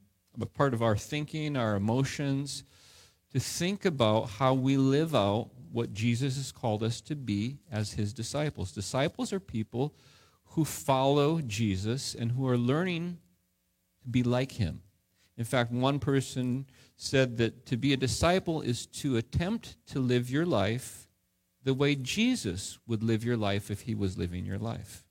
a 0.41 0.45
part 0.45 0.73
of 0.73 0.81
our 0.81 0.97
thinking, 0.97 1.55
our 1.55 1.75
emotions, 1.75 2.63
to 3.31 3.39
think 3.39 3.85
about 3.85 4.29
how 4.31 4.53
we 4.53 4.77
live 4.77 5.15
out 5.15 5.49
what 5.71 5.93
Jesus 5.93 6.37
has 6.37 6.51
called 6.51 6.83
us 6.83 7.01
to 7.01 7.15
be 7.15 7.57
as 7.71 7.93
his 7.93 8.13
disciples. 8.13 8.71
Disciples 8.71 9.31
are 9.33 9.39
people 9.39 9.93
who 10.49 10.65
follow 10.65 11.41
Jesus 11.41 12.15
and 12.15 12.31
who 12.31 12.47
are 12.47 12.57
learning 12.57 13.17
to 14.01 14.09
be 14.09 14.23
like 14.23 14.53
him. 14.53 14.81
In 15.37 15.43
fact, 15.43 15.71
one 15.71 15.99
person 15.99 16.65
said 16.95 17.37
that 17.37 17.65
to 17.65 17.77
be 17.77 17.91
a 17.91 17.97
disciple 17.97 18.61
is 18.61 18.85
to 18.87 19.17
attempt 19.17 19.75
to 19.87 19.99
live 19.99 20.29
your 20.29 20.45
life 20.45 21.09
the 21.63 21.73
way 21.73 21.95
Jesus 21.95 22.79
would 22.87 23.03
live 23.03 23.25
your 23.25 23.35
life 23.35 23.69
if 23.69 23.81
he 23.81 23.95
was 23.95 24.17
living 24.17 24.45
your 24.45 24.59
life. 24.59 25.04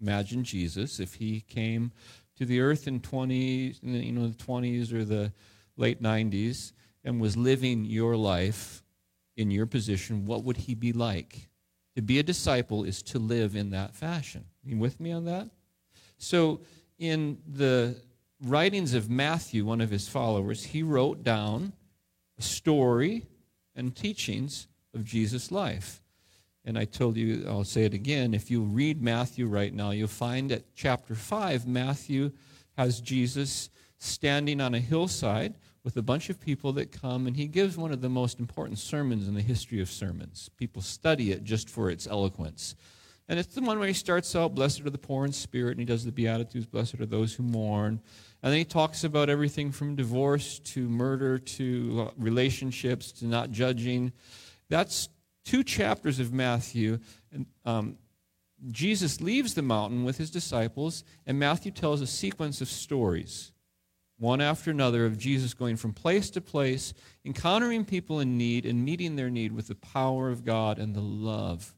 Imagine 0.00 0.44
Jesus 0.44 1.00
if 1.00 1.14
he 1.14 1.40
came 1.40 1.92
to 2.36 2.44
the 2.44 2.60
earth 2.60 2.86
in 2.86 3.00
20, 3.00 3.74
you 3.82 4.12
know, 4.12 4.28
the 4.28 4.44
20s 4.44 4.92
or 4.92 5.04
the 5.04 5.32
late 5.76 6.02
90s 6.02 6.72
and 7.04 7.20
was 7.20 7.36
living 7.36 7.84
your 7.84 8.16
life 8.16 8.82
in 9.36 9.50
your 9.50 9.66
position, 9.66 10.26
what 10.26 10.44
would 10.44 10.56
he 10.56 10.74
be 10.74 10.92
like? 10.92 11.48
To 11.96 12.02
be 12.02 12.18
a 12.18 12.22
disciple 12.22 12.84
is 12.84 13.02
to 13.04 13.18
live 13.18 13.56
in 13.56 13.70
that 13.70 13.94
fashion. 13.94 14.44
You 14.64 14.78
with 14.78 15.00
me 15.00 15.12
on 15.12 15.24
that? 15.24 15.48
So, 16.18 16.60
in 16.98 17.38
the 17.46 17.96
writings 18.42 18.94
of 18.94 19.08
Matthew, 19.08 19.64
one 19.64 19.80
of 19.80 19.90
his 19.90 20.08
followers, 20.08 20.64
he 20.64 20.82
wrote 20.82 21.22
down 21.22 21.72
a 22.38 22.42
story 22.42 23.26
and 23.74 23.94
teachings 23.94 24.66
of 24.94 25.04
Jesus' 25.04 25.50
life. 25.50 26.02
And 26.64 26.78
I 26.78 26.84
told 26.84 27.16
you, 27.16 27.44
I'll 27.48 27.64
say 27.64 27.84
it 27.84 27.94
again, 27.94 28.34
if 28.34 28.50
you 28.50 28.62
read 28.62 29.02
Matthew 29.02 29.46
right 29.46 29.72
now, 29.72 29.90
you'll 29.90 30.08
find 30.08 30.52
at 30.52 30.74
chapter 30.74 31.14
5, 31.14 31.66
Matthew 31.66 32.32
has 32.76 33.00
Jesus 33.00 33.70
standing 33.98 34.60
on 34.60 34.74
a 34.74 34.80
hillside 34.80 35.54
with 35.82 35.96
a 35.96 36.02
bunch 36.02 36.28
of 36.28 36.40
people 36.40 36.72
that 36.74 36.92
come, 36.92 37.26
and 37.26 37.36
he 37.36 37.46
gives 37.46 37.76
one 37.76 37.92
of 37.92 38.00
the 38.00 38.08
most 38.08 38.38
important 38.38 38.78
sermons 38.78 39.26
in 39.26 39.34
the 39.34 39.40
history 39.40 39.80
of 39.80 39.90
sermons. 39.90 40.50
People 40.56 40.82
study 40.82 41.32
it 41.32 41.44
just 41.44 41.70
for 41.70 41.90
its 41.90 42.06
eloquence. 42.06 42.74
And 43.28 43.38
it's 43.38 43.54
the 43.54 43.60
one 43.60 43.78
where 43.78 43.88
he 43.88 43.94
starts 43.94 44.34
out, 44.34 44.54
Blessed 44.54 44.82
are 44.82 44.90
the 44.90 44.98
poor 44.98 45.24
in 45.24 45.32
spirit, 45.32 45.72
and 45.72 45.80
he 45.80 45.84
does 45.84 46.04
the 46.04 46.12
Beatitudes, 46.12 46.66
Blessed 46.66 47.00
are 47.00 47.06
those 47.06 47.34
who 47.34 47.42
mourn. 47.42 48.00
And 48.42 48.52
then 48.52 48.58
he 48.58 48.64
talks 48.64 49.04
about 49.04 49.28
everything 49.28 49.70
from 49.70 49.96
divorce 49.96 50.58
to 50.60 50.88
murder 50.88 51.38
to 51.38 52.10
relationships 52.16 53.12
to 53.12 53.26
not 53.26 53.50
judging. 53.50 54.12
That's 54.68 55.08
two 55.48 55.64
chapters 55.64 56.20
of 56.20 56.30
Matthew, 56.30 56.98
um, 57.64 57.96
Jesus 58.70 59.22
leaves 59.22 59.54
the 59.54 59.62
mountain 59.62 60.04
with 60.04 60.18
his 60.18 60.30
disciples, 60.30 61.04
and 61.26 61.38
Matthew 61.38 61.72
tells 61.72 62.02
a 62.02 62.06
sequence 62.06 62.60
of 62.60 62.68
stories, 62.68 63.52
one 64.18 64.42
after 64.42 64.70
another, 64.70 65.06
of 65.06 65.16
Jesus 65.16 65.54
going 65.54 65.76
from 65.76 65.94
place 65.94 66.28
to 66.30 66.42
place, 66.42 66.92
encountering 67.24 67.86
people 67.86 68.20
in 68.20 68.36
need 68.36 68.66
and 68.66 68.84
meeting 68.84 69.16
their 69.16 69.30
need 69.30 69.52
with 69.52 69.68
the 69.68 69.74
power 69.74 70.28
of 70.28 70.44
God 70.44 70.78
and 70.78 70.94
the 70.94 71.00
love. 71.00 71.74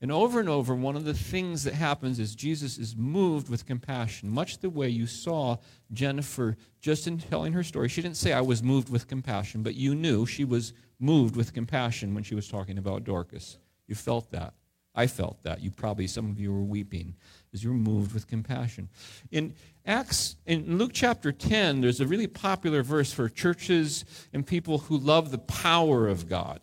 And 0.00 0.10
over 0.10 0.40
and 0.40 0.48
over, 0.48 0.74
one 0.74 0.96
of 0.96 1.04
the 1.04 1.12
things 1.12 1.64
that 1.64 1.74
happens 1.74 2.18
is 2.18 2.34
Jesus 2.34 2.78
is 2.78 2.96
moved 2.96 3.50
with 3.50 3.66
compassion, 3.66 4.30
much 4.30 4.60
the 4.60 4.70
way 4.70 4.88
you 4.88 5.06
saw 5.06 5.58
Jennifer 5.92 6.56
just 6.80 7.06
in 7.06 7.18
telling 7.18 7.52
her 7.52 7.62
story. 7.62 7.90
She 7.90 8.00
didn't 8.00 8.16
say, 8.16 8.32
I 8.32 8.40
was 8.40 8.62
moved 8.62 8.88
with 8.88 9.08
compassion, 9.08 9.62
but 9.62 9.74
you 9.74 9.94
knew 9.94 10.24
she 10.24 10.46
was 10.46 10.72
moved 11.00 11.34
with 11.34 11.52
compassion 11.52 12.14
when 12.14 12.22
she 12.22 12.34
was 12.34 12.46
talking 12.46 12.78
about 12.78 13.04
Dorcas. 13.04 13.58
You 13.86 13.94
felt 13.94 14.30
that. 14.30 14.54
I 14.94 15.06
felt 15.06 15.42
that. 15.42 15.60
You 15.60 15.70
probably, 15.70 16.06
some 16.06 16.30
of 16.30 16.38
you 16.38 16.52
were 16.52 16.62
weeping 16.62 17.14
as 17.52 17.64
you 17.64 17.70
were 17.70 17.76
moved 17.76 18.12
with 18.12 18.26
compassion. 18.26 18.88
In 19.30 19.54
Acts, 19.86 20.36
in 20.46 20.78
Luke 20.78 20.90
chapter 20.92 21.32
10, 21.32 21.80
there's 21.80 22.00
a 22.00 22.06
really 22.06 22.26
popular 22.26 22.82
verse 22.82 23.12
for 23.12 23.28
churches 23.28 24.04
and 24.32 24.46
people 24.46 24.78
who 24.78 24.98
love 24.98 25.30
the 25.30 25.38
power 25.38 26.08
of 26.08 26.28
God 26.28 26.60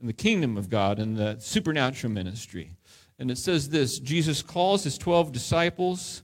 and 0.00 0.08
the 0.08 0.14
kingdom 0.14 0.56
of 0.56 0.68
God 0.68 0.98
and 0.98 1.16
the 1.16 1.38
supernatural 1.38 2.12
ministry. 2.12 2.70
And 3.18 3.30
it 3.30 3.38
says 3.38 3.68
this 3.68 3.98
Jesus 3.98 4.42
calls 4.42 4.84
his 4.84 4.98
12 4.98 5.30
disciples 5.32 6.22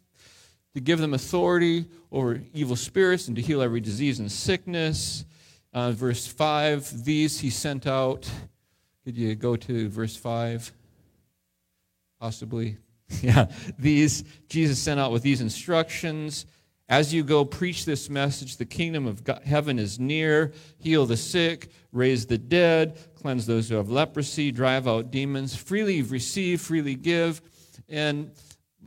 to 0.74 0.80
give 0.80 0.98
them 0.98 1.14
authority 1.14 1.86
over 2.10 2.40
evil 2.52 2.76
spirits 2.76 3.28
and 3.28 3.36
to 3.36 3.42
heal 3.42 3.62
every 3.62 3.80
disease 3.80 4.18
and 4.18 4.30
sickness. 4.30 5.24
Uh, 5.72 5.92
verse 5.92 6.26
5 6.26 7.04
These 7.04 7.40
he 7.40 7.50
sent 7.50 7.86
out. 7.86 8.30
Could 9.04 9.16
you 9.16 9.34
go 9.34 9.56
to 9.56 9.88
verse 9.88 10.16
5? 10.16 10.72
Possibly. 12.20 12.76
yeah. 13.22 13.46
These 13.78 14.24
Jesus 14.48 14.78
sent 14.78 15.00
out 15.00 15.12
with 15.12 15.22
these 15.22 15.40
instructions. 15.40 16.46
As 16.88 17.14
you 17.14 17.22
go, 17.22 17.44
preach 17.44 17.84
this 17.84 18.10
message 18.10 18.56
the 18.56 18.64
kingdom 18.64 19.06
of 19.06 19.22
God, 19.22 19.42
heaven 19.44 19.78
is 19.78 20.00
near. 20.00 20.52
Heal 20.78 21.06
the 21.06 21.16
sick, 21.16 21.70
raise 21.92 22.26
the 22.26 22.36
dead, 22.36 22.98
cleanse 23.14 23.46
those 23.46 23.68
who 23.68 23.76
have 23.76 23.90
leprosy, 23.90 24.50
drive 24.50 24.88
out 24.88 25.12
demons. 25.12 25.54
Freely 25.54 26.02
receive, 26.02 26.60
freely 26.60 26.96
give. 26.96 27.40
And 27.88 28.32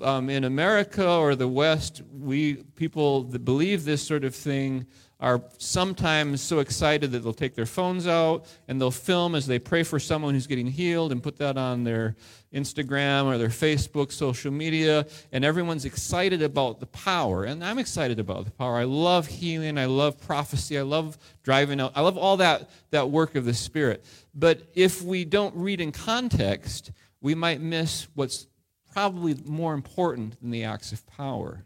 um, 0.02 0.30
in 0.30 0.44
America 0.44 1.10
or 1.10 1.36
the 1.36 1.48
West, 1.48 2.02
we 2.12 2.56
people 2.76 3.24
that 3.24 3.46
believe 3.46 3.86
this 3.86 4.06
sort 4.06 4.26
of 4.26 4.36
thing 4.36 4.86
are 5.24 5.42
sometimes 5.58 6.42
so 6.42 6.60
excited 6.60 7.14
that 7.14 7.20
they'll 7.20 7.34
take 7.34 7.56
their 7.56 7.66
phones 7.66 8.08
out 8.08 8.46
and 8.68 8.80
they'll 8.80 8.92
film 8.92 9.36
as 9.36 9.48
they 9.48 9.58
pray 9.58 9.82
for 9.82 9.98
someone 9.98 10.34
who's 10.34 10.48
getting 10.48 10.68
healed 10.68 11.14
and 11.14 11.24
put 11.24 11.38
that 11.38 11.58
on 11.58 11.86
their 11.86 12.18
Instagram 12.54 13.26
or 13.28 13.38
their 13.38 13.48
Facebook, 13.48 14.12
social 14.12 14.52
media, 14.52 15.08
and 15.32 15.46
everyone's 15.46 15.86
excited 15.86 16.42
about 16.42 16.82
the 16.82 16.88
power. 16.88 17.46
And 17.46 17.64
I'm 17.64 17.80
excited 17.80 18.20
about 18.20 18.44
the 18.44 18.52
power. 18.52 18.76
I 18.76 18.84
love 18.84 19.26
healing. 19.26 19.78
I 19.78 19.86
love 19.86 20.20
prophecy. 20.20 20.78
I 20.78 20.82
love 20.82 21.18
driving 21.42 21.80
out. 21.80 21.94
I 21.96 22.02
love 22.02 22.18
all 22.18 22.36
that, 22.38 22.70
that 22.92 23.10
work 23.10 23.36
of 23.36 23.46
the 23.46 23.54
Spirit. 23.54 24.04
But 24.36 24.62
if 24.76 25.02
we 25.02 25.24
don't 25.24 25.56
read 25.56 25.80
in 25.80 25.94
context, 25.94 26.92
we 27.22 27.34
might 27.34 27.62
miss 27.62 28.10
what's 28.14 28.48
probably 28.92 29.36
more 29.46 29.74
important 29.74 30.38
than 30.42 30.52
the 30.52 30.66
acts 30.66 30.92
of 30.92 31.08
power. 31.08 31.64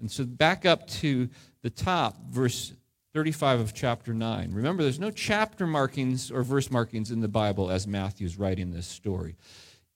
And 0.00 0.10
so 0.10 0.24
back 0.24 0.66
up 0.66 0.88
to 0.88 1.28
the 1.62 1.70
top, 1.70 2.16
verse 2.30 2.72
35 3.18 3.58
of 3.58 3.74
chapter 3.74 4.14
9. 4.14 4.52
Remember, 4.52 4.84
there's 4.84 5.00
no 5.00 5.10
chapter 5.10 5.66
markings 5.66 6.30
or 6.30 6.44
verse 6.44 6.70
markings 6.70 7.10
in 7.10 7.20
the 7.20 7.26
Bible 7.26 7.68
as 7.68 7.84
Matthew's 7.84 8.38
writing 8.38 8.70
this 8.70 8.86
story. 8.86 9.34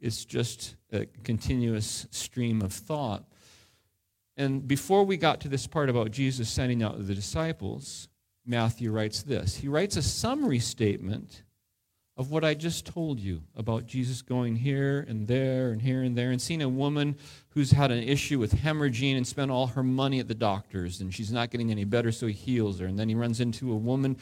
It's 0.01 0.25
just 0.25 0.75
a 0.91 1.07
continuous 1.23 2.09
stream 2.11 2.61
of 2.62 2.73
thought. 2.73 3.23
And 4.37 4.66
before 4.66 5.05
we 5.05 5.16
got 5.16 5.41
to 5.43 5.49
this 5.49 5.68
part 5.68 5.89
about 5.89 6.11
Jesus 6.11 6.49
sending 6.49 6.83
out 6.83 7.07
the 7.07 7.14
disciples, 7.14 8.09
Matthew 8.45 8.91
writes 8.91 9.23
this. 9.23 9.55
He 9.55 9.68
writes 9.68 9.97
a 9.97 10.03
summary 10.03 10.59
statement 10.59 11.45
of 12.17 12.31
what 12.31 12.45
I 12.45 12.55
just 12.55 12.85
told 12.85 13.19
you 13.19 13.43
about 13.57 13.87
Jesus 13.87 14.21
going 14.21 14.57
here 14.57 15.05
and 15.09 15.27
there 15.27 15.71
and 15.71 15.81
here 15.81 16.03
and 16.03 16.17
there 16.17 16.31
and 16.31 16.41
seeing 16.41 16.61
a 16.61 16.69
woman 16.69 17.17
who's 17.51 17.71
had 17.71 17.91
an 17.91 18.03
issue 18.03 18.39
with 18.39 18.55
hemorrhaging 18.55 19.17
and 19.17 19.27
spent 19.27 19.51
all 19.51 19.69
her 19.69 19.83
money 19.83 20.21
at 20.21 20.29
the 20.29 20.35
doctors 20.35 21.01
and 21.01 21.13
she's 21.15 21.33
not 21.33 21.51
getting 21.51 21.71
any 21.71 21.85
better, 21.85 22.13
so 22.13 22.27
he 22.27 22.35
heals 22.35 22.81
her. 22.81 22.87
And 22.87 22.99
then 22.99 23.09
he 23.09 23.15
runs 23.15 23.41
into 23.41 23.73
a 23.73 23.77
woman, 23.77 24.19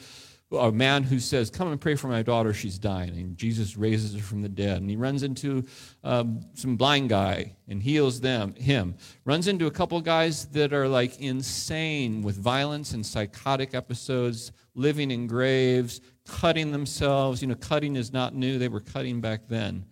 a 0.51 0.71
man 0.71 1.03
who 1.03 1.19
says, 1.19 1.49
Come 1.49 1.71
and 1.71 1.79
pray 1.79 1.95
for 1.95 2.07
my 2.07 2.21
daughter, 2.21 2.53
she's 2.53 2.77
dying. 2.77 3.09
And 3.11 3.37
Jesus 3.37 3.77
raises 3.77 4.15
her 4.15 4.21
from 4.21 4.41
the 4.41 4.49
dead. 4.49 4.81
And 4.81 4.89
he 4.89 4.95
runs 4.95 5.23
into 5.23 5.65
um, 6.03 6.45
some 6.53 6.75
blind 6.75 7.09
guy 7.09 7.55
and 7.67 7.81
heals 7.81 8.19
them, 8.21 8.53
him. 8.55 8.95
Runs 9.25 9.47
into 9.47 9.67
a 9.67 9.71
couple 9.71 9.99
guys 10.01 10.45
that 10.47 10.73
are 10.73 10.87
like 10.87 11.19
insane 11.19 12.21
with 12.21 12.37
violence 12.37 12.93
and 12.93 13.05
psychotic 13.05 13.73
episodes, 13.73 14.51
living 14.75 15.11
in 15.11 15.27
graves 15.27 16.01
cutting 16.27 16.71
themselves. 16.71 17.41
You 17.41 17.49
know, 17.49 17.55
cutting 17.55 17.95
is 17.95 18.13
not 18.13 18.35
new, 18.35 18.57
they 18.57 18.67
were 18.67 18.79
cutting 18.79 19.21
back 19.21 19.47
then. 19.47 19.85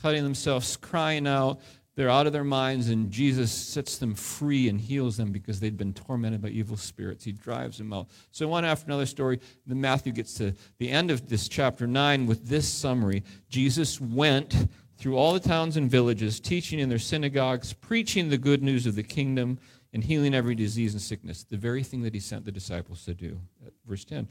Cutting 0.00 0.22
themselves, 0.22 0.76
crying 0.76 1.26
out. 1.26 1.60
They're 1.96 2.10
out 2.10 2.26
of 2.26 2.34
their 2.34 2.44
minds, 2.44 2.90
and 2.90 3.10
Jesus 3.10 3.50
sets 3.50 3.96
them 3.96 4.14
free 4.14 4.68
and 4.68 4.78
heals 4.78 5.16
them 5.16 5.32
because 5.32 5.58
they'd 5.58 5.78
been 5.78 5.94
tormented 5.94 6.42
by 6.42 6.48
evil 6.48 6.76
spirits. 6.76 7.24
He 7.24 7.32
drives 7.32 7.78
them 7.78 7.92
out. 7.92 8.08
So, 8.32 8.46
one 8.46 8.66
after 8.66 8.86
another 8.86 9.06
story, 9.06 9.40
then 9.66 9.80
Matthew 9.80 10.12
gets 10.12 10.34
to 10.34 10.54
the 10.78 10.90
end 10.90 11.10
of 11.10 11.26
this 11.28 11.48
chapter 11.48 11.86
9 11.86 12.26
with 12.26 12.46
this 12.46 12.68
summary 12.68 13.24
Jesus 13.48 14.00
went 14.00 14.68
through 14.98 15.16
all 15.16 15.32
the 15.32 15.40
towns 15.40 15.76
and 15.76 15.90
villages, 15.90 16.38
teaching 16.38 16.78
in 16.78 16.88
their 16.88 16.98
synagogues, 16.98 17.72
preaching 17.72 18.28
the 18.28 18.38
good 18.38 18.62
news 18.62 18.86
of 18.86 18.94
the 18.94 19.02
kingdom, 19.02 19.58
and 19.92 20.04
healing 20.04 20.34
every 20.34 20.54
disease 20.54 20.92
and 20.92 21.00
sickness. 21.00 21.44
The 21.44 21.56
very 21.56 21.82
thing 21.82 22.02
that 22.02 22.12
he 22.12 22.20
sent 22.20 22.44
the 22.44 22.52
disciples 22.52 23.04
to 23.06 23.14
do. 23.14 23.40
Verse 23.86 24.04
10 24.04 24.28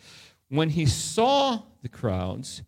when 0.50 0.70
he 0.70 0.86
saw 0.86 1.64
the 1.82 1.90
crowds, 1.90 2.62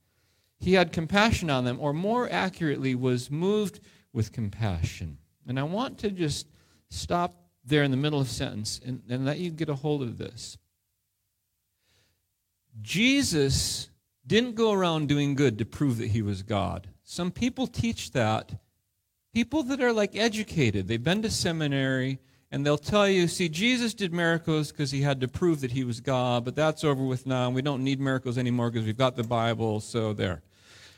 he 0.60 0.74
had 0.74 0.92
compassion 0.92 1.50
on 1.52 1.66
them, 1.66 1.78
or 1.80 1.94
more 1.94 2.28
accurately, 2.30 2.96
was 2.96 3.30
moved 3.30 3.80
with 4.18 4.34
compassion. 4.34 5.20
And 5.48 5.58
I 5.58 5.64
want 5.64 6.00
to 6.00 6.10
just 6.10 6.48
stop 6.90 7.36
there 7.64 7.84
in 7.84 7.92
the 7.92 7.98
middle 7.98 8.20
of 8.20 8.28
sentence 8.28 8.82
and, 8.84 9.02
and 9.08 9.26
let 9.26 9.38
you 9.38 9.52
get 9.52 9.70
a 9.70 9.76
hold 9.76 10.02
of 10.02 10.18
this. 10.18 10.58
Jesus 12.82 13.90
didn't 14.26 14.56
go 14.56 14.74
around 14.74 15.08
doing 15.08 15.36
good 15.36 15.60
to 15.60 15.66
prove 15.66 16.00
that 16.00 16.08
he 16.08 16.22
was 16.22 16.42
God. 16.42 16.88
Some 17.04 17.32
people 17.32 17.68
teach 17.68 18.12
that. 18.12 18.60
People 19.34 19.64
that 19.64 19.82
are 19.82 19.94
like 19.94 20.16
educated, 20.16 20.88
they've 20.88 21.04
been 21.04 21.22
to 21.22 21.30
seminary, 21.30 22.20
and 22.50 22.66
they'll 22.66 22.78
tell 22.78 23.08
you, 23.08 23.28
see, 23.28 23.50
Jesus 23.50 23.94
did 23.94 24.12
miracles 24.12 24.72
because 24.72 24.90
he 24.90 25.02
had 25.02 25.22
to 25.22 25.28
prove 25.28 25.62
that 25.62 25.72
he 25.72 25.84
was 25.84 26.00
God, 26.00 26.44
but 26.44 26.56
that's 26.56 26.84
over 26.84 27.04
with 27.04 27.28
now. 27.28 27.46
And 27.46 27.56
we 27.56 27.62
don't 27.62 27.84
need 27.84 28.00
miracles 28.00 28.38
anymore 28.38 28.72
because 28.72 28.86
we've 28.86 28.98
got 28.98 29.16
the 29.16 29.24
Bible, 29.24 29.80
so 29.80 30.14
there. 30.14 30.42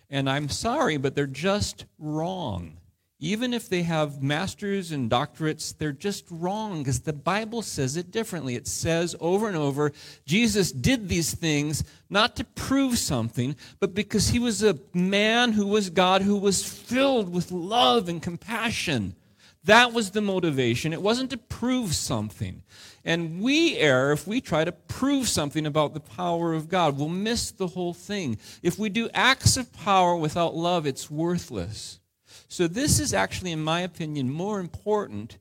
And 0.10 0.30
I'm 0.30 0.48
sorry, 0.48 0.98
but 0.98 1.16
they're 1.16 1.28
just 1.28 1.86
wrong. 1.98 2.78
Even 3.22 3.54
if 3.54 3.68
they 3.68 3.84
have 3.84 4.24
masters 4.24 4.94
and 4.94 5.12
doctorates, 5.12 5.78
they're 5.78 5.92
just 5.92 6.26
wrong 6.32 6.80
because 6.80 7.02
the 7.02 7.12
Bible 7.12 7.62
says 7.62 7.98
it 7.98 8.12
differently. 8.12 8.56
It 8.56 8.66
says 8.66 9.14
over 9.20 9.50
and 9.50 9.58
over 9.58 9.92
Jesus 10.26 10.72
did 10.72 11.10
these 11.10 11.34
things 11.34 11.84
not 12.10 12.38
to 12.38 12.46
prove 12.46 12.98
something, 12.98 13.58
but 13.82 13.94
because 13.94 14.30
he 14.30 14.40
was 14.40 14.64
a 14.64 14.80
man 14.94 15.52
who 15.52 15.68
was 15.68 15.90
God, 15.90 16.22
who 16.22 16.38
was 16.38 16.64
filled 16.64 17.34
with 17.34 17.52
love 17.52 18.08
and 18.08 18.22
compassion. 18.22 19.16
That 19.66 19.92
was 19.92 20.12
the 20.12 20.22
motivation. 20.22 20.94
It 20.94 21.02
wasn't 21.02 21.32
to 21.32 21.38
prove 21.38 21.94
something. 21.94 22.64
And 23.04 23.42
we 23.42 23.76
err 23.78 24.14
if 24.14 24.26
we 24.26 24.40
try 24.40 24.64
to 24.64 24.72
prove 24.72 25.28
something 25.28 25.66
about 25.66 25.94
the 25.94 26.00
power 26.00 26.54
of 26.54 26.70
God. 26.70 26.98
We'll 26.98 27.10
miss 27.10 27.52
the 27.52 27.68
whole 27.68 27.94
thing. 27.94 28.38
If 28.64 28.80
we 28.80 28.88
do 28.88 29.10
acts 29.14 29.58
of 29.58 29.74
power 29.74 30.16
without 30.16 30.56
love, 30.56 30.86
it's 30.86 31.12
worthless. 31.12 31.99
So, 32.50 32.68
this 32.68 33.00
is 33.00 33.14
actually, 33.14 33.54
in 33.54 33.64
my 33.64 33.82
opinion, 33.82 34.30
more 34.30 34.60
important. 34.60 35.38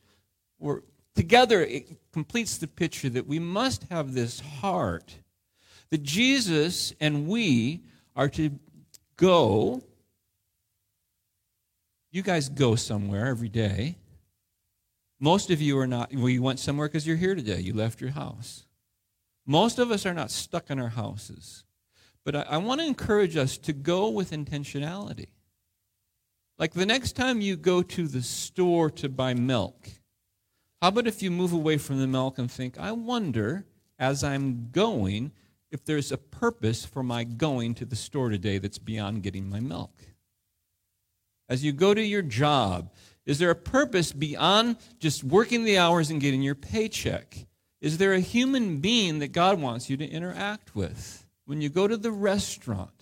Or 0.61 0.85
together, 1.17 1.61
it 1.63 1.99
completes 2.13 2.59
the 2.59 2.69
picture 2.69 3.09
that 3.11 3.27
we 3.27 3.41
must 3.41 3.85
have 3.91 4.15
this 4.15 4.39
heart 4.41 5.17
that 5.91 6.03
Jesus 6.03 6.93
and 7.01 7.27
we 7.27 7.83
are 8.15 8.29
to 8.29 8.51
go. 9.17 9.83
You 12.13 12.23
guys 12.23 12.49
go 12.49 12.77
somewhere 12.77 13.27
every 13.27 13.49
day 13.49 13.97
most 15.21 15.51
of 15.51 15.61
you 15.61 15.79
are 15.79 15.87
not, 15.87 16.13
well, 16.15 16.29
you 16.29 16.43
went 16.43 16.61
somewhere 16.61 16.89
because 16.89 17.07
you're 17.07 17.17
here 17.17 17.35
today. 17.35 17.61
You 17.61 17.75
left 17.75 18.01
your 18.01 18.11
house. 18.11 18.67
Most 19.47 19.79
of 19.79 19.91
us 19.91 20.07
are 20.07 20.15
not 20.15 20.31
stuck 20.31 20.71
in 20.71 20.79
our 20.79 20.91
houses. 20.91 21.65
But 22.25 22.37
I, 22.37 22.43
I 22.43 22.57
want 22.59 22.81
to 22.81 22.87
encourage 22.87 23.37
us 23.37 23.59
to 23.59 23.73
go 23.73 24.09
with 24.09 24.31
intentionality. 24.31 25.29
Like 26.59 26.73
the 26.73 26.87
next 26.87 27.13
time 27.13 27.41
you 27.41 27.57
go 27.57 27.83
to 27.83 28.09
the 28.09 28.23
store 28.23 28.91
to 28.91 29.09
buy 29.09 29.33
milk, 29.35 29.89
how 30.83 30.89
about 30.89 31.07
if 31.07 31.23
you 31.23 31.31
move 31.31 31.53
away 31.53 31.79
from 31.79 32.01
the 32.01 32.07
milk 32.09 32.39
and 32.39 32.51
think, 32.51 32.79
I 32.79 32.91
wonder, 32.93 33.65
as 33.99 34.25
I'm 34.25 34.71
going, 34.73 35.31
if 35.71 35.85
there's 35.85 36.11
a 36.11 36.19
purpose 36.19 36.85
for 36.85 37.03
my 37.03 37.23
going 37.23 37.75
to 37.77 37.85
the 37.85 37.97
store 37.97 38.29
today 38.29 38.59
that's 38.59 38.79
beyond 38.79 39.23
getting 39.23 39.49
my 39.49 39.61
milk? 39.61 39.93
As 41.49 41.65
you 41.65 41.73
go 41.73 41.95
to 41.95 42.03
your 42.03 42.23
job, 42.23 42.93
is 43.25 43.39
there 43.39 43.51
a 43.51 43.55
purpose 43.55 44.13
beyond 44.13 44.77
just 44.99 45.23
working 45.23 45.63
the 45.63 45.79
hours 45.79 46.11
and 46.11 46.21
getting 46.21 46.43
your 46.43 46.55
paycheck? 46.55 47.47
Is 47.81 47.99
there 47.99 48.15
a 48.15 48.21
human 48.21 48.79
being 48.79 49.21
that 49.21 49.33
God 49.33 49.61
wants 49.61 49.89
you 49.89 49.97
to 49.97 50.09
interact 50.09 50.75
with? 50.75 51.25
When 51.45 51.61
you 51.61 51.69
go 51.69 51.87
to 51.87 51.97
the 51.97 52.11
restaurant, 52.11 52.98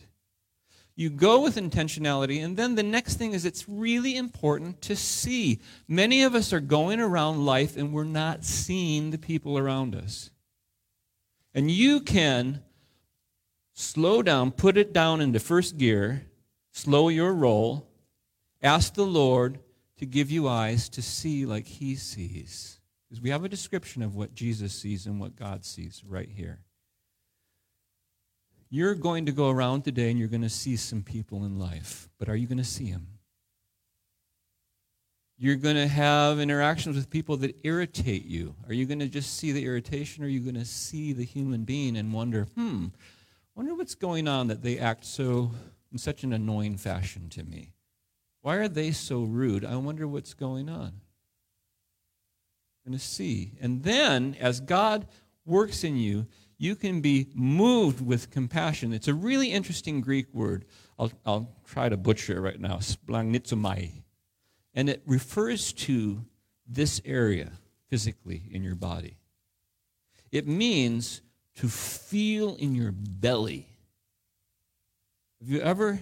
you 0.99 1.11
go 1.11 1.43
with 1.43 1.57
intentionality, 1.57 2.43
and 2.43 2.57
then 2.57 2.75
the 2.75 2.83
next 2.83 3.17
thing 3.17 3.33
is 3.33 3.45
it's 3.45 3.69
really 3.69 4.17
important 4.17 4.81
to 4.83 4.97
see. 4.97 5.61
Many 5.87 6.23
of 6.23 6.35
us 6.35 6.55
are 6.55 6.61
going 6.61 7.01
around 7.01 7.45
life 7.45 7.77
and 7.77 7.93
we're 7.93 8.05
not 8.05 8.45
seeing 8.45 9.11
the 9.11 9.19
people 9.19 9.59
around 9.59 9.95
us. 9.95 10.31
And 11.55 11.71
you 11.71 12.01
can 12.01 12.63
slow 13.75 14.23
down, 14.23 14.53
put 14.53 14.79
it 14.79 14.95
down 14.95 15.21
into 15.21 15.39
first 15.39 15.77
gear, 15.77 16.27
slow 16.73 17.11
your 17.11 17.35
roll, 17.35 17.87
ask 18.63 18.95
the 18.95 19.05
Lord 19.05 19.59
to 19.99 20.07
give 20.07 20.31
you 20.31 20.49
eyes 20.49 20.89
to 20.91 21.03
see 21.03 21.45
like 21.45 21.67
he 21.67 21.95
sees. 21.95 22.81
Because 23.07 23.23
we 23.23 23.31
have 23.31 23.45
a 23.45 23.51
description 23.51 24.03
of 24.03 24.17
what 24.17 24.35
Jesus 24.35 24.73
sees 24.75 25.05
and 25.05 25.21
what 25.21 25.37
God 25.37 25.65
sees 25.65 26.03
right 26.07 26.29
here. 26.29 26.61
You're 28.69 28.95
going 28.95 29.27
to 29.27 29.33
go 29.33 29.51
around 29.51 29.83
today 29.83 30.11
and 30.11 30.19
you're 30.19 30.29
going 30.29 30.43
to 30.43 30.49
see 30.49 30.77
some 30.77 31.03
people 31.03 31.45
in 31.45 31.59
life, 31.59 32.09
but 32.19 32.29
are 32.29 32.37
you 32.37 32.47
going 32.47 32.59
to 32.59 32.65
see 32.65 32.91
them? 32.91 33.07
You're 35.39 35.57
going 35.57 35.77
to 35.77 35.87
have 35.87 36.41
interactions 36.41 36.97
with 36.97 37.11
people 37.11 37.37
that 37.39 37.57
irritate 37.63 38.25
you. 38.25 38.55
Are 38.67 38.73
you 38.73 38.87
going 38.87 39.01
to 39.01 39.09
just 39.09 39.37
see 39.37 39.53
the 39.53 39.65
irritation 39.65 40.25
or 40.25 40.27
are 40.27 40.31
you 40.31 40.41
going 40.41 40.55
to 40.55 40.65
see 40.65 41.13
the 41.13 41.25
human 41.25 41.65
being 41.65 41.97
and 41.97 42.13
wonder, 42.13 42.45
hmm, 42.55 42.87
wonder 43.55 43.75
what's 43.75 43.95
going 43.95 44.29
on 44.29 44.49
that 44.49 44.63
they 44.63 44.79
act 44.79 45.05
so 45.05 45.51
in 45.93 45.99
such 45.99 46.25
an 46.25 46.33
annoying 46.33 46.79
fashion 46.79 47.29
to 47.31 47.45
me? 47.45 47.73
Why 48.41 48.57
are 48.57 48.69
they 48.69 48.93
so 48.93 49.25
rude? 49.25 49.65
I 49.65 49.77
wonder 49.77 50.09
what's 50.09 50.33
going 50.33 50.69
on. 50.69 51.01
going 52.87 52.99
to 52.99 53.05
see. 53.05 53.53
And 53.61 53.83
then, 53.83 54.37
as 54.41 54.61
God 54.61 55.07
works 55.45 55.85
in 55.85 55.97
you, 55.97 56.27
you 56.59 56.75
can 56.75 57.01
be 57.01 57.29
moved 57.35 58.01
with 58.01 58.31
compassion. 58.31 58.93
It's 58.93 59.09
a 59.09 59.15
really 59.15 59.53
interesting 59.53 60.01
Greek 60.01 60.33
word. 60.33 60.65
I'll, 60.99 61.13
I'll 61.25 61.57
try 61.67 61.89
to 61.89 61.97
butcher 61.97 62.37
it 62.37 62.41
right 62.41 62.61
now. 62.61 62.77
Splanchnizomai. 62.77 64.03
And 64.75 64.89
it 64.89 65.03
refers 65.07 65.73
to 65.75 66.25
this 66.67 67.01
area 67.05 67.53
physically 67.89 68.43
in 68.51 68.63
your 68.63 68.75
body. 68.75 69.19
It 70.33 70.47
means 70.47 71.23
to 71.57 71.69
feel 71.69 72.55
in 72.57 72.75
your 72.75 72.93
belly. 72.93 73.69
Have 75.41 75.49
you 75.49 75.61
ever 75.61 76.01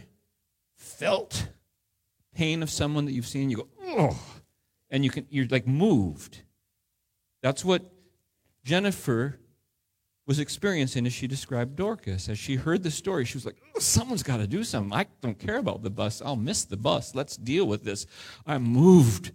felt 0.76 1.48
pain 2.34 2.62
of 2.62 2.70
someone 2.70 3.04
that 3.04 3.12
you've 3.12 3.26
seen? 3.26 3.50
You 3.50 3.56
go, 3.56 3.68
oh, 3.82 4.20
and 4.90 5.04
you 5.04 5.10
can, 5.10 5.26
you're 5.30 5.46
like 5.46 5.66
moved. 5.66 6.42
That's 7.42 7.64
what 7.64 7.82
Jennifer 8.64 9.38
was 10.26 10.38
experiencing 10.38 11.06
as 11.06 11.12
she 11.12 11.26
described 11.26 11.76
Dorcas. 11.76 12.28
As 12.28 12.38
she 12.38 12.56
heard 12.56 12.82
the 12.82 12.90
story, 12.90 13.24
she 13.24 13.36
was 13.36 13.44
like, 13.44 13.56
oh, 13.74 13.80
Someone's 13.80 14.22
got 14.22 14.38
to 14.38 14.46
do 14.46 14.64
something. 14.64 14.92
I 14.92 15.06
don't 15.20 15.38
care 15.38 15.58
about 15.58 15.82
the 15.82 15.90
bus. 15.90 16.22
I'll 16.24 16.36
miss 16.36 16.64
the 16.64 16.76
bus. 16.76 17.14
Let's 17.14 17.36
deal 17.36 17.66
with 17.66 17.84
this. 17.84 18.06
I'm 18.46 18.62
moved 18.62 19.32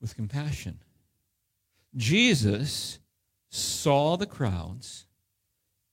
with 0.00 0.16
compassion. 0.16 0.80
Jesus 1.96 2.98
saw 3.48 4.16
the 4.16 4.26
crowds 4.26 5.06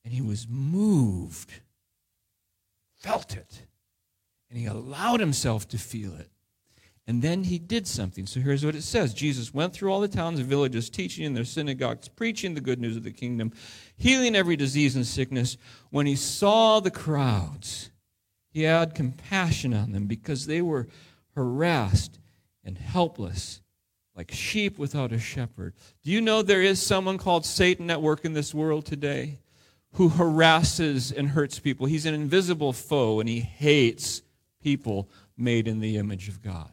and 0.04 0.14
he 0.14 0.22
was 0.22 0.48
moved, 0.50 1.52
felt 2.98 3.38
it, 3.38 3.68
and 4.50 4.58
he 4.58 4.66
allowed 4.66 5.20
himself 5.20 5.68
to 5.70 5.78
feel 5.78 6.16
it. 6.16 6.31
And 7.12 7.22
then 7.22 7.44
he 7.44 7.60
did 7.60 7.88
something. 7.88 8.26
So 8.26 8.40
here's 8.40 8.64
what 8.64 8.74
it 8.74 8.84
says 8.84 9.14
Jesus 9.14 9.54
went 9.54 9.74
through 9.74 9.92
all 9.92 10.00
the 10.00 10.08
towns 10.08 10.40
and 10.40 10.48
villages, 10.48 10.90
teaching 10.90 11.26
in 11.26 11.34
their 11.34 11.44
synagogues, 11.44 12.08
preaching 12.08 12.54
the 12.54 12.62
good 12.62 12.80
news 12.80 12.96
of 12.96 13.04
the 13.04 13.12
kingdom, 13.12 13.52
healing 13.98 14.34
every 14.34 14.56
disease 14.56 14.96
and 14.96 15.06
sickness. 15.06 15.58
When 15.90 16.06
he 16.06 16.16
saw 16.16 16.80
the 16.80 16.90
crowds, 16.90 17.92
he 18.48 18.64
had 18.64 18.96
compassion 18.96 19.74
on 19.74 19.92
them 19.92 20.06
because 20.06 20.46
they 20.46 20.62
were 20.62 20.88
harassed 21.36 22.18
and 22.64 22.78
helpless, 22.78 23.60
like 24.16 24.32
sheep 24.32 24.80
without 24.80 25.12
a 25.12 25.20
shepherd. 25.20 25.74
Do 26.06 26.12
you 26.12 26.22
know 26.22 26.42
there 26.42 26.62
is 26.62 26.82
someone 26.82 27.18
called 27.18 27.46
Satan 27.46 27.92
at 27.92 28.02
work 28.02 28.24
in 28.24 28.32
this 28.32 28.54
world 28.54 28.86
today 28.86 29.40
who 29.96 30.08
harasses 30.08 31.12
and 31.12 31.28
hurts 31.28 31.60
people? 31.60 31.88
He's 31.88 32.06
an 32.06 32.14
invisible 32.14 32.72
foe 32.72 33.20
and 33.20 33.28
he 33.28 33.42
hates 33.42 34.22
people 34.64 35.10
made 35.36 35.68
in 35.68 35.82
the 35.82 35.98
image 35.98 36.30
of 36.30 36.42
God. 36.42 36.72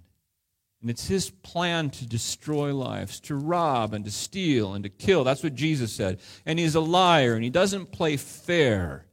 And 0.81 0.91
it's 0.91 1.09
his 1.09 1.31
plan 1.31 1.91
to 1.91 2.07
destroy 2.07 2.73
lives, 2.73 3.19
to 3.21 3.35
rob 3.35 3.95
and 3.95 4.05
to 4.05 4.11
steal 4.11 4.75
and 4.75 4.85
to 4.85 4.91
kill. 4.91 5.25
That's 5.25 5.43
what 5.43 5.55
Jesus 5.55 5.93
said. 5.93 6.21
And 6.47 6.59
he's 6.59 6.77
a 6.77 6.81
liar 6.81 7.35
and 7.35 7.43
he 7.43 7.51
doesn't 7.51 7.91
play 7.91 8.17
fair. 8.17 9.07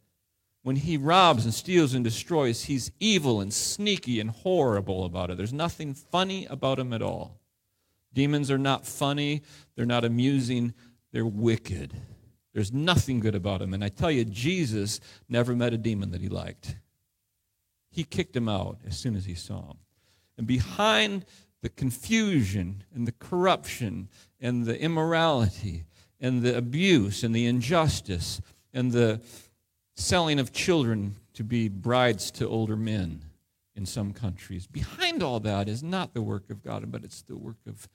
When 0.61 0.75
he 0.75 0.97
robs 0.97 1.45
and 1.45 1.53
steals 1.53 1.93
and 1.93 2.03
destroys, 2.03 2.63
he's 2.63 2.91
evil 2.99 3.41
and 3.41 3.53
sneaky 3.53 4.19
and 4.19 4.29
horrible 4.29 5.05
about 5.05 5.29
it. 5.29 5.37
There's 5.37 5.53
nothing 5.53 5.93
funny 5.93 6.45
about 6.47 6.79
him 6.79 6.93
at 6.93 7.01
all. 7.01 7.39
Demons 8.13 8.49
are 8.49 8.57
not 8.57 8.85
funny, 8.85 9.43
they're 9.75 9.85
not 9.85 10.05
amusing, 10.05 10.73
they're 11.11 11.25
wicked. 11.25 11.93
There's 12.53 12.71
nothing 12.71 13.19
good 13.19 13.35
about 13.35 13.61
him. 13.61 13.73
And 13.73 13.83
I 13.83 13.89
tell 13.89 14.09
you, 14.09 14.23
Jesus 14.23 15.01
never 15.27 15.53
met 15.53 15.73
a 15.73 15.77
demon 15.77 16.11
that 16.11 16.21
he 16.21 16.29
liked. 16.29 16.77
He 17.91 18.05
kicked 18.05 18.35
him 18.35 18.47
out 18.47 18.79
as 18.87 18.97
soon 18.97 19.15
as 19.15 19.25
he 19.25 19.35
saw 19.35 19.71
him. 19.71 19.77
And 20.37 20.47
behind 20.47 21.25
the 21.65 21.69
confusion 21.69 22.83
and 22.93 23.07
the 23.07 23.11
corruption 23.13 24.07
and 24.39 24.65
the 24.65 24.79
immorality 24.79 25.83
and 26.19 26.43
the 26.43 26.55
abuse 26.55 27.23
and 27.23 27.33
the 27.35 27.47
injustice 27.47 28.39
and 28.71 28.91
the 28.91 29.19
selling 29.95 30.37
of 30.37 30.53
children 30.53 31.15
to 31.33 31.43
be 31.43 31.67
brides 31.67 32.29
to 32.29 32.47
older 32.47 32.75
men 32.75 33.19
in 33.75 33.83
some 33.83 34.13
countries. 34.13 34.67
Behind 34.67 35.23
all 35.23 35.39
that 35.39 35.67
is 35.67 35.81
not 35.81 36.13
the 36.13 36.21
work 36.21 36.51
of 36.51 36.61
God, 36.61 36.91
but 36.91 37.03
it's 37.03 37.23
the 37.23 37.35
work 37.35 37.57
of 37.67 37.89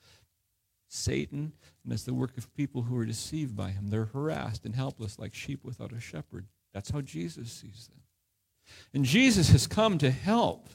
Satan, 0.89 1.53
and 1.85 1.93
it's 1.93 2.03
the 2.03 2.13
work 2.13 2.37
of 2.37 2.53
people 2.53 2.81
who 2.81 2.97
are 2.97 3.05
deceived 3.05 3.55
by 3.55 3.69
him. 3.69 3.87
They're 3.87 4.03
harassed 4.11 4.65
and 4.65 4.75
helpless 4.75 5.17
like 5.17 5.33
sheep 5.33 5.63
without 5.63 5.93
a 5.93 6.01
shepherd. 6.01 6.45
That's 6.73 6.89
how 6.89 6.99
Jesus 6.99 7.49
sees 7.49 7.87
them. 7.87 8.01
And 8.93 9.05
Jesus 9.05 9.49
has 9.51 9.65
come 9.65 9.97
to 9.99 10.11
help. 10.11 10.67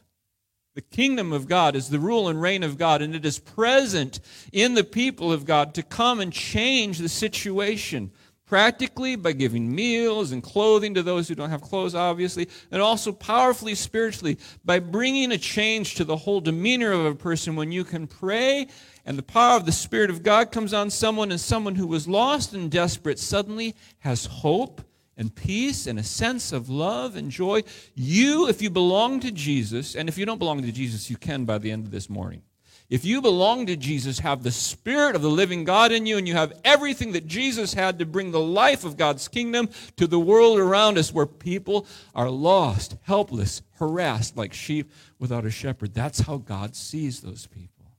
The 0.76 0.82
kingdom 0.82 1.32
of 1.32 1.48
God 1.48 1.74
is 1.74 1.88
the 1.88 1.98
rule 1.98 2.28
and 2.28 2.38
reign 2.38 2.62
of 2.62 2.76
God, 2.76 3.00
and 3.00 3.14
it 3.14 3.24
is 3.24 3.38
present 3.38 4.20
in 4.52 4.74
the 4.74 4.84
people 4.84 5.32
of 5.32 5.46
God 5.46 5.72
to 5.72 5.82
come 5.82 6.20
and 6.20 6.30
change 6.30 6.98
the 6.98 7.08
situation. 7.08 8.10
Practically 8.44 9.16
by 9.16 9.32
giving 9.32 9.74
meals 9.74 10.32
and 10.32 10.42
clothing 10.42 10.92
to 10.92 11.02
those 11.02 11.28
who 11.28 11.34
don't 11.34 11.48
have 11.48 11.62
clothes, 11.62 11.94
obviously, 11.94 12.50
and 12.70 12.82
also 12.82 13.10
powerfully 13.10 13.74
spiritually 13.74 14.36
by 14.66 14.78
bringing 14.78 15.32
a 15.32 15.38
change 15.38 15.94
to 15.94 16.04
the 16.04 16.16
whole 16.18 16.42
demeanor 16.42 16.92
of 16.92 17.06
a 17.06 17.14
person 17.14 17.56
when 17.56 17.72
you 17.72 17.82
can 17.82 18.06
pray 18.06 18.66
and 19.06 19.16
the 19.16 19.22
power 19.22 19.56
of 19.56 19.64
the 19.64 19.72
Spirit 19.72 20.10
of 20.10 20.22
God 20.22 20.52
comes 20.52 20.74
on 20.74 20.90
someone, 20.90 21.30
and 21.30 21.40
someone 21.40 21.76
who 21.76 21.86
was 21.86 22.06
lost 22.06 22.52
and 22.52 22.70
desperate 22.70 23.18
suddenly 23.18 23.74
has 24.00 24.26
hope 24.26 24.82
and 25.16 25.34
peace 25.34 25.86
and 25.86 25.98
a 25.98 26.02
sense 26.02 26.52
of 26.52 26.68
love 26.68 27.16
and 27.16 27.30
joy. 27.30 27.62
You, 27.94 28.48
if 28.48 28.60
you 28.60 28.70
belong 28.70 29.20
to 29.20 29.30
Jesus, 29.30 29.94
and 29.94 30.08
if 30.08 30.18
you 30.18 30.26
don't 30.26 30.38
belong 30.38 30.62
to 30.62 30.72
Jesus, 30.72 31.08
you 31.10 31.16
can 31.16 31.44
by 31.44 31.58
the 31.58 31.70
end 31.70 31.86
of 31.86 31.90
this 31.90 32.10
morning. 32.10 32.42
If 32.88 33.04
you 33.04 33.20
belong 33.20 33.66
to 33.66 33.76
Jesus, 33.76 34.20
have 34.20 34.44
the 34.44 34.52
Spirit 34.52 35.16
of 35.16 35.22
the 35.22 35.30
living 35.30 35.64
God 35.64 35.90
in 35.90 36.06
you, 36.06 36.18
and 36.18 36.28
you 36.28 36.34
have 36.34 36.52
everything 36.64 37.12
that 37.12 37.26
Jesus 37.26 37.74
had 37.74 37.98
to 37.98 38.06
bring 38.06 38.30
the 38.30 38.38
life 38.38 38.84
of 38.84 38.96
God's 38.96 39.26
kingdom 39.26 39.68
to 39.96 40.06
the 40.06 40.20
world 40.20 40.60
around 40.60 40.96
us 40.96 41.12
where 41.12 41.26
people 41.26 41.86
are 42.14 42.30
lost, 42.30 42.96
helpless, 43.02 43.62
harassed 43.78 44.36
like 44.36 44.52
sheep 44.52 44.92
without 45.18 45.44
a 45.44 45.50
shepherd. 45.50 45.94
That's 45.94 46.20
how 46.20 46.36
God 46.36 46.76
sees 46.76 47.22
those 47.22 47.46
people. 47.46 47.90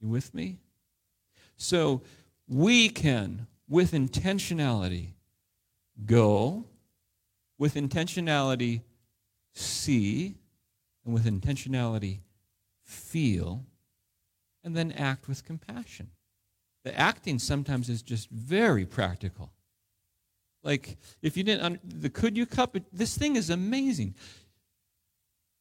You 0.00 0.08
with 0.08 0.32
me? 0.32 0.58
So 1.56 2.02
we 2.46 2.90
can, 2.90 3.48
with 3.68 3.90
intentionality, 3.90 5.13
Go 6.06 6.64
with 7.58 7.74
intentionality, 7.74 8.82
see, 9.52 10.34
and 11.04 11.14
with 11.14 11.24
intentionality, 11.24 12.20
feel, 12.82 13.64
and 14.62 14.76
then 14.76 14.92
act 14.92 15.28
with 15.28 15.44
compassion. 15.44 16.10
The 16.84 16.98
acting 16.98 17.38
sometimes 17.38 17.88
is 17.88 18.02
just 18.02 18.28
very 18.30 18.84
practical. 18.84 19.52
Like, 20.62 20.96
if 21.22 21.36
you 21.36 21.44
didn't, 21.44 22.02
the 22.02 22.10
could 22.10 22.36
you 22.36 22.46
cup, 22.46 22.76
this 22.92 23.16
thing 23.16 23.36
is 23.36 23.50
amazing. 23.50 24.14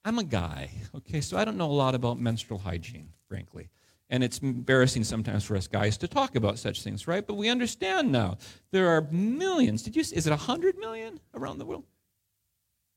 I'm 0.05 0.19
a 0.19 0.23
guy, 0.23 0.71
okay, 0.95 1.21
so 1.21 1.38
I 1.38 1.45
don't 1.45 1.57
know 1.57 1.69
a 1.69 1.71
lot 1.71 1.95
about 1.95 2.19
menstrual 2.19 2.59
hygiene, 2.59 3.09
frankly. 3.27 3.69
And 4.14 4.24
it's 4.24 4.38
embarrassing 4.38 5.05
sometimes 5.05 5.43
for 5.43 5.57
us 5.57 5.66
guys 5.66 5.97
to 5.97 6.07
talk 6.07 6.36
about 6.36 6.59
such 6.59 6.84
things, 6.84 7.07
right? 7.07 7.26
But 7.26 7.34
we 7.34 7.49
understand 7.49 8.11
now. 8.11 8.38
There 8.70 8.89
are 8.89 9.07
millions. 9.09 9.82
Did 9.82 9.95
you? 9.95 10.01
Is 10.01 10.28
it 10.28 10.30
100 10.30 10.78
million 10.78 11.20
around 11.34 11.57
the 11.57 11.66
world? 11.66 11.86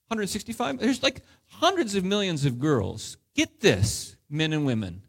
165? 0.09 0.79
There's 0.79 1.03
like 1.03 1.23
hundreds 1.47 1.95
of 1.95 2.05
millions 2.05 2.45
of 2.45 2.59
girls. 2.59 3.17
Get 3.35 3.61
this, 3.61 4.19
men 4.29 4.53
and 4.53 4.67
women, 4.67 5.05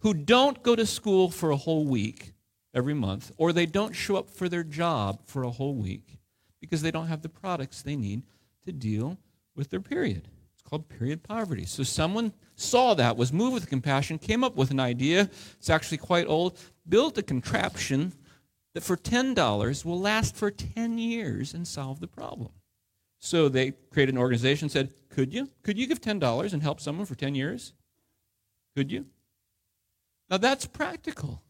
who 0.00 0.12
don't 0.12 0.62
go 0.62 0.76
to 0.76 0.84
school 0.84 1.30
for 1.30 1.50
a 1.50 1.56
whole 1.56 1.86
week 1.86 2.34
every 2.74 2.92
month, 2.92 3.32
or 3.38 3.54
they 3.54 3.64
don't 3.64 3.96
show 3.96 4.16
up 4.16 4.28
for 4.28 4.50
their 4.50 4.62
job 4.62 5.22
for 5.24 5.44
a 5.44 5.50
whole 5.50 5.76
week 5.76 6.18
because 6.60 6.82
they 6.82 6.90
don't 6.90 7.06
have 7.06 7.22
the 7.22 7.30
products 7.30 7.80
they 7.80 7.96
need 7.96 8.22
to 8.66 8.72
deal 8.72 9.16
with 9.56 9.70
their 9.70 9.80
period 9.80 10.28
called 10.72 10.88
period 10.88 11.22
poverty. 11.22 11.66
So 11.66 11.82
someone 11.82 12.32
saw 12.54 12.94
that, 12.94 13.18
was 13.18 13.30
moved 13.30 13.52
with 13.52 13.68
compassion, 13.68 14.18
came 14.18 14.42
up 14.42 14.56
with 14.56 14.70
an 14.70 14.80
idea. 14.80 15.28
It's 15.58 15.68
actually 15.68 15.98
quite 15.98 16.26
old. 16.26 16.58
Built 16.88 17.18
a 17.18 17.22
contraption 17.22 18.14
that 18.72 18.82
for 18.82 18.96
$10 18.96 19.84
will 19.84 20.00
last 20.00 20.34
for 20.34 20.50
10 20.50 20.96
years 20.96 21.52
and 21.52 21.68
solve 21.68 22.00
the 22.00 22.08
problem. 22.08 22.52
So 23.18 23.50
they 23.50 23.72
created 23.90 24.14
an 24.14 24.18
organization 24.18 24.70
said, 24.70 24.94
Could 25.10 25.34
you? 25.34 25.50
Could 25.62 25.76
you 25.76 25.86
give 25.86 26.00
$10 26.00 26.54
and 26.54 26.62
help 26.62 26.80
someone 26.80 27.04
for 27.04 27.16
10 27.16 27.34
years? 27.34 27.74
Could 28.74 28.90
you? 28.90 29.04
Now 30.30 30.38
that's 30.38 30.64
practical. 30.64 31.42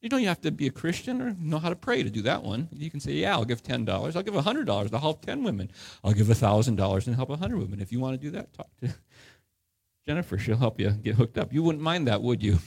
You 0.00 0.08
don't 0.08 0.22
have 0.22 0.40
to 0.42 0.52
be 0.52 0.68
a 0.68 0.70
Christian 0.70 1.20
or 1.20 1.34
know 1.40 1.58
how 1.58 1.70
to 1.70 1.76
pray 1.76 2.04
to 2.04 2.10
do 2.10 2.22
that 2.22 2.44
one. 2.44 2.68
You 2.72 2.90
can 2.90 3.00
say, 3.00 3.12
yeah, 3.12 3.32
I'll 3.32 3.44
give 3.44 3.64
$10. 3.64 3.88
I'll 3.88 4.22
give 4.22 4.34
$100. 4.34 4.92
I'll 4.92 5.00
help 5.00 5.24
10 5.24 5.42
women. 5.42 5.70
I'll 6.04 6.12
give 6.12 6.28
$1,000 6.28 7.06
and 7.06 7.16
help 7.16 7.28
100 7.28 7.58
women. 7.58 7.80
If 7.80 7.90
you 7.90 7.98
want 7.98 8.14
to 8.14 8.24
do 8.24 8.30
that, 8.30 8.52
talk 8.52 8.68
to 8.80 8.94
Jennifer. 10.06 10.38
She'll 10.38 10.56
help 10.56 10.78
you 10.78 10.90
get 10.90 11.16
hooked 11.16 11.36
up. 11.36 11.52
You 11.52 11.64
wouldn't 11.64 11.82
mind 11.82 12.06
that, 12.06 12.22
would 12.22 12.42
you? 12.42 12.58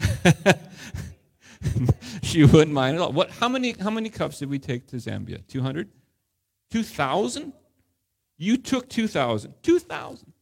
she 2.22 2.44
wouldn't 2.44 2.72
mind 2.72 2.96
at 2.96 3.02
all. 3.02 3.12
What? 3.12 3.30
How 3.30 3.48
many? 3.48 3.72
How 3.72 3.90
many 3.90 4.08
cups 4.08 4.38
did 4.38 4.50
we 4.50 4.58
take 4.58 4.86
to 4.88 4.96
Zambia? 4.96 5.46
Two 5.46 5.62
hundred. 5.62 5.88
Two 6.70 6.82
thousand. 6.82 7.52
You 8.36 8.56
took 8.56 8.88
two 8.88 9.06
thousand. 9.06 9.54
Two 9.62 9.78
thousand. 9.78 10.32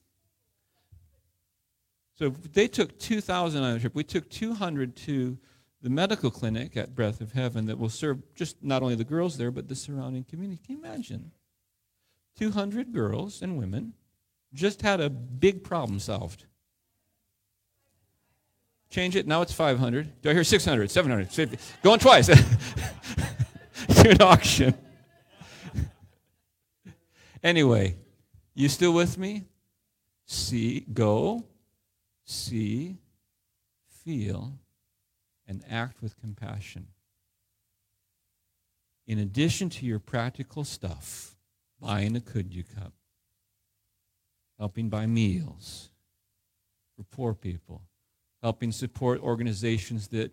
So 2.18 2.30
they 2.30 2.68
took 2.68 2.98
two 2.98 3.20
thousand 3.20 3.62
on 3.62 3.74
the 3.74 3.80
trip. 3.80 3.94
We 3.94 4.04
took 4.04 4.30
two 4.30 4.54
hundred 4.54 4.96
to 4.96 5.38
the 5.82 5.90
medical 5.90 6.30
clinic 6.30 6.76
at 6.76 6.94
Breath 6.94 7.20
of 7.20 7.32
Heaven 7.32 7.66
that 7.66 7.78
will 7.78 7.88
serve 7.88 8.18
just 8.34 8.62
not 8.62 8.82
only 8.82 8.94
the 8.94 9.04
girls 9.04 9.38
there 9.38 9.50
but 9.50 9.68
the 9.68 9.74
surrounding 9.74 10.24
community. 10.24 10.60
Can 10.64 10.76
you 10.76 10.84
imagine? 10.84 11.32
Two 12.38 12.50
hundred 12.50 12.92
girls 12.92 13.42
and 13.42 13.58
women 13.58 13.94
just 14.52 14.82
had 14.82 15.00
a 15.00 15.10
big 15.10 15.64
problem 15.64 15.98
solved. 15.98 16.46
Change 18.90 19.14
it. 19.14 19.26
Now 19.26 19.40
it's 19.42 19.52
500. 19.52 20.20
Do 20.20 20.30
I 20.30 20.34
hear 20.34 20.42
600, 20.42 20.90
700, 20.90 21.30
50? 21.30 21.58
Going 21.82 22.00
twice. 22.00 22.26
Do 24.02 24.10
an 24.10 24.20
auction. 24.20 24.74
anyway, 27.42 27.94
you 28.54 28.68
still 28.68 28.92
with 28.92 29.16
me? 29.16 29.44
See, 30.26 30.80
go, 30.92 31.44
see, 32.24 32.96
feel, 34.04 34.52
and 35.50 35.64
act 35.68 36.00
with 36.00 36.18
compassion. 36.20 36.86
In 39.08 39.18
addition 39.18 39.68
to 39.70 39.84
your 39.84 39.98
practical 39.98 40.62
stuff, 40.62 41.34
buying 41.80 42.14
a 42.14 42.20
Could 42.20 42.54
You 42.54 42.62
cup, 42.62 42.92
helping 44.60 44.88
buy 44.88 45.06
meals 45.06 45.90
for 46.96 47.02
poor 47.02 47.34
people, 47.34 47.82
helping 48.40 48.70
support 48.70 49.20
organizations 49.20 50.08
that 50.08 50.32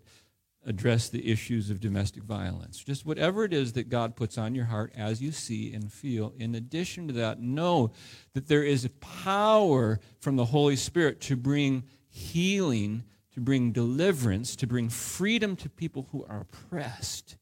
address 0.64 1.10
the 1.10 1.32
issues 1.32 1.72
of 1.72 1.80
domestic 1.80 2.22
violence. 2.22 2.84
Just 2.84 3.04
whatever 3.04 3.44
it 3.44 3.54
is 3.54 3.74
that 3.74 3.90
God 3.90 4.16
puts 4.16 4.38
on 4.38 4.54
your 4.54 4.66
heart 4.66 4.94
as 4.96 5.20
you 5.20 5.32
see 5.32 5.74
and 5.74 5.92
feel. 5.92 6.34
In 6.38 6.54
addition 6.54 7.08
to 7.08 7.14
that, 7.14 7.42
know 7.42 7.92
that 8.34 8.48
there 8.48 8.64
is 8.64 8.86
a 8.86 8.90
power 8.90 10.00
from 10.20 10.36
the 10.36 10.46
Holy 10.46 10.76
Spirit 10.76 11.22
to 11.22 11.36
bring 11.36 11.86
healing, 12.08 13.04
to 13.38 13.42
bring 13.42 13.72
deliverance, 13.72 14.56
to 14.56 14.66
bring 14.66 14.90
freedom 14.90 15.56
to 15.56 15.70
people 15.70 16.08
who 16.12 16.26
are 16.28 16.42
oppressed, 16.42 17.38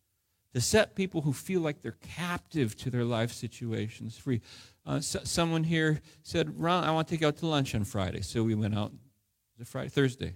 to 0.54 0.60
set 0.60 0.94
people 0.94 1.22
who 1.22 1.32
feel 1.32 1.62
like 1.62 1.82
they're 1.82 1.96
captive 2.02 2.76
to 2.76 2.90
their 2.90 3.06
life 3.06 3.32
situations 3.32 4.18
free. 4.18 4.42
Uh, 4.86 5.00
so, 5.00 5.22
someone 5.24 5.64
here 5.64 6.02
said, 6.22 6.60
Ron, 6.60 6.84
I 6.84 6.92
want 6.92 7.08
to 7.08 7.14
take 7.14 7.22
you 7.22 7.28
out 7.28 7.38
to 7.38 7.48
lunch 7.48 7.74
on 7.76 7.86
Friday. 7.86 8.20
So 8.20 8.44
we 8.44 8.56
went 8.56 8.76
out. 8.76 8.92
Was 8.92 9.62
it 9.62 9.68
Friday? 9.68 9.88
Thursday. 9.88 10.34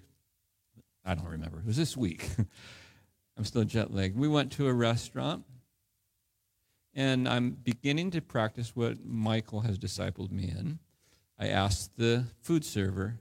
I 1.04 1.14
don't 1.14 1.28
remember. 1.28 1.60
It 1.60 1.66
was 1.66 1.76
this 1.76 1.98
week. 1.98 2.30
I'm 3.38 3.44
still 3.44 3.66
jet 3.66 3.94
lagged. 3.94 4.18
We 4.18 4.30
went 4.30 4.54
to 4.54 4.68
a 4.70 4.74
restaurant, 4.74 5.44
and 6.94 7.28
I'm 7.28 7.52
beginning 7.52 8.12
to 8.12 8.22
practice 8.22 8.78
what 8.78 9.06
Michael 9.06 9.60
has 9.60 9.78
discipled 9.78 10.32
me 10.32 10.44
in. 10.44 10.80
I 11.38 11.50
asked 11.50 11.98
the 11.98 12.28
food 12.42 12.64
server, 12.64 13.20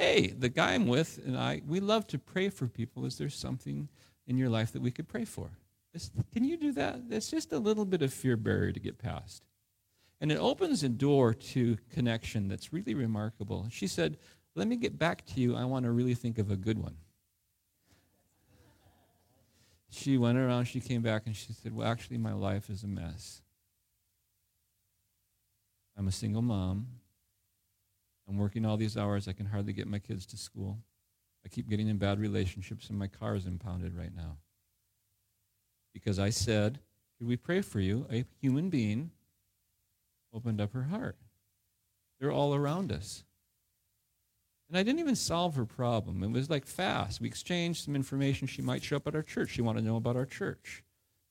Hey, 0.00 0.28
the 0.28 0.48
guy 0.48 0.72
I'm 0.72 0.86
with 0.86 1.20
and 1.26 1.36
I, 1.36 1.60
we 1.66 1.78
love 1.78 2.06
to 2.08 2.18
pray 2.18 2.48
for 2.48 2.66
people. 2.66 3.04
Is 3.04 3.18
there 3.18 3.28
something 3.28 3.88
in 4.26 4.38
your 4.38 4.48
life 4.48 4.72
that 4.72 4.82
we 4.82 4.90
could 4.90 5.08
pray 5.08 5.24
for? 5.24 5.50
can 6.32 6.44
you 6.44 6.56
do 6.56 6.72
that? 6.72 7.00
It's 7.10 7.30
just 7.30 7.52
a 7.52 7.58
little 7.58 7.84
bit 7.84 8.00
of 8.00 8.12
fear 8.14 8.36
barrier 8.36 8.72
to 8.72 8.80
get 8.80 8.96
past. 8.96 9.42
And 10.20 10.30
it 10.30 10.38
opens 10.38 10.82
a 10.82 10.88
door 10.88 11.34
to 11.34 11.76
connection 11.92 12.48
that's 12.48 12.72
really 12.72 12.94
remarkable. 12.94 13.66
She 13.70 13.86
said, 13.86 14.16
Let 14.54 14.68
me 14.68 14.76
get 14.76 14.98
back 14.98 15.26
to 15.26 15.40
you. 15.40 15.56
I 15.56 15.64
want 15.64 15.84
to 15.84 15.90
really 15.90 16.14
think 16.14 16.38
of 16.38 16.50
a 16.50 16.56
good 16.56 16.78
one 16.78 16.96
she 19.90 20.16
went 20.16 20.38
around, 20.38 20.66
she 20.66 20.80
came 20.80 21.02
back, 21.02 21.22
and 21.26 21.36
she 21.36 21.52
said, 21.52 21.74
Well, 21.74 21.86
actually, 21.86 22.18
my 22.18 22.32
life 22.32 22.70
is 22.70 22.84
a 22.84 22.86
mess. 22.86 23.42
I'm 25.96 26.08
a 26.08 26.12
single 26.12 26.42
mom. 26.42 26.86
I'm 28.30 28.38
working 28.38 28.64
all 28.64 28.76
these 28.76 28.96
hours. 28.96 29.26
I 29.26 29.32
can 29.32 29.46
hardly 29.46 29.72
get 29.72 29.88
my 29.88 29.98
kids 29.98 30.24
to 30.26 30.36
school. 30.36 30.78
I 31.44 31.48
keep 31.48 31.68
getting 31.68 31.88
in 31.88 31.98
bad 31.98 32.20
relationships, 32.20 32.88
and 32.88 32.98
my 32.98 33.08
car 33.08 33.34
is 33.34 33.44
impounded 33.44 33.96
right 33.96 34.14
now. 34.14 34.36
Because 35.92 36.20
I 36.20 36.30
said, 36.30 36.78
Could 37.18 37.26
we 37.26 37.36
pray 37.36 37.60
for 37.60 37.80
you? 37.80 38.06
A 38.10 38.24
human 38.40 38.70
being 38.70 39.10
opened 40.32 40.60
up 40.60 40.72
her 40.74 40.84
heart. 40.84 41.16
They're 42.20 42.30
all 42.30 42.54
around 42.54 42.92
us. 42.92 43.24
And 44.68 44.78
I 44.78 44.84
didn't 44.84 45.00
even 45.00 45.16
solve 45.16 45.56
her 45.56 45.66
problem. 45.66 46.22
It 46.22 46.30
was 46.30 46.48
like 46.48 46.64
fast. 46.64 47.20
We 47.20 47.26
exchanged 47.26 47.84
some 47.84 47.96
information. 47.96 48.46
She 48.46 48.62
might 48.62 48.84
show 48.84 48.96
up 48.96 49.08
at 49.08 49.16
our 49.16 49.22
church. 49.22 49.50
She 49.50 49.62
wanted 49.62 49.80
to 49.80 49.86
know 49.86 49.96
about 49.96 50.14
our 50.14 50.26
church. 50.26 50.84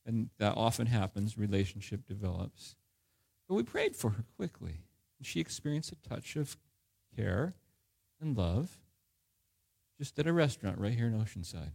And 0.05 0.29
that 0.39 0.57
often 0.57 0.87
happens. 0.87 1.37
Relationship 1.37 2.05
develops. 2.05 2.75
But 3.47 3.55
we 3.55 3.63
prayed 3.63 3.95
for 3.95 4.09
her 4.09 4.25
quickly. 4.35 4.81
And 5.17 5.25
she 5.25 5.39
experienced 5.39 5.93
a 5.93 6.09
touch 6.09 6.35
of 6.35 6.57
care 7.15 7.53
and 8.21 8.37
love 8.37 8.79
just 9.97 10.17
at 10.17 10.27
a 10.27 10.33
restaurant 10.33 10.79
right 10.79 10.93
here 10.93 11.07
in 11.07 11.13
Oceanside. 11.13 11.73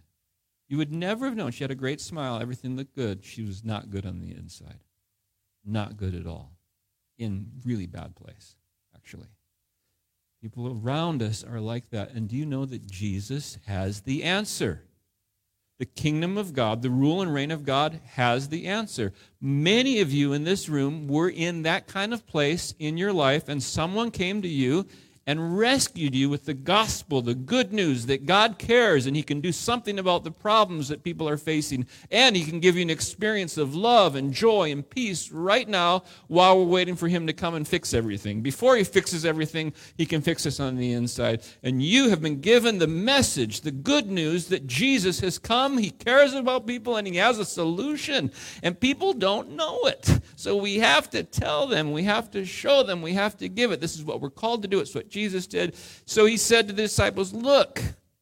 You 0.68 0.78
would 0.78 0.92
never 0.92 1.26
have 1.26 1.36
known. 1.36 1.50
She 1.50 1.62
had 1.62 1.70
a 1.70 1.76
great 1.76 2.00
smile. 2.00 2.40
Everything 2.40 2.76
looked 2.76 2.94
good. 2.94 3.24
She 3.24 3.42
was 3.42 3.64
not 3.64 3.90
good 3.90 4.06
on 4.06 4.20
the 4.20 4.30
inside. 4.30 4.80
Not 5.64 5.96
good 5.96 6.14
at 6.14 6.26
all. 6.26 6.52
In 7.18 7.52
really 7.64 7.86
bad 7.86 8.16
place, 8.16 8.56
actually. 8.94 9.28
People 10.40 10.80
around 10.82 11.22
us 11.22 11.44
are 11.44 11.60
like 11.60 11.90
that. 11.90 12.12
And 12.12 12.28
do 12.28 12.36
you 12.36 12.46
know 12.46 12.64
that 12.64 12.86
Jesus 12.86 13.58
has 13.66 14.02
the 14.02 14.24
answer? 14.24 14.82
The 15.78 15.86
kingdom 15.86 16.38
of 16.38 16.54
God, 16.54 16.82
the 16.82 16.90
rule 16.90 17.20
and 17.20 17.32
reign 17.32 17.50
of 17.50 17.64
God, 17.64 18.00
has 18.12 18.48
the 18.48 18.66
answer. 18.66 19.12
Many 19.40 20.00
of 20.00 20.12
you 20.12 20.32
in 20.32 20.44
this 20.44 20.68
room 20.68 21.08
were 21.08 21.28
in 21.28 21.62
that 21.62 21.86
kind 21.86 22.14
of 22.14 22.26
place 22.26 22.74
in 22.78 22.96
your 22.96 23.12
life, 23.12 23.48
and 23.48 23.62
someone 23.62 24.10
came 24.10 24.40
to 24.42 24.48
you 24.48 24.86
and 25.26 25.56
rescued 25.56 26.14
you 26.14 26.28
with 26.28 26.44
the 26.44 26.54
gospel, 26.54 27.22
the 27.22 27.34
good 27.34 27.72
news 27.72 28.06
that 28.06 28.26
God 28.26 28.58
cares 28.58 29.06
and 29.06 29.16
He 29.16 29.22
can 29.22 29.40
do 29.40 29.52
something 29.52 29.98
about 29.98 30.24
the 30.24 30.30
problems 30.30 30.88
that 30.88 31.02
people 31.02 31.28
are 31.28 31.36
facing. 31.36 31.86
And 32.10 32.36
He 32.36 32.44
can 32.44 32.60
give 32.60 32.76
you 32.76 32.82
an 32.82 32.90
experience 32.90 33.56
of 33.56 33.74
love 33.74 34.16
and 34.16 34.32
joy 34.32 34.70
and 34.70 34.88
peace 34.88 35.30
right 35.30 35.68
now 35.68 36.04
while 36.28 36.58
we're 36.58 36.64
waiting 36.64 36.96
for 36.96 37.08
Him 37.08 37.26
to 37.26 37.32
come 37.32 37.54
and 37.54 37.66
fix 37.66 37.94
everything. 37.94 38.42
Before 38.42 38.76
He 38.76 38.84
fixes 38.84 39.24
everything, 39.24 39.72
He 39.96 40.06
can 40.06 40.20
fix 40.20 40.46
us 40.46 40.60
on 40.60 40.76
the 40.76 40.92
inside. 40.92 41.42
And 41.62 41.82
you 41.82 42.10
have 42.10 42.20
been 42.20 42.40
given 42.40 42.78
the 42.78 42.86
message, 42.86 43.62
the 43.62 43.70
good 43.70 44.10
news 44.10 44.48
that 44.48 44.66
Jesus 44.66 45.20
has 45.20 45.38
come. 45.38 45.78
He 45.78 45.90
cares 45.90 46.34
about 46.34 46.66
people 46.66 46.96
and 46.96 47.06
He 47.06 47.16
has 47.16 47.38
a 47.38 47.44
solution. 47.44 48.30
And 48.62 48.78
people 48.78 49.14
don't 49.14 49.52
know 49.52 49.80
it. 49.84 50.20
So 50.36 50.56
we 50.56 50.78
have 50.80 51.08
to 51.10 51.22
tell 51.22 51.66
them, 51.66 51.92
we 51.92 52.02
have 52.02 52.30
to 52.32 52.44
show 52.44 52.82
them, 52.82 53.00
we 53.00 53.14
have 53.14 53.36
to 53.38 53.48
give 53.48 53.72
it. 53.72 53.80
This 53.80 53.94
is 53.94 54.04
what 54.04 54.20
we're 54.20 54.30
called 54.30 54.62
to 54.62 54.68
do. 54.68 54.80
It's 54.80 54.94
what 54.94 55.13
Jesus 55.14 55.46
did. 55.46 55.76
So 56.04 56.26
he 56.26 56.36
said 56.36 56.66
to 56.66 56.74
the 56.74 56.82
disciples, 56.82 57.32
Look, 57.32 57.80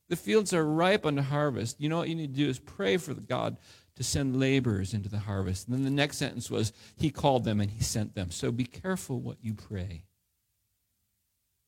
the 0.09 0.17
fields 0.17 0.53
are 0.53 0.65
ripe 0.65 1.07
unto 1.07 1.23
harvest. 1.23 1.81
You 1.81 1.89
know 1.89 1.97
what 1.97 2.09
you 2.11 2.15
need 2.15 2.35
to 2.35 2.41
do 2.45 2.49
is 2.49 2.59
pray 2.59 2.99
for 2.99 3.15
God 3.15 3.57
to 3.97 4.05
send 4.05 4.39
laborers 4.39 4.93
into 4.93 5.09
the 5.09 5.19
harvest. 5.19 5.67
And 5.67 5.77
then 5.77 5.85
the 5.85 5.91
next 5.91 6.19
sentence 6.19 6.51
was, 6.51 6.73
He 6.97 7.11
called 7.11 7.45
them 7.45 7.61
and 7.61 7.71
He 7.71 7.83
sent 7.83 8.15
them. 8.15 8.31
So 8.31 8.53
be 8.53 8.67
careful 8.67 9.21
what 9.21 9.39
you 9.41 9.55
pray. 9.55 10.05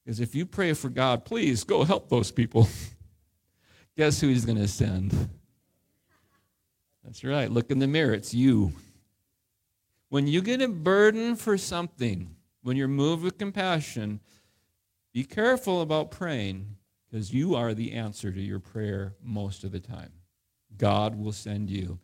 Because 0.05 0.21
if 0.21 0.35
you 0.35 0.45
pray 0.45 0.75
for 0.75 0.91
God, 0.91 1.25
please 1.25 1.65
go 1.65 1.85
help 1.85 2.11
those 2.11 2.31
people. 2.31 2.69
Guess 3.97 4.21
who 4.21 4.29
He's 4.29 4.45
going 4.45 4.59
to 4.59 4.69
send? 4.69 5.31
That's 7.03 7.25
right. 7.25 7.51
Look 7.51 7.71
in 7.71 7.79
the 7.79 7.87
mirror. 7.87 8.13
It's 8.13 8.35
you. 8.35 8.73
When 10.11 10.27
you 10.27 10.43
get 10.43 10.61
a 10.61 10.69
burden 10.69 11.35
for 11.35 11.57
something, 11.57 12.37
when 12.63 12.77
you're 12.77 12.89
moved 12.89 13.23
with 13.23 13.39
compassion, 13.39 14.21
be 15.15 15.23
careful 15.23 15.81
about 15.81 16.11
praying 16.11 16.75
because 17.09 17.33
you 17.33 17.55
are 17.55 17.73
the 17.73 17.93
answer 17.93 18.33
to 18.33 18.41
your 18.41 18.59
prayer 18.59 19.15
most 19.23 19.63
of 19.63 19.71
the 19.71 19.79
time. 19.79 20.11
God 20.77 21.17
will 21.17 21.33
send 21.33 21.71
you. 21.71 22.01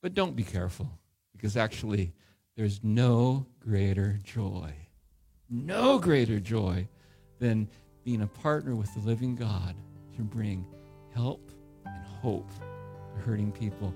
But 0.00 0.14
don't 0.14 0.36
be 0.36 0.44
careful 0.44 0.88
because 1.32 1.56
actually, 1.56 2.12
there's 2.56 2.78
no 2.84 3.44
greater 3.58 4.20
joy, 4.22 4.72
no 5.50 5.98
greater 5.98 6.38
joy 6.38 6.86
than 7.40 7.68
being 8.04 8.22
a 8.22 8.28
partner 8.28 8.76
with 8.76 8.94
the 8.94 9.00
living 9.00 9.34
God 9.34 9.74
to 10.16 10.22
bring 10.22 10.64
help 11.12 11.50
and 11.84 12.06
hope 12.22 12.48
to 13.16 13.22
hurting 13.22 13.50
people. 13.50 13.92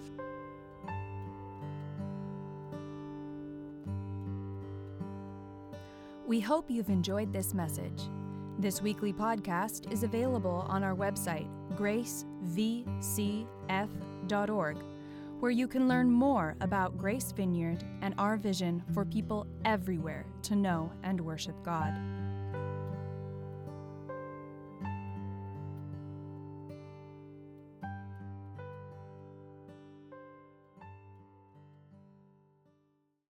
We 6.27 6.41
hope 6.41 6.69
you've 6.69 6.91
enjoyed 6.91 7.33
this 7.33 7.55
message. 7.55 8.03
This 8.61 8.83
weekly 8.83 9.13
podcast 9.13 9.93
is 9.93 10.03
available 10.03 10.67
on 10.69 10.83
our 10.83 10.97
website, 10.97 11.47
gracevcf.org, 11.77 14.77
where 15.39 15.51
you 15.53 15.69
can 15.69 15.87
learn 15.87 16.11
more 16.11 16.57
about 16.61 16.99
Grace 16.99 17.31
Vineyard 17.31 17.85
and 18.03 18.17
our 18.19 18.37
vision 18.37 18.83
for 18.93 19.05
people 19.05 19.47
everywhere 19.65 20.27
to 20.43 20.57
know 20.57 20.91
and 21.05 21.21
worship 21.21 21.55
God. 21.63 21.95